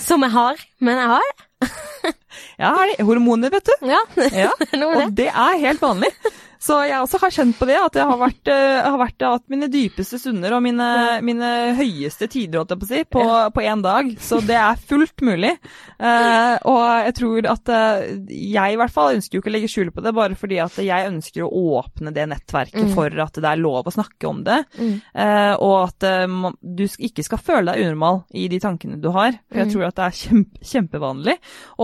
som 0.00 0.22
jeg 0.24 0.32
har? 0.32 0.56
Men 0.80 0.96
jeg 1.02 1.10
har 1.12 1.26
det. 1.28 1.46
ja 2.58 2.74
er 2.84 2.92
det 2.96 3.06
hormoner, 3.06 3.50
vet 3.50 3.70
du. 3.70 3.88
Ja, 3.88 4.02
Ja. 4.44 4.52
Og 4.88 5.14
det 5.14 5.28
er 5.32 5.58
helt 5.64 5.80
vanlig. 5.82 6.12
Så 6.58 6.74
jeg 6.88 6.98
også 6.98 7.20
har 7.22 7.30
kjent 7.30 7.54
på 7.54 7.68
det, 7.68 7.76
at 7.78 7.94
jeg 7.94 8.02
har 8.02 8.16
vært, 8.18 8.48
uh, 8.50 8.82
har 8.90 8.96
vært 8.98 9.22
at 9.22 9.44
mine 9.46 9.68
dypeste 9.70 10.18
stunder 10.18 10.56
og 10.56 10.64
mine, 10.64 10.88
mine 11.22 11.50
høyeste 11.78 12.26
tider, 12.26 12.58
holdt 12.58 12.72
jeg 12.74 12.80
på 12.80 12.86
å 12.86 12.88
si, 12.90 13.02
på, 13.14 13.22
på 13.54 13.62
én 13.62 13.84
dag. 13.84 14.08
Så 14.18 14.40
det 14.42 14.56
er 14.58 14.80
fullt 14.90 15.22
mulig. 15.22 15.52
Uh, 16.02 16.56
og 16.66 16.80
jeg 17.06 17.14
tror 17.20 17.46
at 17.52 17.70
uh, 17.70 18.02
jeg 18.26 18.74
i 18.74 18.80
hvert 18.80 18.90
fall 18.96 19.14
ønsker 19.14 19.38
jo 19.38 19.42
ikke 19.44 19.52
å 19.52 19.54
legge 19.54 19.70
skjul 19.70 19.92
på 19.94 20.02
det, 20.02 20.12
bare 20.18 20.34
fordi 20.40 20.58
at 20.64 20.80
jeg 20.82 21.06
ønsker 21.12 21.46
å 21.46 21.62
åpne 21.78 22.10
det 22.16 22.26
nettverket 22.34 22.88
Mm. 22.88 22.90
for 22.94 23.14
at 23.22 23.38
det 23.38 23.48
er 23.52 23.62
lov 23.62 23.86
å 23.86 23.94
snakke 23.94 24.26
om 24.28 24.42
det. 24.46 24.58
Mm. 24.78 24.98
Og 25.62 25.76
at 25.88 26.04
du 26.62 26.82
ikke 26.86 27.24
skal 27.26 27.40
føle 27.42 27.72
deg 27.74 27.86
unormal 27.86 28.20
i 28.38 28.46
de 28.50 28.58
tankene 28.62 28.98
du 29.02 29.08
har. 29.14 29.38
For 29.46 29.62
jeg 29.62 29.68
Mm. 29.70 29.72
tror 29.76 29.86
at 29.88 29.96
det 29.98 30.04
er 30.08 30.18
kjempe, 30.20 30.62
kjempevanlig. 30.74 31.34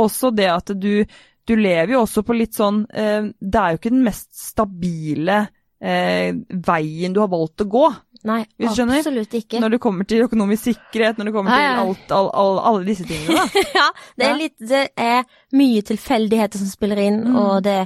Også 0.02 0.30
det 0.34 0.43
at 0.52 0.74
du 0.80 1.04
du 1.44 1.56
lever 1.60 1.92
jo 1.92 1.98
også 2.06 2.22
på 2.24 2.32
litt 2.32 2.56
sånn 2.56 2.86
eh, 2.88 3.26
Det 3.36 3.60
er 3.60 3.74
jo 3.74 3.76
ikke 3.76 3.90
den 3.92 4.04
mest 4.06 4.30
stabile 4.32 5.42
eh, 5.76 6.32
veien 6.48 7.12
du 7.12 7.20
har 7.20 7.28
valgt 7.28 7.60
å 7.60 7.66
gå 7.68 7.82
Nei, 8.24 8.38
absolutt 8.64 9.34
ikke. 9.36 9.60
når 9.60 9.74
det 9.74 9.78
kommer 9.84 10.06
til 10.08 10.22
økonomisk 10.24 10.70
sikkerhet, 10.70 11.18
når 11.20 11.28
det 11.28 11.32
kommer 11.34 11.52
til 11.52 11.80
alt, 11.82 12.14
all, 12.16 12.30
all, 12.32 12.60
alle 12.70 12.86
disse 12.88 13.04
tingene. 13.04 13.36
da. 13.36 13.64
ja, 13.76 13.84
det 14.16 14.24
er 14.30 14.38
litt 14.38 14.54
Det 14.64 14.80
er 14.96 15.26
mye 15.52 15.82
tilfeldigheter 15.84 16.62
som 16.62 16.70
spiller 16.72 17.02
inn, 17.04 17.18
Mm. 17.26 17.36
og 17.36 17.58
det 17.66 17.76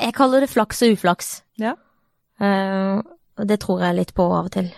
Jeg 0.00 0.14
kaller 0.16 0.40
det 0.40 0.48
flaks 0.48 0.80
og 0.86 0.94
uflaks. 0.96 1.28
Ja. 1.60 1.74
Uh, 2.40 3.04
det 3.44 3.60
tror 3.60 3.84
jeg 3.84 3.98
litt 4.00 4.14
på 4.16 4.24
av 4.32 4.48
og 4.48 4.54
til. 4.56 4.72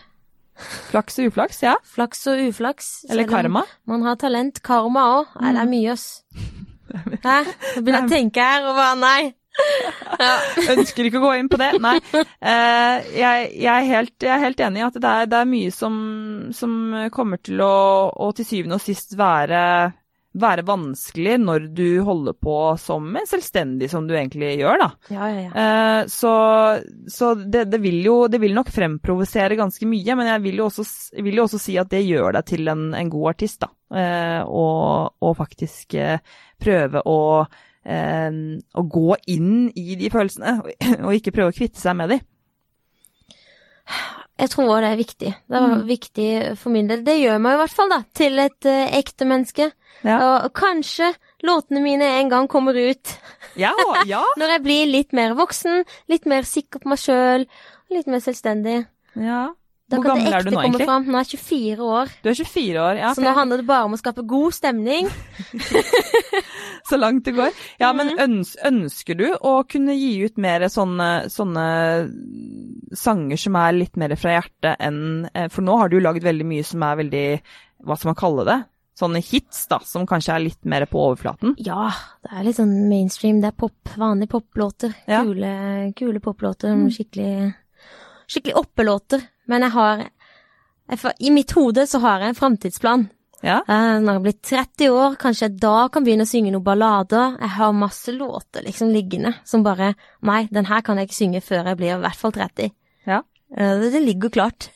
Flaks 0.90 1.22
og 1.22 1.30
uflaks, 1.30 1.62
ja. 1.62 1.76
Flaks 1.94 2.26
og 2.30 2.42
uflaks. 2.48 2.90
Eller 3.10 3.30
karma. 3.30 3.62
Man 3.86 4.02
har 4.02 4.18
talent. 4.18 4.60
Karma 4.66 5.06
òg. 5.20 5.32
Nei, 5.40 5.54
det 5.54 5.62
er 5.62 5.70
mye, 5.70 5.94
ass. 5.94 6.08
Hæ? 6.94 7.38
Nå 7.44 7.82
begynner 7.82 8.04
jeg 8.04 8.06
å 8.06 8.12
tenke 8.12 8.44
her 8.50 8.68
og 8.68 8.78
bare 8.78 9.00
nei. 9.00 9.22
Ja. 10.18 10.32
Ønsker 10.74 11.06
ikke 11.06 11.20
å 11.20 11.26
gå 11.28 11.32
inn 11.38 11.50
på 11.50 11.58
det. 11.60 11.72
Nei. 11.82 11.96
Eh, 12.14 13.10
jeg, 13.14 13.50
jeg, 13.62 13.70
er 13.70 13.86
helt, 13.88 14.14
jeg 14.22 14.32
er 14.34 14.42
helt 14.42 14.62
enig 14.66 14.82
i 14.82 14.86
at 14.86 14.96
det 15.00 15.10
er, 15.10 15.28
det 15.30 15.38
er 15.40 15.50
mye 15.50 15.74
som, 15.74 15.94
som 16.54 16.72
kommer 17.14 17.42
til 17.42 17.62
å, 17.64 17.74
å 18.10 18.30
til 18.36 18.48
syvende 18.48 18.78
og 18.80 18.84
sist 18.84 19.14
være 19.18 19.60
være 20.34 20.64
vanskelig 20.66 21.36
når 21.42 21.68
du 21.76 21.88
holder 22.06 22.34
på 22.34 22.56
som 22.80 23.06
en 23.16 23.28
selvstendig, 23.28 23.88
som 23.90 24.06
du 24.08 24.14
egentlig 24.16 24.56
gjør, 24.58 24.80
da. 24.82 24.88
Ja, 25.14 25.28
ja, 25.30 25.42
ja. 25.44 25.50
Eh, 25.64 26.00
så 26.10 26.32
så 27.08 27.34
det, 27.38 27.64
det, 27.70 27.78
vil 27.84 28.00
jo, 28.04 28.16
det 28.28 28.40
vil 28.42 28.54
nok 28.56 28.72
fremprovosere 28.74 29.58
ganske 29.58 29.86
mye, 29.88 30.16
men 30.18 30.30
jeg 30.32 30.44
vil 30.48 30.62
jo 30.62 30.68
også, 30.70 30.86
vil 31.22 31.38
jo 31.38 31.46
også 31.46 31.60
si 31.62 31.76
at 31.80 31.92
det 31.92 32.02
gjør 32.06 32.38
deg 32.38 32.48
til 32.50 32.72
en, 32.72 32.88
en 32.98 33.12
god 33.12 33.34
artist, 33.34 33.62
da. 33.62 33.70
Eh, 33.94 34.42
og, 34.42 35.14
og 35.22 35.36
faktisk 35.38 35.94
eh, 36.00 36.18
prøve 36.62 37.04
å, 37.06 37.20
eh, 37.86 38.40
å 38.74 38.86
gå 38.98 39.20
inn 39.36 39.68
i 39.78 39.98
de 40.00 40.10
følelsene, 40.12 40.58
og 41.06 41.14
ikke 41.14 41.34
prøve 41.36 41.54
å 41.54 41.58
kvitte 41.62 41.82
seg 41.82 41.98
med 42.00 42.16
de. 42.16 42.20
Jeg 44.38 44.50
tror 44.50 44.80
det 44.82 44.88
er 44.90 44.96
viktig. 44.98 45.28
Det 45.46 45.54
var 45.60 45.68
Mm. 45.68 45.86
viktig 45.86 46.28
for 46.58 46.70
min 46.74 46.88
del. 46.90 47.04
Det 47.06 47.14
gjør 47.20 47.38
meg 47.40 47.54
i 47.54 47.60
hvert 47.62 47.70
fall 47.76 47.88
da, 47.92 48.00
til 48.18 48.38
et 48.42 48.66
uh, 48.66 48.86
ekte 48.98 49.24
menneske. 49.30 49.68
Ja. 50.02 50.16
Og 50.44 50.52
kanskje 50.52 51.12
låtene 51.46 51.80
mine 51.80 52.02
en 52.20 52.28
gang 52.32 52.48
kommer 52.50 52.74
ut 52.74 53.12
Ja, 53.56 53.70
ja. 54.10 54.24
når 54.36 54.48
jeg 54.56 54.62
blir 54.64 54.86
litt 54.90 55.12
mer 55.14 55.34
voksen, 55.38 55.84
litt 56.10 56.26
mer 56.26 56.42
sikker 56.42 56.82
på 56.82 56.88
meg 56.90 56.98
sjøl, 56.98 57.46
litt 57.94 58.06
mer 58.10 58.18
selvstendig. 58.24 58.86
ja. 59.14 59.52
Da 59.92 59.98
Hvor 60.00 60.14
gammel 60.16 60.32
er 60.32 60.40
du 60.42 60.48
nå, 60.50 60.60
egentlig? 60.64 60.86
fram. 60.88 61.04
Nå 61.12 61.18
er 61.20 61.26
jeg 61.28 61.38
24 61.44 61.84
år, 61.84 62.08
Du 62.24 62.30
er 62.30 62.34
24 62.34 62.80
år, 62.80 62.96
ja. 63.02 63.10
så 63.14 63.20
nå 63.20 63.34
handler 63.36 63.60
det 63.60 63.66
bare 63.68 63.84
om 63.84 63.92
å 63.92 63.98
skape 64.00 64.22
god 64.26 64.54
stemning. 64.56 65.10
Så 66.90 66.98
langt 67.00 67.24
det 67.24 67.32
går. 67.36 67.50
Ja, 67.80 67.92
men 67.96 68.10
Mhm. 68.12 68.18
øns 68.26 68.56
ønsker 68.64 69.16
du 69.16 69.26
å 69.40 69.54
kunne 69.68 69.94
gi 69.96 70.24
ut 70.26 70.36
mer 70.36 70.60
sånne, 70.68 71.26
sånne 71.32 71.64
sanger 72.94 73.40
som 73.40 73.56
er 73.56 73.72
litt 73.76 73.96
mer 74.00 74.14
fra 74.20 74.34
hjertet 74.38 74.76
enn 74.84 75.28
eh, 75.34 75.48
For 75.52 75.64
nå 75.64 75.78
har 75.80 75.88
du 75.92 75.98
lagd 76.00 76.22
veldig 76.24 76.46
mye 76.46 76.64
som 76.66 76.82
er 76.86 76.98
veldig 77.02 77.24
Hva 77.84 77.96
skal 77.98 78.10
man 78.12 78.18
kalle 78.20 78.44
det? 78.48 78.58
Sånne 78.94 79.18
hits, 79.26 79.64
da, 79.66 79.80
som 79.82 80.04
kanskje 80.06 80.36
er 80.36 80.42
litt 80.44 80.64
mer 80.70 80.84
på 80.86 81.00
overflaten. 81.02 81.56
Ja, 81.58 81.88
det 82.22 82.30
er 82.30 82.44
litt 82.46 82.60
sånn 82.60 82.74
mainstream. 82.86 83.40
Det 83.42 83.48
er 83.48 83.56
pop, 83.58 83.74
vanlige 83.98 84.30
poplåter. 84.36 84.92
Ja. 85.10 85.24
Kule, 85.26 85.50
kule 85.98 86.20
poplåter. 86.22 86.76
Mm. 86.78 86.84
Skikkelig, 86.94 87.32
skikkelig 88.30 88.54
oppelåter. 88.60 89.24
Men 89.50 89.66
jeg 89.66 89.74
har 89.74 90.04
jeg, 90.04 91.14
I 91.26 91.32
mitt 91.34 91.50
hode 91.58 91.88
så 91.90 91.98
har 92.06 92.20
jeg 92.22 92.28
en 92.36 92.38
framtidsplan. 92.38 93.08
Ja. 93.44 93.58
Uh, 93.68 94.00
Når 94.00 94.16
jeg 94.16 94.22
blir 94.24 94.36
30 94.48 94.94
år, 94.96 95.16
kanskje 95.20 95.48
jeg 95.48 95.58
da 95.62 95.74
kan 95.92 96.06
begynne 96.06 96.24
å 96.24 96.30
synge 96.30 96.52
noen 96.54 96.64
ballader. 96.64 97.34
Jeg 97.42 97.52
har 97.58 97.74
masse 97.76 98.14
låter 98.16 98.64
liksom 98.64 98.92
liggende 98.94 99.34
som 99.44 99.64
bare 99.66 99.92
Nei, 100.24 100.46
den 100.50 100.68
her 100.70 100.80
kan 100.86 100.96
jeg 100.98 101.10
ikke 101.10 101.18
synge 101.20 101.42
før 101.44 101.68
jeg 101.72 101.80
blir 101.80 101.94
i 101.96 102.02
hvert 102.06 102.20
fall 102.20 102.32
30. 102.34 102.72
Ja. 103.10 103.20
Uh, 103.52 103.74
Det, 103.82 103.90
det 103.98 104.04
ligger 104.06 104.32
klart. 104.32 104.70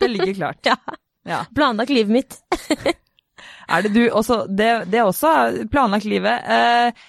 Det 0.00 0.10
ligger 0.10 0.34
klart. 0.34 0.64
Ja. 0.72 0.76
Ja. 1.28 1.42
Planlagt 1.54 1.92
livet 1.92 2.12
mitt. 2.12 2.38
Er 3.68 3.82
det 3.84 3.90
du 3.92 4.08
også 4.08 4.46
Det, 4.48 4.68
det 4.88 4.98
er 4.98 5.04
også 5.06 5.66
planlagt 5.70 6.06
livet. 6.08 6.40
Eh, 6.48 7.04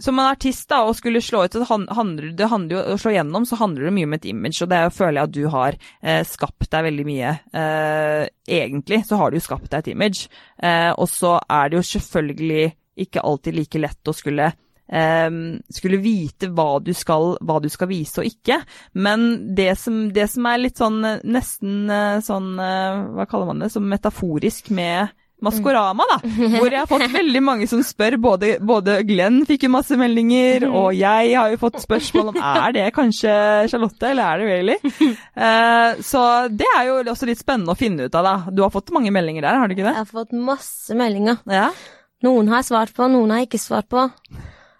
som 0.00 0.18
en 0.18 0.28
artist 0.30 0.68
da, 0.70 0.82
og 0.86 0.94
skulle 0.98 1.20
slå 1.24 1.44
ut, 1.46 1.56
så 1.58 1.66
handler, 1.96 2.30
det 2.38 2.46
handler 2.52 2.76
jo, 2.76 2.82
å 2.94 2.98
slå 3.02 3.12
gjennom, 3.16 3.46
så 3.48 3.58
handler 3.58 3.88
det 3.88 3.94
mye 3.96 4.06
om 4.06 4.14
et 4.18 4.28
image, 4.30 4.62
og 4.62 4.68
det 4.70 4.78
er- 4.78 4.94
føler 4.94 5.18
jeg 5.20 5.28
at 5.28 5.34
du 5.34 5.48
har 5.48 5.78
eh, 6.02 6.22
skapt 6.24 6.70
deg 6.70 6.84
veldig 6.86 7.06
mye. 7.08 7.32
Eh, 7.52 8.28
egentlig 8.60 9.00
så 9.08 9.18
har 9.18 9.30
du 9.30 9.38
jo 9.40 9.46
skapt 9.48 9.70
deg 9.70 9.78
et 9.82 9.92
image, 9.96 10.28
eh, 10.62 10.92
og 10.94 11.08
så 11.10 11.40
er 11.50 11.68
det 11.68 11.80
jo 11.80 11.88
selvfølgelig 11.90 12.72
ikke 12.98 13.22
alltid 13.22 13.54
like 13.54 13.78
lett 13.78 14.10
å 14.10 14.14
skulle 14.14 14.52
eh, 14.88 15.30
skulle 15.74 15.98
vite 16.00 16.48
hva 16.54 16.78
du, 16.82 16.92
skal, 16.96 17.36
hva 17.42 17.58
du 17.62 17.68
skal 17.68 17.90
vise 17.90 18.22
og 18.22 18.26
ikke. 18.30 18.62
Men 18.94 19.54
det 19.54 19.72
som, 19.78 20.08
det 20.14 20.28
som 20.30 20.46
er 20.46 20.62
litt 20.62 20.78
sånn 20.80 21.02
nesten 21.28 21.90
eh, 21.90 22.20
sånn 22.24 22.54
eh, 22.58 23.02
Hva 23.18 23.26
kaller 23.28 23.50
man 23.52 23.60
det? 23.66 23.70
Som 23.74 23.86
metaforisk 23.90 24.70
med 24.70 25.10
Maskorama, 25.44 26.02
da. 26.10 26.16
Hvor 26.26 26.66
jeg 26.72 26.80
har 26.80 26.88
fått 26.90 27.04
veldig 27.20 27.42
mange 27.46 27.68
som 27.70 27.82
spør. 27.86 28.16
Både, 28.18 28.56
både 28.66 28.96
Glenn 29.06 29.44
fikk 29.46 29.68
jo 29.68 29.70
masse 29.76 29.94
meldinger, 30.00 30.64
Mm. 30.68 30.74
og 30.74 30.88
jeg 30.98 31.34
har 31.38 31.52
jo 31.52 31.60
fått 31.60 31.78
spørsmål 31.84 32.32
om 32.32 32.38
er 32.42 32.72
det 32.74 32.86
kanskje 32.96 33.30
Charlotte, 33.70 34.10
eller 34.10 34.24
er 34.24 34.38
det 34.42 34.48
Rayleigh? 34.48 34.96
Uh, 35.38 36.02
så 36.02 36.22
det 36.50 36.66
er 36.76 36.88
jo 36.88 36.96
også 37.12 37.28
litt 37.30 37.38
spennende 37.42 37.72
å 37.74 37.78
finne 37.78 38.08
ut 38.08 38.18
av, 38.18 38.26
da. 38.26 38.34
Du 38.50 38.64
har 38.64 38.72
fått 38.74 38.90
mange 38.94 39.12
meldinger 39.14 39.46
der, 39.46 39.60
har 39.62 39.68
du 39.70 39.76
ikke 39.76 39.86
det? 39.86 39.94
Jeg 39.94 40.02
har 40.06 40.10
fått 40.10 40.34
masse 40.34 40.96
meldinger. 40.98 41.38
Ja. 41.46 41.68
Noen 42.26 42.50
har 42.50 42.64
jeg 42.64 42.70
svart 42.72 42.94
på, 42.96 43.06
noen 43.12 43.30
har 43.30 43.44
jeg 43.44 43.52
ikke 43.52 43.62
svart 43.62 43.86
på. 43.92 44.08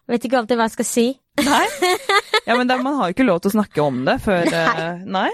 Vet 0.08 0.24
ikke 0.26 0.40
alltid 0.40 0.58
hva 0.58 0.66
jeg 0.66 0.74
skal 0.78 0.88
si. 0.90 1.06
Nei? 1.46 1.64
Ja, 2.48 2.54
men 2.56 2.64
det, 2.66 2.78
man 2.80 2.94
har 2.96 3.10
jo 3.10 3.12
ikke 3.12 3.26
lov 3.28 3.42
til 3.44 3.50
å 3.50 3.56
snakke 3.58 3.82
om 3.84 3.98
det 4.06 4.14
før 4.24 4.46
eh, 4.48 5.02
Nei? 5.04 5.28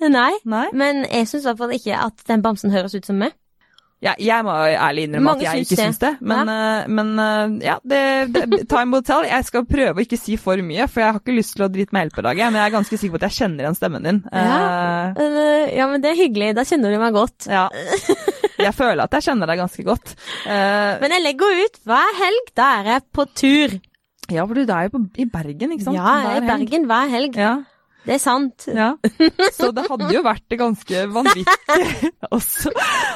Nei. 0.00 0.30
Nei? 0.48 0.62
Men 0.72 1.02
jeg 1.04 1.26
syns 1.28 1.44
i 1.44 1.48
hvert 1.50 1.58
fall 1.60 1.74
ikke 1.76 1.98
at 2.06 2.22
den 2.30 2.40
bamsen 2.46 2.72
høres 2.72 2.94
ut 2.96 3.04
som 3.04 3.18
meg. 3.20 3.34
Ja, 4.04 4.12
jeg 4.20 4.44
må 4.44 4.52
ærlig 4.68 5.06
innrømme 5.08 5.30
Mange 5.30 5.46
at 5.46 5.56
jeg 5.56 5.64
syns 5.64 5.70
ikke 5.72 5.80
syns 5.80 6.00
det. 6.02 6.10
Men, 6.20 6.50
eh, 6.52 6.88
men 6.92 7.12
eh, 7.22 7.54
ja, 7.64 7.76
det, 7.88 8.00
det, 8.34 8.58
time 8.68 8.92
will 8.92 9.04
tell. 9.06 9.24
Jeg 9.24 9.46
skal 9.48 9.64
prøve 9.64 9.96
å 9.96 10.04
ikke 10.04 10.18
si 10.20 10.36
for 10.40 10.60
mye, 10.60 10.84
for 10.92 11.00
jeg 11.00 11.14
har 11.14 11.20
ikke 11.22 11.36
lyst 11.38 11.56
til 11.56 11.64
å 11.64 11.70
drite 11.72 11.96
meg 11.96 12.06
helt 12.06 12.18
på 12.18 12.24
laget. 12.26 12.50
Men 12.52 12.60
jeg 12.60 12.68
er 12.68 12.74
ganske 12.76 12.98
sikker 13.00 13.14
på 13.16 13.20
at 13.22 13.26
jeg 13.30 13.38
kjenner 13.38 13.64
igjen 13.64 13.78
stemmen 13.80 14.04
din. 14.10 14.20
Eh, 14.28 14.44
Eh, 15.24 15.74
Ja, 15.78 15.86
men 15.88 16.04
det 16.04 16.12
er 16.12 16.20
hyggelig. 16.20 16.52
Da 16.58 16.66
kjenner 16.68 16.92
du 16.92 16.98
meg 17.00 17.16
godt. 17.16 17.48
ja. 17.48 17.68
Jeg 18.64 18.70
føler 18.78 19.02
at 19.02 19.14
jeg 19.16 19.24
kjenner 19.26 19.50
deg 19.50 19.58
ganske 19.58 19.82
godt. 19.84 20.12
Uh, 20.46 20.94
Men 21.02 21.10
jeg 21.16 21.22
legger 21.24 21.56
ut 21.64 21.74
hver 21.90 22.12
helg. 22.20 22.52
Da 22.56 22.68
er 22.78 22.90
jeg 22.92 23.02
på 23.12 23.24
tur. 23.34 23.74
ja, 24.30 24.44
for 24.46 24.54
du 24.54 24.62
er 24.62 24.86
jo 24.86 24.92
på, 24.94 25.00
i 25.20 25.26
Bergen, 25.28 25.72
ikke 25.74 25.88
sant? 25.88 25.98
Ja, 25.98 26.12
jeg 26.22 26.36
er 26.38 26.44
i. 26.44 26.46
Bergen 26.52 26.86
hver 26.88 27.10
helg. 27.12 27.34
Ja, 27.36 27.54
Det 28.04 28.16
er 28.18 28.20
sant. 28.20 28.66
ja. 28.68 28.90
Så 29.56 29.70
det 29.72 29.86
hadde 29.88 30.10
jo 30.12 30.20
vært 30.24 30.54
ganske 30.60 31.04
vanvittig. 31.14 32.10
Og 32.34 32.40
så 32.44 32.72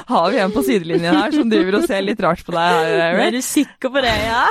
har 0.09 0.30
vi 0.32 0.39
en 0.41 0.53
på 0.55 0.62
sidelinjen 0.64 1.16
her 1.18 1.34
som 1.34 1.51
driver 1.51 1.78
og 1.80 1.84
ser 1.89 2.05
litt 2.07 2.20
rart 2.24 2.41
på 2.47 2.55
deg 2.55 2.78
her, 2.89 3.18
Er 3.26 3.34
du 3.34 3.41
sikker 3.45 3.93
på 3.93 4.03
det, 4.05 4.14
ja? 4.24 4.45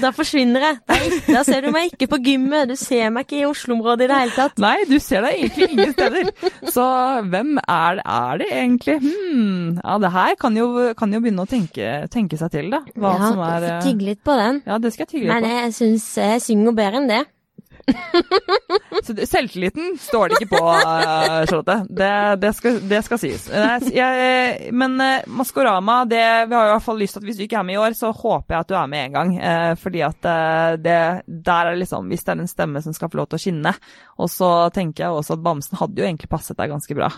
Da 0.00 0.12
forsvinner 0.14 0.64
jeg. 0.66 0.78
Da, 0.86 0.98
da 1.38 1.42
ser 1.46 1.66
du 1.66 1.70
meg 1.74 1.90
ikke 1.90 2.08
på 2.12 2.20
gymmet. 2.24 2.70
Du 2.70 2.76
ser 2.78 3.10
meg 3.14 3.26
ikke 3.26 3.40
i 3.40 3.48
Oslo-området 3.48 4.06
i 4.06 4.10
det 4.12 4.20
hele 4.22 4.36
tatt. 4.36 4.62
Nei, 4.62 4.76
du 4.88 4.96
ser 5.02 5.26
deg 5.26 5.40
egentlig 5.40 5.70
ingen 5.74 5.92
steder. 5.96 6.30
Så 6.70 6.86
hvem 7.32 7.56
er 7.64 7.98
det, 8.00 8.06
er 8.06 8.40
det 8.42 8.48
egentlig? 8.60 8.96
Hmm, 9.02 9.80
ja, 9.80 9.98
det 10.06 10.12
her 10.14 10.38
kan 10.40 10.56
jo, 10.58 10.70
kan 10.98 11.12
jo 11.16 11.22
begynne 11.24 11.46
å 11.46 11.50
tenke, 11.50 11.90
tenke 12.14 12.38
seg 12.40 12.54
til, 12.54 12.70
da. 12.72 12.84
Hva 12.94 13.16
ja, 13.16 13.26
som 13.26 13.44
er 13.48 13.68
Tygge 13.84 14.10
litt 14.12 14.22
på 14.26 14.38
den. 14.38 14.62
Ja, 14.68 14.78
det 14.82 14.94
skal 14.94 15.06
jeg 15.08 15.12
tygge 15.16 15.26
litt 15.26 15.34
på. 15.34 15.40
Men 15.40 15.60
jeg 15.64 15.76
syns 15.76 16.08
jeg 16.20 16.46
synger 16.46 16.76
bedre 16.78 17.02
enn 17.02 17.10
det. 17.10 17.22
Så 19.06 19.14
selvtilliten 19.26 19.94
står 20.00 20.28
det 20.28 20.38
ikke 20.40 20.58
på, 20.58 20.72
eh, 20.74 21.44
Charlotte. 21.48 21.76
Det, 21.88 22.10
det, 22.42 22.50
skal, 22.56 22.78
det 22.90 23.00
skal 23.06 23.20
sies. 23.22 23.46
Eh, 23.48 23.88
Jeg, 23.94 24.72
men 24.76 24.96
eh, 25.00 25.26
Maskorama, 25.26 26.02
det, 26.10 26.22
vi 26.50 26.56
har 26.56 26.68
i 26.68 26.72
hvert 26.74 26.84
fall 26.84 27.00
lyst 27.00 27.16
til 27.16 27.22
at 27.22 27.28
hvis 27.28 27.38
du 27.38 27.44
ikke 27.46 27.60
er 27.60 27.66
med 27.68 27.78
i 27.78 27.80
år, 27.80 27.96
så 27.96 28.12
håper 28.12 28.56
jeg 28.56 28.64
at 28.66 28.70
du 28.70 28.76
er 28.78 28.90
med 28.92 29.04
en 29.06 29.16
gang. 29.18 29.32
Fordi 29.80 30.02
at 30.04 30.26
det, 30.82 30.96
der 31.26 31.70
er 31.70 31.78
liksom 31.78 32.08
Hvis 32.10 32.24
det 32.26 32.32
er 32.32 32.42
en 32.42 32.50
stemme 32.50 32.82
som 32.84 32.94
skal 32.96 33.10
få 33.12 33.20
lov 33.20 33.30
til 33.30 33.38
å 33.38 33.42
skinne. 33.42 33.72
Og 34.20 34.30
så 34.32 34.50
tenker 34.74 35.06
jeg 35.06 35.16
også 35.20 35.36
at 35.38 35.44
Bamsen 35.44 35.78
hadde 35.80 36.02
jo 36.02 36.06
egentlig 36.06 36.30
passet 36.30 36.58
deg 36.58 36.72
ganske 36.72 36.96
bra. 36.98 37.10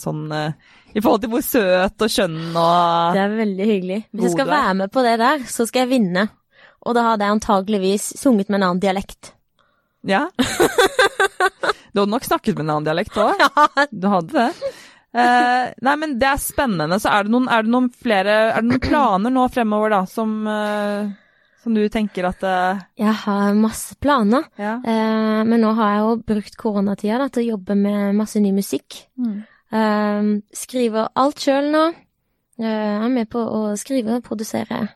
Sånn 0.00 0.28
i 0.30 1.02
forhold 1.02 1.22
til 1.22 1.30
hvor 1.32 1.44
søt 1.46 2.02
og 2.02 2.10
skjønn 2.10 2.38
og 2.50 3.14
Det 3.14 3.22
er 3.22 3.34
veldig 3.38 3.66
hyggelig. 3.68 3.98
Hvis 4.10 4.28
jeg 4.28 4.36
skal 4.36 4.50
være 4.50 4.76
med 4.82 4.92
på 4.94 5.04
det 5.06 5.16
der, 5.22 5.44
så 5.50 5.66
skal 5.68 5.84
jeg 5.84 5.92
vinne. 5.96 6.26
Og 6.86 6.96
da 6.96 7.10
hadde 7.10 7.26
jeg 7.26 7.36
antageligvis 7.36 8.08
sunget 8.18 8.48
med 8.50 8.60
en 8.60 8.68
annen 8.70 8.82
dialekt. 8.82 9.34
Ja. 10.08 10.28
Du 11.92 12.00
hadde 12.00 12.10
nok 12.12 12.24
snakket 12.24 12.54
med 12.56 12.64
en 12.64 12.70
annen 12.76 12.86
dialekt 12.86 13.16
òg. 13.20 13.40
Du 13.92 14.06
hadde 14.08 14.32
det. 14.36 14.70
Eh, 15.10 15.72
nei, 15.82 15.94
men 15.98 16.12
det 16.20 16.28
er 16.30 16.38
spennende. 16.38 17.00
Så 17.02 17.10
er 17.10 17.26
det 17.26 17.32
noen, 17.34 17.48
er 17.50 17.64
det 17.66 17.72
noen 17.72 17.88
flere 17.90 18.34
Er 18.52 18.60
det 18.62 18.68
noen 18.70 18.82
planer 18.84 19.32
nå 19.34 19.48
fremover, 19.50 19.90
da, 19.90 20.04
som, 20.06 20.36
eh, 20.46 21.08
som 21.64 21.74
du 21.74 21.82
tenker 21.90 22.28
at 22.30 22.44
eh, 22.46 22.78
Jeg 23.02 23.16
har 23.24 23.56
masse 23.58 23.96
planer, 24.00 24.46
Ja. 24.60 24.76
eh, 24.78 25.40
men 25.50 25.58
nå 25.64 25.72
har 25.80 25.96
jeg 25.96 26.04
jo 26.04 26.12
brukt 26.30 26.56
koronatida 26.62 27.18
da, 27.24 27.26
til 27.28 27.42
å 27.42 27.48
jobbe 27.56 27.74
med 27.82 28.14
masse 28.22 28.38
ny 28.40 28.52
musikk. 28.54 29.00
Eh, 29.20 30.30
skriver 30.62 31.10
alt 31.18 31.42
sjøl 31.42 31.72
nå. 31.74 31.84
Eh, 32.60 32.70
jeg 32.70 33.02
er 33.08 33.12
med 33.18 33.28
på 33.34 33.42
å 33.42 33.74
skrive 33.80 34.20
og 34.20 34.24
produsere, 34.30 34.86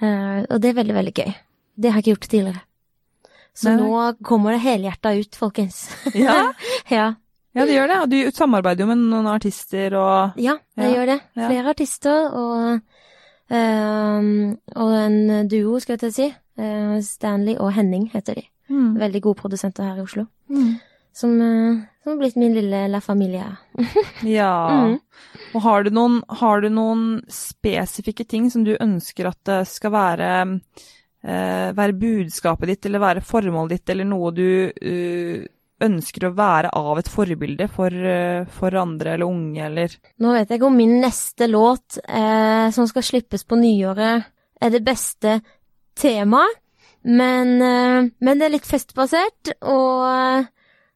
Eh, 0.00 0.46
og 0.48 0.62
det 0.64 0.70
er 0.70 0.76
veldig, 0.78 0.94
veldig 0.96 1.12
gøy. 1.12 1.32
Det 1.76 1.90
har 1.92 1.98
jeg 2.00 2.04
ikke 2.06 2.12
gjort 2.14 2.28
tidligere. 2.32 2.60
Så 3.60 3.74
nå 3.76 3.90
kommer 4.24 4.56
det 4.56 4.62
helhjerta 4.64 5.12
ut, 5.18 5.36
folkens. 5.36 5.82
Ja, 6.16 6.52
ja. 6.88 7.06
ja, 7.52 7.66
det 7.66 7.74
gjør 7.76 7.90
det. 7.92 7.98
Og 8.04 8.12
du 8.12 8.18
samarbeider 8.36 8.86
jo 8.86 8.90
med 8.92 9.02
noen 9.10 9.28
artister 9.28 9.96
og 10.00 10.40
Ja, 10.40 10.56
jeg 10.80 10.88
Ja, 10.88 10.94
gjør 10.96 11.10
det. 11.12 11.18
Flere 11.36 11.74
artister 11.74 12.36
og, 12.40 12.80
ehm, 13.52 14.30
og 14.76 14.94
en 14.96 15.48
duo, 15.50 15.80
skal 15.80 15.96
jeg 15.98 16.04
til 16.04 16.12
å 16.12 16.16
si. 16.20 16.28
Eh, 16.60 16.94
Stanley 17.04 17.56
og 17.58 17.72
Henning 17.76 18.08
heter 18.14 18.40
de. 18.40 18.46
Mm. 18.70 18.94
Veldig 19.00 19.22
gode 19.24 19.40
produsenter 19.42 19.84
her 19.88 19.98
i 19.98 20.04
Oslo. 20.06 20.26
Mm. 20.50 20.78
Som, 21.12 21.32
eh, 21.42 21.80
som 22.04 22.12
har 22.12 22.18
blitt 22.20 22.36
min 22.38 22.54
lille 22.54 22.86
La 22.88 23.00
Familia. 23.00 23.56
Ja. 24.22 24.52
Mm. 24.70 24.98
Og 25.54 25.62
har 25.64 25.82
du, 25.84 25.90
noen, 25.90 26.20
har 26.28 26.60
du 26.62 26.68
noen 26.70 27.04
spesifikke 27.28 28.24
ting 28.28 28.50
som 28.50 28.62
du 28.64 28.76
ønsker 28.80 29.26
at 29.26 29.38
det 29.48 29.60
skal 29.68 29.90
være 29.90 30.30
være 31.20 31.92
budskapet 32.00 32.70
ditt, 32.70 32.86
eller 32.88 33.02
være 33.02 33.22
formålet 33.24 33.74
ditt, 33.76 33.90
eller 33.92 34.06
noe 34.08 34.30
du 34.32 34.46
eh, 34.72 35.42
ønsker 35.84 36.26
å 36.28 36.34
være 36.36 36.70
av 36.76 37.00
et 37.00 37.08
forbilde 37.10 37.66
for, 37.72 37.92
eh, 37.92 38.44
for 38.52 38.76
andre 38.76 39.14
eller 39.14 39.28
unge, 39.28 39.62
eller 39.66 39.96
Nå 40.20 40.34
vet 40.36 40.52
jeg 40.52 40.64
om 40.66 40.76
min 40.76 40.98
neste 41.02 41.48
låt, 41.48 41.98
eh, 42.04 42.70
som 42.70 42.88
skal 42.88 43.06
slippes 43.06 43.44
på 43.44 43.58
nyåret, 43.60 44.26
er 44.60 44.70
det 44.70 44.84
beste 44.84 45.40
temaet, 45.96 46.60
men, 47.02 47.62
eh, 47.62 48.10
men 48.20 48.38
det 48.38 48.46
er 48.46 48.56
litt 48.56 48.68
festbasert, 48.68 49.54
og, 49.62 50.46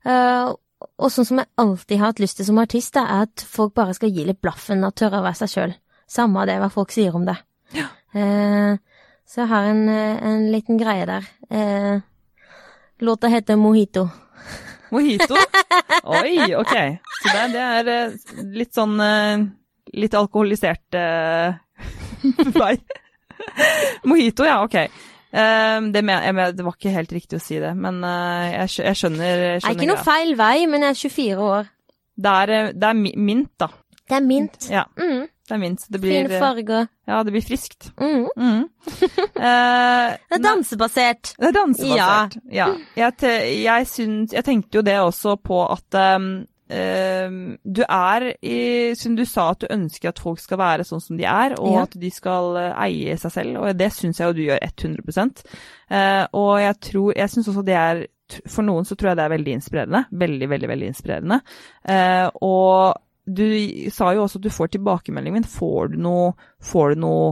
eh, 0.05 0.53
og 0.99 1.11
sånn 1.11 1.27
som 1.27 1.39
jeg 1.39 1.49
alltid 1.57 1.99
har 1.99 2.13
hatt 2.13 2.21
lyst 2.21 2.37
til 2.37 2.47
som 2.47 2.59
artist, 2.59 2.93
det 2.93 3.03
er 3.03 3.23
at 3.25 3.41
folk 3.41 3.75
bare 3.75 3.95
skal 3.95 4.11
gi 4.11 4.25
litt 4.25 4.43
blaffen 4.43 4.85
og 4.85 4.95
tørre 4.95 5.21
å 5.21 5.25
være 5.25 5.41
seg 5.45 5.49
sjøl. 5.49 5.75
Samme 6.07 6.43
av 6.43 6.47
det 6.47 6.59
hva 6.61 6.71
folk 6.71 6.93
sier 6.93 7.15
om 7.15 7.25
det. 7.25 7.39
Eh, 8.15 8.77
så 9.35 9.41
jeg 9.43 9.51
har 9.51 9.65
en, 9.73 9.81
eh, 9.91 10.21
en 10.31 10.45
liten 10.53 10.79
greie 10.79 11.07
der. 11.11 11.25
Eh, 11.51 11.97
låta 13.03 13.27
heter 13.33 13.57
Mojito. 13.59 14.07
Mojito? 14.95 15.35
Oi, 16.05 16.55
ok. 16.63 16.75
Så 17.23 17.33
det, 17.35 17.47
det 17.57 17.65
er 17.81 17.91
eh, 17.97 18.15
litt 18.55 18.75
sånn 18.79 18.95
eh, 19.03 19.43
litt 19.99 20.15
alkoholisert 20.15 20.95
eh, 20.95 21.59
vei. 22.63 22.77
Mojito, 24.07 24.47
ja, 24.47 24.61
ok. 24.65 24.75
Eh, 25.35 25.81
det, 25.91 26.03
jeg, 26.07 26.35
men- 26.39 26.55
det 26.57 26.65
var 26.65 26.77
ikke 26.79 26.95
helt 26.95 27.13
riktig 27.13 27.41
å 27.41 27.43
si 27.43 27.59
det, 27.63 27.73
men 27.75 27.99
eh, 28.07 28.53
jeg, 28.61 28.71
skjø- 28.77 28.87
jeg 28.93 29.01
skjønner, 29.03 29.33
jeg 29.49 29.61
Det 29.65 29.71
er 29.73 29.77
ikke 29.79 29.91
noe 29.91 29.99
greia. 29.99 30.07
feil 30.13 30.35
vei, 30.39 30.67
men 30.71 30.87
jeg 30.87 30.95
er 30.95 31.01
24 31.03 31.49
år. 31.51 31.71
Det 32.15 32.35
er, 32.45 32.53
det 32.79 32.91
er 32.93 33.01
mint, 33.19 33.51
da. 33.59 33.69
Det 34.05 34.15
er 34.21 34.27
mint. 34.29 34.69
Ja, 34.71 34.85
Mm, 35.01 35.25
det 35.49 35.55
er 35.55 35.61
mint. 35.61 35.83
Det 35.93 36.01
blir, 36.01 36.15
fine 36.25 36.35
eh, 36.35 36.41
farger. 36.41 36.87
ja, 37.11 37.19
det 37.23 37.33
blir 37.35 37.45
friskt. 37.45 37.91
Mm. 38.01 38.29
Mm. 38.37 38.65
Eh, 39.45 40.15
Det 40.31 40.39
er 40.39 40.43
dansebasert. 40.45 41.35
Det 41.39 41.49
er 41.51 41.53
dansebasert. 41.57 42.37
Ja. 42.53 42.69
Jeg, 42.97 43.17
te, 43.21 43.33
jeg, 43.65 43.87
syns, 43.91 44.33
jeg 44.33 44.45
tenkte 44.47 44.79
jo 44.79 44.83
det 44.87 44.95
også 45.03 45.35
på 45.43 45.59
at 45.73 45.99
um, 46.17 46.29
um, 46.71 47.39
du 47.65 47.83
er 47.85 48.27
i 48.41 48.95
Siden 48.97 49.17
du 49.19 49.25
sa 49.29 49.51
at 49.53 49.61
du 49.65 49.67
ønsker 49.75 50.09
at 50.15 50.23
folk 50.23 50.41
skal 50.41 50.59
være 50.63 50.87
sånn 50.89 51.03
som 51.05 51.19
de 51.21 51.27
er, 51.29 51.57
og 51.61 51.75
Ja. 51.75 51.83
at 51.85 51.99
de 52.01 52.11
skal 52.15 52.57
uh, 52.57 52.71
eie 52.87 53.17
seg 53.21 53.35
selv, 53.37 53.59
og 53.61 53.77
det 53.77 53.91
syns 53.93 54.21
jeg 54.23 54.31
jo 54.31 54.39
du 54.39 54.45
gjør 54.47 54.65
100 54.65 55.45
Eh, 55.91 56.27
Og 56.33 56.55
jeg 56.63 56.77
tror 56.81 57.13
Jeg 57.13 57.29
syns 57.31 57.49
også 57.53 57.63
det 57.63 57.75
er 57.77 58.07
For 58.49 58.65
noen 58.65 58.87
så 58.89 58.97
tror 58.97 59.11
jeg 59.11 59.17
det 59.19 59.25
er 59.27 59.35
veldig 59.35 59.53
inspirerende. 59.59 60.05
Veldig, 60.11 60.49
veldig, 60.49 60.69
veldig 60.71 60.87
inspirerende. 60.89 61.41
Eh, 61.85 62.31
og 62.41 62.95
du 63.27 63.45
sa 63.91 64.13
jo 64.15 64.25
også 64.27 64.37
at 64.41 64.45
du 64.47 64.51
får 64.53 64.69
tilbakemeldingen 64.75 65.41
men 65.41 65.45
får 65.49 65.95
du 65.95 65.97
noe, 66.05 66.33
får 66.61 66.95
du 66.95 67.01
noe 67.07 67.31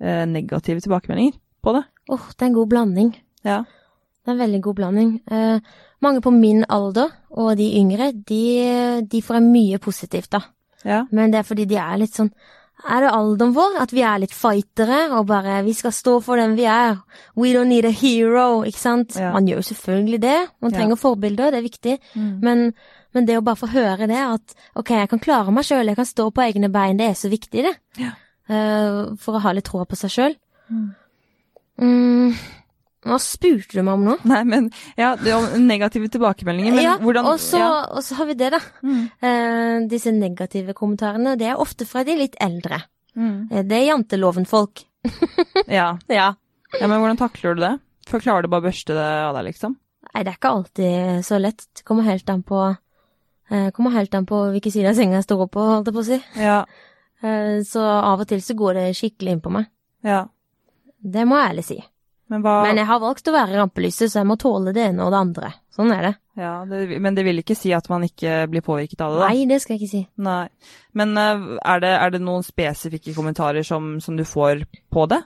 eh, 0.00 0.24
negative 0.30 0.80
tilbakemeldinger 0.84 1.38
på 1.64 1.74
det? 1.74 1.82
Åh, 2.10 2.28
det 2.36 2.42
er 2.44 2.50
en 2.52 2.54
god 2.60 2.68
blanding. 2.70 3.10
Ja. 3.44 3.64
Det 4.22 4.30
er 4.30 4.36
en 4.36 4.42
veldig 4.44 4.60
god 4.62 4.76
blanding. 4.78 5.10
Eh, 5.30 5.58
mange 6.04 6.20
på 6.22 6.30
min 6.30 6.62
alder 6.68 7.10
og 7.30 7.56
de 7.58 7.66
yngre, 7.80 8.12
de, 8.12 9.02
de 9.10 9.22
får 9.24 9.40
mye 9.42 9.78
positivt, 9.82 10.30
da. 10.30 10.40
Ja. 10.84 11.02
Men 11.10 11.32
det 11.34 11.40
er 11.40 11.48
fordi 11.48 11.64
de 11.66 11.74
er 11.82 11.98
litt 11.98 12.14
sånn 12.14 12.30
Er 12.86 13.00
det 13.02 13.08
alderen 13.10 13.50
vår? 13.56 13.72
At 13.82 13.90
vi 13.90 14.04
er 14.06 14.20
litt 14.22 14.30
fightere 14.30 15.08
og 15.18 15.24
bare 15.26 15.56
Vi 15.66 15.72
skal 15.74 15.90
stå 15.90 16.12
for 16.22 16.38
den 16.38 16.52
vi 16.54 16.68
er. 16.70 17.00
We 17.34 17.50
don't 17.50 17.66
need 17.66 17.84
a 17.84 17.90
hero, 17.90 18.62
ikke 18.62 18.78
sant? 18.78 19.16
Ja. 19.18 19.32
Man 19.34 19.48
gjør 19.50 19.58
jo 19.58 19.66
selvfølgelig 19.72 20.20
det. 20.22 20.36
Man 20.62 20.70
Ja. 20.70 20.76
trenger 20.78 20.96
forbilder, 21.02 21.50
det 21.50 21.58
er 21.58 21.66
viktig. 21.66 21.96
Mm. 22.14 22.38
Men, 22.46 22.62
men 23.16 23.26
det 23.28 23.38
å 23.38 23.44
bare 23.44 23.58
få 23.60 23.70
høre 23.72 24.08
det, 24.10 24.18
at 24.20 24.54
ok, 24.78 24.90
jeg 25.02 25.10
kan 25.12 25.22
klare 25.22 25.54
meg 25.54 25.66
sjøl, 25.68 25.88
jeg 25.88 25.98
kan 25.98 26.08
stå 26.08 26.28
på 26.34 26.44
egne 26.44 26.70
bein, 26.72 26.98
det 27.00 27.10
er 27.12 27.18
så 27.18 27.30
viktig, 27.32 27.64
det. 27.64 27.74
Ja. 28.00 28.12
Eh, 28.48 29.00
for 29.20 29.38
å 29.38 29.42
ha 29.44 29.52
litt 29.56 29.68
tro 29.68 29.80
på 29.88 29.96
seg 29.98 30.12
sjøl. 30.12 30.36
Mm. 30.68 30.86
Mm, 31.78 32.34
hva 33.06 33.18
spurte 33.22 33.78
du 33.78 33.82
meg 33.86 33.94
om 33.94 34.04
nå? 34.08 34.16
Nei, 34.32 34.42
men 34.48 34.68
ja, 34.98 35.14
det 35.20 35.32
jo 35.32 35.40
negative 35.62 36.10
tilbakemeldinger, 36.12 36.76
men 36.76 36.84
ja, 36.84 36.96
hvordan 37.02 37.28
og 37.30 37.40
så, 37.42 37.60
ja. 37.62 37.72
og 37.94 38.04
så 38.04 38.18
har 38.20 38.28
vi 38.30 38.38
det, 38.40 38.52
da. 38.56 38.60
Mm. 38.82 39.02
Eh, 39.30 39.74
disse 39.92 40.12
negative 40.14 40.76
kommentarene, 40.78 41.36
det 41.40 41.52
er 41.52 41.60
ofte 41.62 41.88
fra 41.88 42.04
de 42.08 42.18
litt 42.18 42.38
eldre. 42.44 42.82
Mm. 43.18 43.48
Eh, 43.50 43.64
Det 43.66 43.80
er 43.80 43.88
janteloven, 43.92 44.48
folk. 44.48 44.84
Ja. 45.68 45.92
Ja. 46.10 46.32
ja, 46.74 46.86
men 46.86 46.98
hvordan 47.00 47.18
takler 47.20 47.56
du 47.56 47.62
det? 47.64 47.74
For 48.08 48.24
klarer 48.24 48.44
du 48.44 48.50
bare 48.52 48.64
å 48.64 48.68
børste 48.68 48.96
det 48.96 49.06
av 49.28 49.36
deg, 49.36 49.50
liksom? 49.50 49.76
Nei, 50.08 50.22
det 50.24 50.32
er 50.32 50.38
ikke 50.38 50.52
alltid 50.56 51.24
så 51.26 51.38
lett. 51.40 51.66
Det 51.76 51.84
kommer 51.86 52.06
helt 52.06 52.30
an 52.32 52.42
på 52.46 52.60
kommer 53.72 53.94
helt 53.96 54.14
an 54.14 54.26
på 54.28 54.38
hvilken 54.52 54.72
side 54.74 54.90
av 54.90 54.94
senga 54.98 55.18
jeg 55.20 55.24
står 55.28 55.46
på, 55.48 55.66
holdt 55.72 55.88
jeg 55.88 55.94
på 55.96 56.02
å 56.02 56.08
si. 56.08 56.18
Ja. 56.42 56.58
Eh, 57.22 57.60
Så 57.66 57.80
av 57.82 58.20
og 58.20 58.28
til 58.30 58.40
så 58.44 58.54
går 58.54 58.74
det 58.74 58.88
skikkelig 58.98 59.36
inn 59.36 59.40
på 59.44 59.50
meg. 59.54 59.66
ja. 60.04 60.26
Det 60.98 61.22
må 61.30 61.36
jeg 61.38 61.50
ærlig 61.52 61.62
si. 61.64 61.76
Men 62.28 62.42
hva 62.42 62.62
Men 62.66 62.76
jeg 62.76 62.86
har 62.88 62.98
valgt 63.00 63.28
å 63.30 63.32
være 63.32 63.54
rampelyset, 63.56 64.10
så 64.10 64.18
jeg 64.18 64.26
må 64.26 64.34
tåle 64.36 64.72
det 64.74 64.82
ene 64.90 65.04
og 65.06 65.12
det 65.14 65.18
andre. 65.22 65.50
Sånn 65.72 65.92
er 65.94 66.02
det. 66.02 66.10
ja, 66.36 66.64
det, 66.68 66.98
Men 67.00 67.14
det 67.14 67.24
vil 67.24 67.38
ikke 67.38 67.54
si 67.56 67.70
at 67.72 67.86
man 67.88 68.02
ikke 68.02 68.48
blir 68.50 68.60
påvirket 68.66 69.00
av 69.00 69.14
det, 69.14 69.20
da? 69.22 69.28
Nei, 69.30 69.46
det 69.46 69.60
skal 69.62 69.76
jeg 69.76 69.80
ikke 69.86 69.90
si. 69.92 70.00
Nei. 70.18 70.48
Men 70.92 71.16
eh, 71.16 71.46
er 71.64 71.80
det, 71.80 71.92
er 72.02 72.10
det 72.10 72.20
noen 72.20 72.42
spesifikke 72.42 73.14
kommentarer 73.14 73.62
som, 73.64 74.00
som 74.00 74.16
du 74.18 74.24
får 74.26 74.66
på 74.92 75.06
det? 75.08 75.22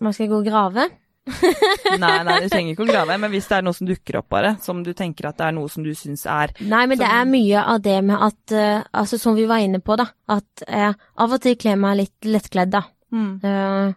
Nå 0.00 0.10
skal 0.16 0.24
jeg 0.24 0.32
gå 0.32 0.40
og 0.40 0.48
grave. 0.48 0.88
Nei, 2.00 2.16
nei, 2.24 2.36
du 2.42 2.48
trenger 2.48 2.72
ikke 2.72 2.84
å 2.86 2.88
grave, 2.88 3.16
men 3.20 3.30
hvis 3.30 3.46
det 3.50 3.58
er 3.58 3.64
noe 3.66 3.76
som 3.76 3.86
dukker 3.86 4.18
opp 4.22 4.30
bare, 4.32 4.54
som 4.64 4.80
du 4.84 4.90
tenker 4.96 5.28
at 5.28 5.36
det 5.38 5.46
er 5.50 5.54
noe 5.54 5.68
som 5.70 5.84
du 5.84 5.90
syns 5.94 6.24
er 6.24 6.54
Nei, 6.64 6.86
men 6.88 6.98
det 6.98 7.06
er 7.06 7.28
mye 7.28 7.64
av 7.74 7.82
det 7.84 7.98
med 8.08 8.24
at 8.24 8.54
uh, 8.56 8.82
Altså, 9.02 9.18
som 9.20 9.36
vi 9.36 9.44
var 9.50 9.62
inne 9.62 9.82
på, 9.84 9.98
da. 10.00 10.08
At 10.32 10.64
jeg 10.64 10.94
av 10.96 11.36
og 11.36 11.42
til 11.44 11.58
kler 11.60 11.76
meg 11.80 11.98
litt 12.00 12.30
lettkledd, 12.30 12.72
da. 12.72 12.84
mm, 13.12 13.32
Uh, 13.44 13.92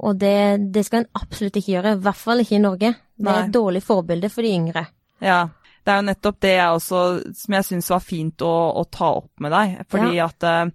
og 0.00 0.16
det, 0.16 0.72
det 0.72 0.86
skal 0.86 1.02
en 1.02 1.20
absolutt 1.20 1.58
ikke 1.60 1.74
gjøre. 1.74 1.96
I 1.98 2.04
hvert 2.06 2.20
fall 2.20 2.40
ikke 2.40 2.56
i 2.56 2.62
Norge. 2.62 2.94
Det 3.20 3.32
er 3.32 3.42
et 3.42 3.52
dårlig 3.52 3.82
forbilde 3.84 4.30
for 4.32 4.46
de 4.46 4.54
yngre. 4.56 4.86
Ja. 5.20 5.42
Det 5.80 5.92
er 5.92 6.00
jo 6.00 6.06
nettopp 6.06 6.40
det 6.44 6.52
jeg 6.54 6.76
også, 6.76 7.02
som 7.40 7.56
jeg 7.56 7.66
syns 7.66 7.90
var 7.92 8.02
fint 8.04 8.42
å, 8.44 8.54
å 8.80 8.84
ta 8.92 9.10
opp 9.18 9.42
med 9.44 9.52
deg. 9.54 9.76
Fordi 9.92 10.18
at 10.24 10.46
eh, 10.48 10.72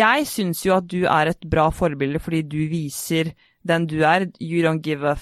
jeg 0.00 0.26
syns 0.30 0.62
jo 0.66 0.74
at 0.76 0.86
du 0.90 1.00
er 1.02 1.32
et 1.32 1.48
bra 1.50 1.68
forbilde 1.74 2.20
fordi 2.22 2.42
du 2.46 2.60
viser 2.70 3.32
den 3.70 3.86
du 3.90 4.00
er. 4.02 4.26
You 4.42 4.64
don't 4.66 4.82
give 4.84 5.06
a 5.06 5.16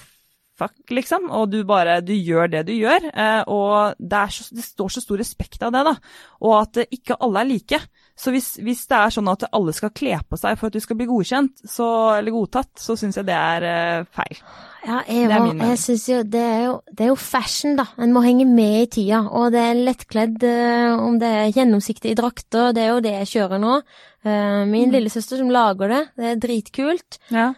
fuck, 0.59 0.75
liksom. 0.91 1.29
Og 1.31 1.47
du 1.53 1.61
bare 1.67 2.01
Du 2.03 2.11
gjør 2.13 2.49
det 2.51 2.65
du 2.67 2.73
gjør. 2.75 3.09
eh, 3.13 3.43
og 3.47 3.95
det, 3.99 4.25
så, 4.35 4.49
det 4.55 4.65
står 4.65 4.95
så 4.97 5.05
stor 5.05 5.21
respekt 5.21 5.63
av 5.63 5.71
det, 5.75 5.85
da. 5.87 5.95
Og 6.43 6.57
at 6.59 6.83
ikke 6.89 7.15
alle 7.21 7.45
er 7.45 7.51
like. 7.53 7.79
Så 8.19 8.33
hvis, 8.35 8.47
hvis 8.59 8.81
det 8.91 8.97
er 8.97 9.13
sånn 9.15 9.29
at 9.31 9.45
alle 9.55 9.71
skal 9.71 9.93
kle 9.95 10.17
på 10.27 10.35
seg 10.35 10.57
for 10.59 10.67
at 10.67 10.75
du 10.75 10.81
skal 10.83 10.97
bli 10.99 11.05
godkjent, 11.07 11.61
så, 11.71 11.85
eller 12.17 12.33
godtatt, 12.35 12.73
så 12.75 12.97
syns 12.99 13.15
jeg 13.15 13.23
det 13.29 13.37
er 13.37 13.63
uh, 13.63 14.09
feil. 14.11 14.41
Ja, 14.83 14.97
Det 15.07 15.15
Eva, 15.15 15.37
jeg 15.69 15.79
syns 15.79 16.03
jo 16.07 16.17
det 16.23 16.39
er 16.39 16.61
jo 16.65 16.73
Det 16.87 17.03
er 17.03 17.09
jo 17.09 17.15
fashion, 17.19 17.73
da. 17.79 17.85
En 17.99 18.13
må 18.15 18.21
henge 18.23 18.45
med 18.47 18.75
i 18.81 18.89
tida. 18.91 19.21
Og 19.35 19.51
det 19.55 19.63
er 19.69 19.79
lettkledd, 19.87 20.43
uh, 20.43 20.99
om 21.05 21.15
det 21.19 21.29
er 21.31 21.53
gjennomsiktige 21.55 22.19
drakter, 22.19 22.73
det 22.75 22.83
er 22.83 22.91
jo 22.93 22.99
det 23.07 23.15
jeg 23.21 23.31
kjører 23.37 23.63
nå. 23.63 23.79
Uh, 24.27 24.67
min 24.67 24.89
Mm. 24.89 24.97
lillesøster 24.97 25.39
som 25.39 25.55
lager 25.55 25.87
det, 25.95 26.01
det 26.19 26.27
er 26.33 26.43
dritkult. 26.43 27.19
Ja. 27.31 27.53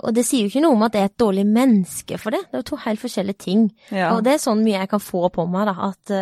Og 0.00 0.08
det 0.16 0.24
sier 0.24 0.46
jo 0.46 0.52
ikke 0.54 0.64
noe 0.64 0.72
om 0.72 0.88
at 0.88 0.96
jeg 0.96 1.04
er 1.04 1.12
et 1.12 1.20
dårlig 1.20 1.44
menneske 1.52 2.16
for 2.16 2.32
det. 2.32 2.46
Det 2.48 2.56
er 2.56 2.62
jo 2.64 2.70
to 2.72 2.80
helt 2.88 3.04
forskjellige 3.04 3.44
ting. 3.44 3.68
Ja. 3.92 4.14
Og 4.16 4.24
det 4.24 4.38
er 4.38 4.44
sånn 4.48 4.64
mye 4.64 4.80
jeg 4.80 4.88
kan 4.96 5.04
få 5.04 5.28
på 5.36 5.44
meg, 5.52 5.68
da. 5.68 5.92
At 5.92 6.16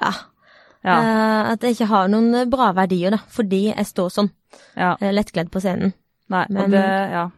ja. 0.00 0.12
Ja. 0.84 0.96
Uh, 0.96 1.52
at 1.52 1.62
jeg 1.66 1.76
ikke 1.76 1.90
har 1.90 2.08
noen 2.12 2.34
eh, 2.34 2.48
bra 2.50 2.70
verdier, 2.76 3.10
da. 3.16 3.18
Fordi 3.28 3.66
jeg 3.70 3.86
står 3.86 4.10
sånn, 4.14 4.30
ja. 4.76 4.94
eh, 5.00 5.12
lettkledd 5.12 5.50
på 5.52 5.60
scenen. 5.62 5.92
Nei, 6.30 6.46
Men- 6.50 6.70
det 6.70 6.84
Ja. 7.16 7.28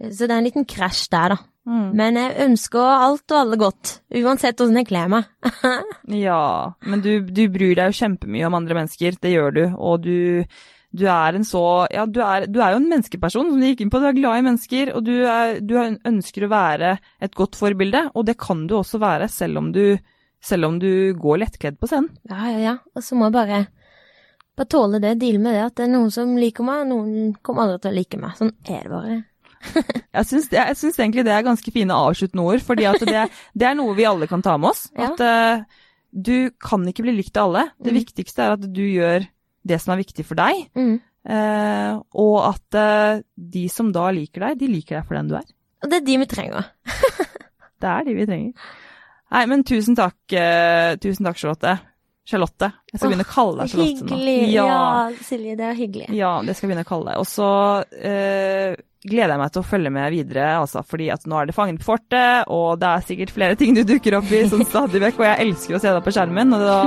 Så 0.00 0.24
det 0.24 0.30
er 0.32 0.38
en 0.38 0.44
liten 0.46 0.64
krasj 0.64 1.08
der, 1.12 1.34
da. 1.34 1.36
Mm. 1.68 1.88
Men 1.94 2.16
jeg 2.16 2.36
ønsker 2.46 2.80
alt 2.80 3.30
og 3.34 3.36
alle 3.36 3.56
godt, 3.60 3.90
uansett 4.16 4.56
hvordan 4.56 4.78
jeg 4.80 4.86
kler 4.88 5.10
meg. 5.12 5.26
Ja, 6.08 6.72
men 6.88 7.02
du, 7.04 7.20
du 7.28 7.42
bryr 7.52 7.74
deg 7.76 7.90
jo 7.92 7.98
kjempemye 8.00 8.46
om 8.48 8.56
andre 8.56 8.78
mennesker, 8.80 9.18
det 9.20 9.30
gjør 9.34 9.52
du, 9.54 9.60
og 9.76 10.00
du, 10.02 10.42
du 10.90 11.04
er 11.06 11.36
en 11.38 11.44
så 11.46 11.60
Ja, 11.92 12.06
du 12.08 12.18
er, 12.24 12.46
du 12.50 12.58
er 12.64 12.72
jo 12.74 12.80
en 12.80 12.88
menneskeperson, 12.90 13.52
som 13.52 13.60
du 13.60 13.66
gikk 13.68 13.84
inn 13.84 13.92
på, 13.92 14.00
du 14.02 14.08
er 14.08 14.16
glad 14.16 14.40
i 14.40 14.46
mennesker, 14.48 14.94
og 14.96 15.04
du, 15.06 15.12
er, 15.28 15.60
du 15.60 15.76
er- 15.78 16.00
ønsker 16.10 16.48
å 16.48 16.50
være 16.50 16.94
et 17.22 17.36
godt 17.38 17.60
forbilde, 17.60 18.06
og 18.16 18.26
det 18.26 18.38
kan 18.40 18.64
du 18.66 18.78
også 18.80 18.98
være, 19.04 19.28
selv 19.30 19.60
om 19.60 19.68
du, 19.76 19.84
selv 20.42 20.68
om 20.70 20.78
du 20.80 20.90
går 21.20 21.42
lettkledd 21.44 21.76
på 21.80 21.88
scenen. 21.90 22.10
Ja, 22.30 22.46
ja, 22.52 22.58
ja. 22.64 22.74
Og 22.96 23.04
så 23.04 23.16
må 23.18 23.28
jeg 23.28 23.34
bare, 23.36 23.58
bare 24.56 24.70
tåle 24.72 25.00
det, 25.02 25.14
deale 25.20 25.40
med 25.42 25.52
det, 25.56 25.64
at 25.66 25.74
det 25.80 25.84
er 25.88 25.92
noen 25.92 26.12
som 26.14 26.32
liker 26.40 26.64
meg, 26.66 26.86
noen 26.88 27.34
kommer 27.44 27.66
aldri 27.66 27.80
til 27.84 27.92
å 27.92 27.98
like 27.98 28.20
meg. 28.22 28.38
Sånn 28.38 28.54
er 28.64 28.86
det 28.86 28.94
bare. 28.94 29.18
Jeg 30.16 30.24
syns, 30.26 30.46
jeg 30.50 30.76
syns 30.80 30.96
egentlig 30.98 31.22
det 31.26 31.34
er 31.36 31.44
ganske 31.44 31.70
fine 31.74 31.92
avsluttende 31.92 32.42
ord, 32.48 32.62
fordi 32.64 32.86
at 32.88 33.02
det, 33.04 33.26
det 33.60 33.66
er 33.68 33.76
noe 33.76 33.92
vi 33.94 34.06
alle 34.08 34.26
kan 34.26 34.40
ta 34.42 34.54
med 34.58 34.70
oss. 34.72 34.86
Ja. 34.96 35.10
At 35.12 35.20
uh, 35.20 35.84
du 36.10 36.48
kan 36.58 36.86
ikke 36.88 37.04
bli 37.04 37.12
likt 37.18 37.36
av 37.36 37.50
alle. 37.50 37.66
Det 37.78 37.92
Mm. 37.92 37.98
viktigste 38.00 38.42
er 38.46 38.54
at 38.56 38.64
du 38.72 38.80
gjør 38.82 39.28
det 39.68 39.78
som 39.84 39.92
er 39.94 40.00
viktig 40.00 40.24
for 40.26 40.40
deg. 40.40 40.64
Mm. 40.74 40.96
Uh, 41.28 42.00
og 42.24 42.36
at 42.48 42.78
uh, 42.80 43.20
de 43.36 43.66
som 43.68 43.92
da 43.92 44.08
liker 44.16 44.48
deg, 44.48 44.58
de 44.64 44.72
liker 44.72 44.96
deg 44.98 45.06
for 45.10 45.20
den 45.20 45.28
du 45.30 45.36
er. 45.38 45.44
Og 45.84 45.92
det 45.92 46.00
er 46.00 46.06
de 46.08 46.16
vi 46.24 46.30
trenger. 46.32 46.70
Det 47.80 47.88
er 47.88 48.04
de 48.08 48.12
vi 48.16 48.26
trenger. 48.28 48.72
Nei, 49.30 49.44
men 49.50 49.62
tusen 49.66 49.96
takk, 49.98 50.18
uh, 50.34 50.96
tusen 51.02 51.28
takk, 51.28 51.38
Charlotte. 51.38 51.76
Charlotte. 52.30 52.68
Jeg 52.90 52.98
skal 52.98 53.08
oh, 53.08 53.10
begynne 53.12 53.26
å 53.26 53.30
kalle 53.30 53.64
deg 53.64 53.72
Charlotte 53.72 54.04
nå. 54.06 54.16
Hyggelig. 54.16 54.52
Ja. 54.52 54.66
Ja, 54.70 55.24
Silje, 55.26 55.56
det 55.58 55.66
er 55.66 55.78
hyggelig. 55.78 56.08
ja, 56.14 56.32
det 56.46 56.54
skal 56.54 56.66
jeg 56.66 56.72
begynne 56.72 56.86
å 56.86 56.90
kalle 56.90 57.12
deg. 57.12 57.22
Og 57.22 57.28
så 57.30 57.50
eh, 57.96 58.74
gleder 59.00 59.32
jeg 59.32 59.40
meg 59.40 59.52
til 59.54 59.62
å 59.62 59.66
følge 59.66 59.90
med 59.94 60.12
videre, 60.12 60.46
altså, 60.60 60.82
fordi 60.86 61.06
at 61.12 61.22
nå 61.28 61.38
er 61.40 61.48
det 61.48 61.54
Fangen 61.56 61.78
på 61.80 61.86
fortet, 61.88 62.48
og 62.52 62.80
det 62.80 62.88
er 62.90 63.06
sikkert 63.08 63.32
flere 63.32 63.56
ting 63.58 63.74
du 63.76 63.82
dukker 63.88 64.18
opp 64.18 64.28
i 64.32 64.42
sånn 64.50 64.66
stadig 64.68 65.00
vekk, 65.02 65.20
og 65.22 65.26
jeg 65.28 65.46
elsker 65.46 65.76
å 65.76 65.82
se 65.82 65.94
deg 65.96 66.04
på 66.04 66.14
skjermen. 66.16 66.56
Da, 66.60 66.80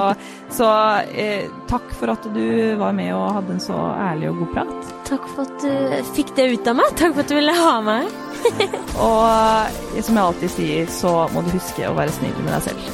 så 0.54 0.70
eh, 1.10 1.48
takk 1.72 1.90
for 1.98 2.14
at 2.14 2.28
du 2.36 2.46
var 2.80 2.94
med 2.98 3.14
og 3.18 3.40
hadde 3.40 3.56
en 3.58 3.64
så 3.64 3.80
ærlig 3.98 4.30
og 4.30 4.44
god 4.44 4.54
prat. 4.58 4.92
Takk 5.10 5.30
for 5.34 5.48
at 5.48 5.66
du 5.66 6.12
fikk 6.14 6.36
det 6.38 6.50
ut 6.54 6.70
av 6.70 6.80
meg. 6.80 6.94
Takk 7.02 7.16
for 7.16 7.26
at 7.26 7.34
du 7.34 7.38
ville 7.40 7.58
ha 7.58 7.74
meg. 7.86 8.20
Og 9.04 10.02
som 10.04 10.18
jeg 10.18 10.24
alltid 10.24 10.52
sier, 10.52 10.90
så 10.92 11.14
må 11.32 11.46
du 11.46 11.54
huske 11.54 11.88
å 11.88 11.96
være 11.96 12.12
snill 12.18 12.36
med 12.44 12.52
deg 12.58 12.68
selv. 12.68 12.92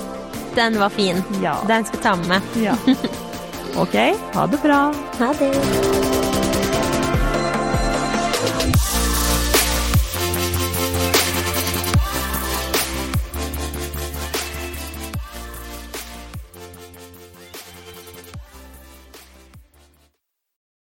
Den 0.57 0.77
var 0.81 0.93
fin. 0.93 1.23
Ja. 1.43 1.57
Den 1.69 1.87
skal 1.89 2.05
ta 2.05 2.15
med 2.21 2.37
meg. 2.37 2.53
ja. 2.61 2.77
Ok, 3.77 3.93
ha 4.33 4.47
det 4.49 4.57
bra. 4.63 4.79
Ha 5.19 5.33
det. 5.39 6.18